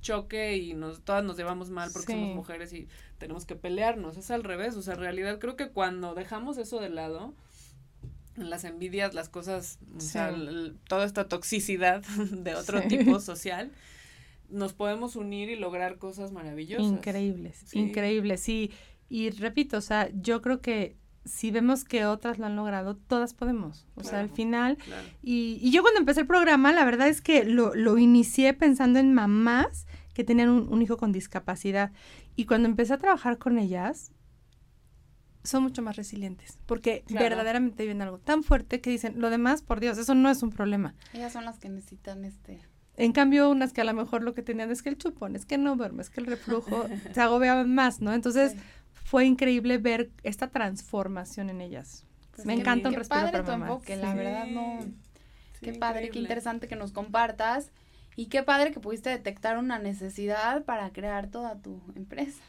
choque 0.00 0.56
y 0.56 0.74
nos 0.74 1.02
todas 1.02 1.24
nos 1.24 1.36
llevamos 1.36 1.70
mal 1.70 1.90
porque 1.92 2.12
somos 2.12 2.34
mujeres 2.34 2.72
y 2.72 2.88
tenemos 3.18 3.46
que 3.46 3.54
pelearnos, 3.54 4.16
es 4.16 4.30
al 4.30 4.44
revés, 4.44 4.76
o 4.76 4.82
sea, 4.82 4.94
en 4.94 5.00
realidad 5.00 5.38
creo 5.38 5.56
que 5.56 5.70
cuando 5.70 6.14
dejamos 6.14 6.58
eso 6.58 6.80
de 6.80 6.90
lado, 6.90 7.34
las 8.36 8.64
envidias, 8.64 9.14
las 9.14 9.28
cosas, 9.28 9.78
o 9.96 10.00
sea, 10.00 10.34
toda 10.88 11.04
esta 11.04 11.28
toxicidad 11.28 12.02
de 12.30 12.54
otro 12.54 12.82
tipo 12.82 13.20
social, 13.20 13.72
nos 14.48 14.74
podemos 14.74 15.16
unir 15.16 15.48
y 15.48 15.56
lograr 15.56 15.98
cosas 15.98 16.32
maravillosas. 16.32 16.86
Increíbles, 16.86 17.74
increíbles, 17.74 18.40
sí. 18.40 18.70
Y 19.08 19.30
repito, 19.30 19.78
o 19.78 19.82
sea, 19.82 20.10
yo 20.12 20.42
creo 20.42 20.60
que 20.60 20.96
si 21.24 21.50
vemos 21.50 21.84
que 21.84 22.04
otras 22.04 22.38
lo 22.38 22.46
han 22.46 22.56
logrado, 22.56 22.96
todas 22.96 23.34
podemos. 23.34 23.86
O 23.94 24.04
sea, 24.04 24.20
al 24.20 24.30
final. 24.30 24.78
Y, 25.22 25.58
y, 25.60 25.70
yo 25.70 25.82
cuando 25.82 26.00
empecé 26.00 26.20
el 26.20 26.26
programa, 26.26 26.72
la 26.72 26.84
verdad 26.84 27.08
es 27.08 27.20
que 27.20 27.44
lo, 27.44 27.74
lo 27.74 27.98
inicié 27.98 28.54
pensando 28.54 28.98
en 28.98 29.14
mamás 29.14 29.86
que 30.14 30.24
tenían 30.24 30.50
un, 30.50 30.82
hijo 30.82 30.96
con 30.96 31.12
discapacidad. 31.12 31.92
Y 32.36 32.46
cuando 32.46 32.68
empecé 32.68 32.94
a 32.94 32.98
trabajar 32.98 33.38
con 33.38 33.58
ellas, 33.58 34.12
son 35.42 35.62
mucho 35.62 35.82
más 35.82 35.96
resilientes, 35.96 36.58
porque 36.66 37.04
verdaderamente 37.08 37.82
viven 37.82 38.02
algo 38.02 38.18
tan 38.18 38.42
fuerte 38.42 38.80
que 38.80 38.90
dicen, 38.90 39.20
lo 39.20 39.30
demás, 39.30 39.62
por 39.62 39.80
Dios, 39.80 39.98
eso 39.98 40.14
no 40.14 40.30
es 40.30 40.42
un 40.42 40.50
problema. 40.50 40.94
Ellas 41.12 41.32
son 41.32 41.44
las 41.44 41.58
que 41.58 41.68
necesitan 41.68 42.24
este... 42.24 42.60
En 42.94 43.12
cambio, 43.12 43.50
unas 43.50 43.72
que 43.72 43.80
a 43.80 43.84
lo 43.84 43.94
mejor 43.94 44.22
lo 44.22 44.34
que 44.34 44.42
tenían 44.42 44.70
es 44.70 44.82
que 44.82 44.90
el 44.90 44.98
chupón, 44.98 45.34
es 45.34 45.46
que 45.46 45.56
no 45.56 45.76
duerme, 45.76 46.02
es 46.02 46.10
que 46.10 46.20
el 46.20 46.26
reflujo, 46.26 46.86
se 47.14 47.20
agobiaban 47.22 47.74
más, 47.74 48.02
¿no? 48.02 48.12
Entonces, 48.12 48.54
fue 49.04 49.24
increíble 49.24 49.78
ver 49.78 50.10
esta 50.22 50.48
transformación 50.48 51.50
en 51.50 51.60
ellas. 51.60 52.04
Pues 52.34 52.46
Me 52.46 52.54
encanta 52.54 52.88
un 52.88 52.94
respiro 52.94 53.22
padre 53.22 53.42
tu 53.42 53.52
enfoque, 53.52 53.96
la 53.96 54.14
verdad 54.14 54.46
no. 54.46 54.78
qué 55.60 55.74
padre, 55.74 56.08
qué 56.10 56.18
interesante 56.18 56.68
que 56.68 56.76
nos 56.76 56.92
compartas 56.92 57.70
y 58.16 58.26
qué 58.26 58.42
padre 58.42 58.72
que 58.72 58.80
pudiste 58.80 59.10
detectar 59.10 59.58
una 59.58 59.78
necesidad 59.78 60.64
para 60.64 60.90
crear 60.90 61.28
toda 61.28 61.56
tu 61.56 61.80
empresa. 61.94 62.42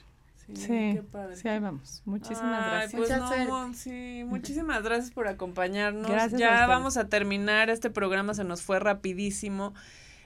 Sí, 0.53 0.67
qué 0.67 1.03
padre. 1.09 1.35
sí, 1.37 1.47
ahí 1.47 1.59
vamos. 1.59 2.01
Muchísimas 2.05 2.89
gracias. 2.91 3.21
Pues 3.47 3.77
sí, 3.77 4.23
muchísimas 4.25 4.83
gracias 4.83 5.11
por 5.11 5.27
acompañarnos. 5.27 6.09
Gracias 6.09 6.39
ya 6.39 6.67
vamos 6.67 6.97
a 6.97 7.07
terminar, 7.07 7.69
este 7.69 7.89
programa 7.89 8.33
se 8.33 8.43
nos 8.43 8.61
fue 8.61 8.79
rapidísimo. 8.79 9.73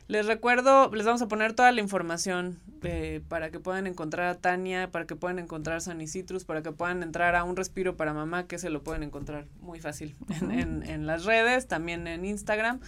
Les 0.08 0.26
recuerdo, 0.26 0.90
les 0.94 1.06
vamos 1.06 1.22
a 1.22 1.28
poner 1.28 1.52
toda 1.54 1.72
la 1.74 1.82
información 1.82 2.60
eh, 2.84 3.22
para 3.28 3.52
que 3.52 3.60
puedan 3.60 3.88
encontrar 3.88 4.28
a 4.28 4.36
Tania, 4.36 4.90
para 4.90 5.06
que 5.06 5.18
puedan 5.18 5.38
encontrar 5.38 5.82
Sunny 5.82 6.08
Citrus, 6.08 6.46
para 6.46 6.62
que 6.62 6.72
puedan 6.72 7.04
entrar 7.04 7.36
a 7.36 7.44
un 7.44 7.58
respiro 7.58 7.98
para 7.98 8.14
mamá, 8.14 8.48
que 8.48 8.58
se 8.58 8.70
lo 8.70 8.84
pueden 8.84 9.04
encontrar 9.04 9.48
muy 9.60 9.82
fácil 9.82 10.16
en, 10.42 10.84
en, 10.84 11.06
las 11.08 11.26
redes, 11.26 11.68
también 11.68 12.08
en 12.08 12.24
Instagram. 12.24 12.80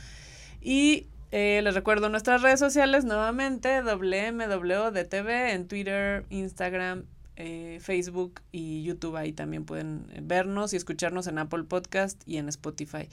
Y 0.62 1.08
eh, 1.32 1.60
les 1.62 1.76
recuerdo 1.76 2.08
nuestras 2.08 2.42
redes 2.42 2.60
sociales 2.60 3.04
nuevamente, 3.04 3.82
WMWDTV 3.82 5.52
en 5.52 5.68
Twitter, 5.68 6.26
Instagram, 6.30 7.04
eh, 7.36 7.80
Facebook 7.82 8.42
y 8.54 8.84
YouTube. 8.84 9.18
Ahí 9.18 9.34
también 9.34 9.66
pueden 9.66 10.08
vernos 10.22 10.72
y 10.72 10.78
escucharnos 10.78 11.28
en 11.28 11.38
Apple 11.38 11.64
Podcast 11.64 12.22
y 12.26 12.38
en 12.38 12.48
Spotify. 12.48 13.10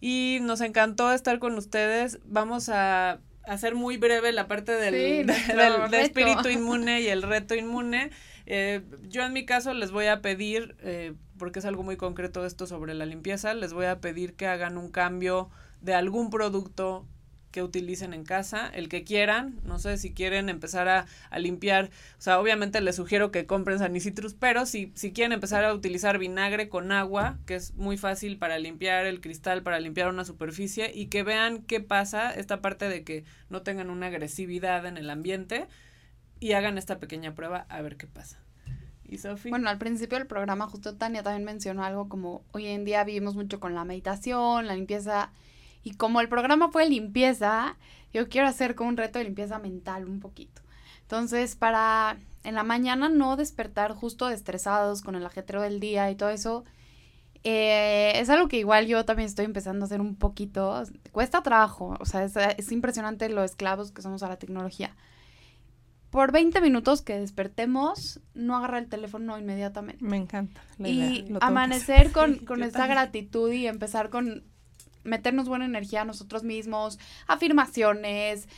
Y 0.00 0.38
nos 0.42 0.60
encantó 0.60 1.12
estar 1.12 1.40
con 1.40 1.58
ustedes. 1.58 2.20
Vamos 2.24 2.68
a 2.68 3.18
hacer 3.44 3.74
muy 3.74 3.96
breve 3.96 4.32
la 4.32 4.46
parte 4.46 4.72
del, 4.72 5.26
del, 5.26 5.94
espíritu 5.94 6.48
inmune 6.50 7.00
y 7.00 7.08
el 7.08 7.22
reto 7.22 7.54
inmune. 7.54 8.10
Eh, 8.46 8.82
yo 9.08 9.24
en 9.24 9.32
mi 9.32 9.44
caso 9.44 9.74
les 9.74 9.90
voy 9.90 10.06
a 10.06 10.22
pedir, 10.22 10.76
eh, 10.80 11.14
porque 11.38 11.60
es 11.60 11.64
algo 11.64 11.82
muy 11.82 11.96
concreto 11.96 12.44
esto 12.44 12.66
sobre 12.66 12.94
la 12.94 13.06
limpieza, 13.06 13.54
les 13.54 13.72
voy 13.72 13.86
a 13.86 14.00
pedir 14.00 14.34
que 14.34 14.46
hagan 14.46 14.76
un 14.76 14.90
cambio 14.90 15.50
de 15.80 15.94
algún 15.94 16.30
producto 16.30 17.06
que 17.50 17.62
utilicen 17.62 18.14
en 18.14 18.24
casa, 18.24 18.68
el 18.68 18.88
que 18.88 19.04
quieran, 19.04 19.58
no 19.64 19.78
sé 19.78 19.98
si 19.98 20.12
quieren 20.12 20.48
empezar 20.48 20.88
a, 20.88 21.06
a 21.30 21.38
limpiar, 21.38 21.86
o 21.86 22.20
sea, 22.20 22.38
obviamente 22.38 22.80
les 22.80 22.96
sugiero 22.96 23.30
que 23.30 23.46
compren 23.46 23.78
sanicitrus, 23.78 24.34
pero 24.34 24.66
si, 24.66 24.92
si 24.94 25.12
quieren 25.12 25.32
empezar 25.32 25.64
a 25.64 25.74
utilizar 25.74 26.18
vinagre 26.18 26.68
con 26.68 26.92
agua, 26.92 27.38
que 27.46 27.56
es 27.56 27.74
muy 27.74 27.96
fácil 27.96 28.38
para 28.38 28.58
limpiar 28.58 29.06
el 29.06 29.20
cristal, 29.20 29.62
para 29.62 29.80
limpiar 29.80 30.08
una 30.08 30.24
superficie, 30.24 30.92
y 30.94 31.06
que 31.06 31.22
vean 31.22 31.62
qué 31.62 31.80
pasa, 31.80 32.32
esta 32.32 32.60
parte 32.60 32.88
de 32.88 33.04
que 33.04 33.24
no 33.48 33.62
tengan 33.62 33.90
una 33.90 34.06
agresividad 34.06 34.86
en 34.86 34.96
el 34.96 35.10
ambiente, 35.10 35.66
y 36.38 36.52
hagan 36.52 36.78
esta 36.78 36.98
pequeña 36.98 37.34
prueba 37.34 37.66
a 37.68 37.82
ver 37.82 37.96
qué 37.96 38.06
pasa. 38.06 38.38
¿Y 39.04 39.18
Sofi? 39.18 39.50
Bueno, 39.50 39.68
al 39.68 39.78
principio 39.78 40.18
del 40.18 40.28
programa 40.28 40.68
justo 40.68 40.96
Tania 40.96 41.22
también 41.24 41.44
mencionó 41.44 41.84
algo 41.84 42.08
como 42.08 42.44
hoy 42.52 42.66
en 42.66 42.84
día 42.84 43.02
vivimos 43.02 43.34
mucho 43.34 43.58
con 43.58 43.74
la 43.74 43.84
meditación, 43.84 44.68
la 44.68 44.74
limpieza 44.76 45.32
y 45.82 45.92
como 45.92 46.20
el 46.20 46.28
programa 46.28 46.70
fue 46.70 46.88
limpieza, 46.88 47.76
yo 48.12 48.28
quiero 48.28 48.48
hacer 48.48 48.74
como 48.74 48.90
un 48.90 48.96
reto 48.96 49.18
de 49.18 49.24
limpieza 49.24 49.58
mental 49.58 50.06
un 50.06 50.20
poquito. 50.20 50.62
Entonces, 51.02 51.56
para 51.56 52.18
en 52.44 52.54
la 52.54 52.62
mañana 52.62 53.08
no 53.08 53.36
despertar 53.36 53.92
justo 53.94 54.28
estresados 54.28 55.02
con 55.02 55.14
el 55.14 55.26
ajetreo 55.26 55.60
del 55.62 55.80
día 55.80 56.10
y 56.10 56.14
todo 56.14 56.30
eso, 56.30 56.64
eh, 57.42 58.12
es 58.16 58.28
algo 58.28 58.48
que 58.48 58.58
igual 58.58 58.86
yo 58.86 59.04
también 59.04 59.26
estoy 59.26 59.44
empezando 59.44 59.84
a 59.84 59.86
hacer 59.86 60.00
un 60.00 60.14
poquito. 60.16 60.82
Cuesta 61.12 61.42
trabajo, 61.42 61.96
o 61.98 62.04
sea, 62.04 62.24
es, 62.24 62.72
impresionante 62.72 63.28
lo 63.28 63.44
esclavos 63.44 63.92
que 63.92 64.02
somos 64.02 64.22
a 64.22 64.28
la 64.28 64.38
tecnología. 64.38 64.94
Por 66.10 66.32
20 66.32 66.60
minutos 66.60 67.02
que 67.02 67.18
despertemos, 67.18 68.20
no 68.34 68.56
agarra 68.56 68.78
el 68.78 68.88
teléfono 68.88 69.38
inmediatamente. 69.38 70.04
Me 70.04 70.16
encanta. 70.16 70.60
y 70.78 71.32
amanecer 71.40 72.10
con, 72.12 72.38
con 72.46 72.62
esta 72.62 72.86
gratitud 72.86 73.52
y 73.52 73.66
empezar 73.66 74.10
con 74.10 74.44
meternos 75.04 75.48
buena 75.48 75.64
energía 75.64 76.02
a 76.02 76.04
nosotros 76.04 76.42
mismos, 76.42 76.98
afirmaciones, 77.26 78.48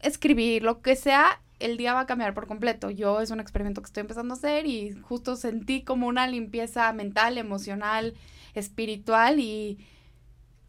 escribir, 0.00 0.62
lo 0.62 0.82
que 0.82 0.96
sea, 0.96 1.40
el 1.58 1.76
día 1.76 1.94
va 1.94 2.00
a 2.00 2.06
cambiar 2.06 2.34
por 2.34 2.46
completo. 2.46 2.90
Yo 2.90 3.20
es 3.20 3.30
un 3.30 3.40
experimento 3.40 3.82
que 3.82 3.86
estoy 3.86 4.02
empezando 4.02 4.34
a 4.34 4.36
hacer 4.36 4.66
y 4.66 4.92
justo 4.94 5.36
sentí 5.36 5.82
como 5.82 6.08
una 6.08 6.26
limpieza 6.26 6.92
mental, 6.92 7.38
emocional, 7.38 8.14
espiritual 8.54 9.38
y 9.40 9.78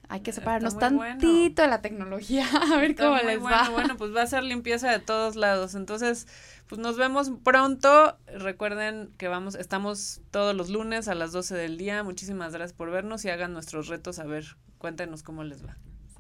hay 0.10 0.22
que 0.22 0.32
separarnos 0.32 0.78
tantito 0.78 1.62
de 1.64 1.68
la 1.68 1.82
tecnología, 1.82 2.46
a 2.74 2.78
ver 2.78 2.96
cómo 2.96 3.18
les 3.18 3.44
va. 3.44 3.70
Bueno, 3.70 3.98
pues 3.98 4.16
va 4.16 4.22
a 4.22 4.28
ser 4.28 4.44
limpieza 4.44 4.92
de 4.92 5.00
todos 5.00 5.36
lados. 5.36 5.74
Entonces, 5.74 6.28
pues 6.68 6.80
nos 6.80 6.98
vemos 6.98 7.32
pronto. 7.44 8.18
Recuerden 8.28 9.10
que 9.18 9.28
vamos, 9.28 9.56
estamos 9.56 10.22
todos 10.30 10.56
los 10.56 10.70
lunes 10.70 11.08
a 11.08 11.16
las 11.16 11.32
12 11.32 11.56
del 11.56 11.78
día. 11.78 12.04
Muchísimas 12.04 12.54
gracias 12.54 12.74
por 12.74 12.92
vernos 12.92 13.26
y 13.26 13.30
hagan 13.30 13.54
nuestros 13.54 13.88
retos 13.88 14.20
a 14.20 14.26
ver 14.26 14.56
Cuéntenos 14.84 15.24
cómo 15.24 15.46
les 15.46 15.66
va. 15.66 15.78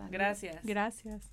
Gracias. 0.10 0.64
Gracias. 0.64 1.33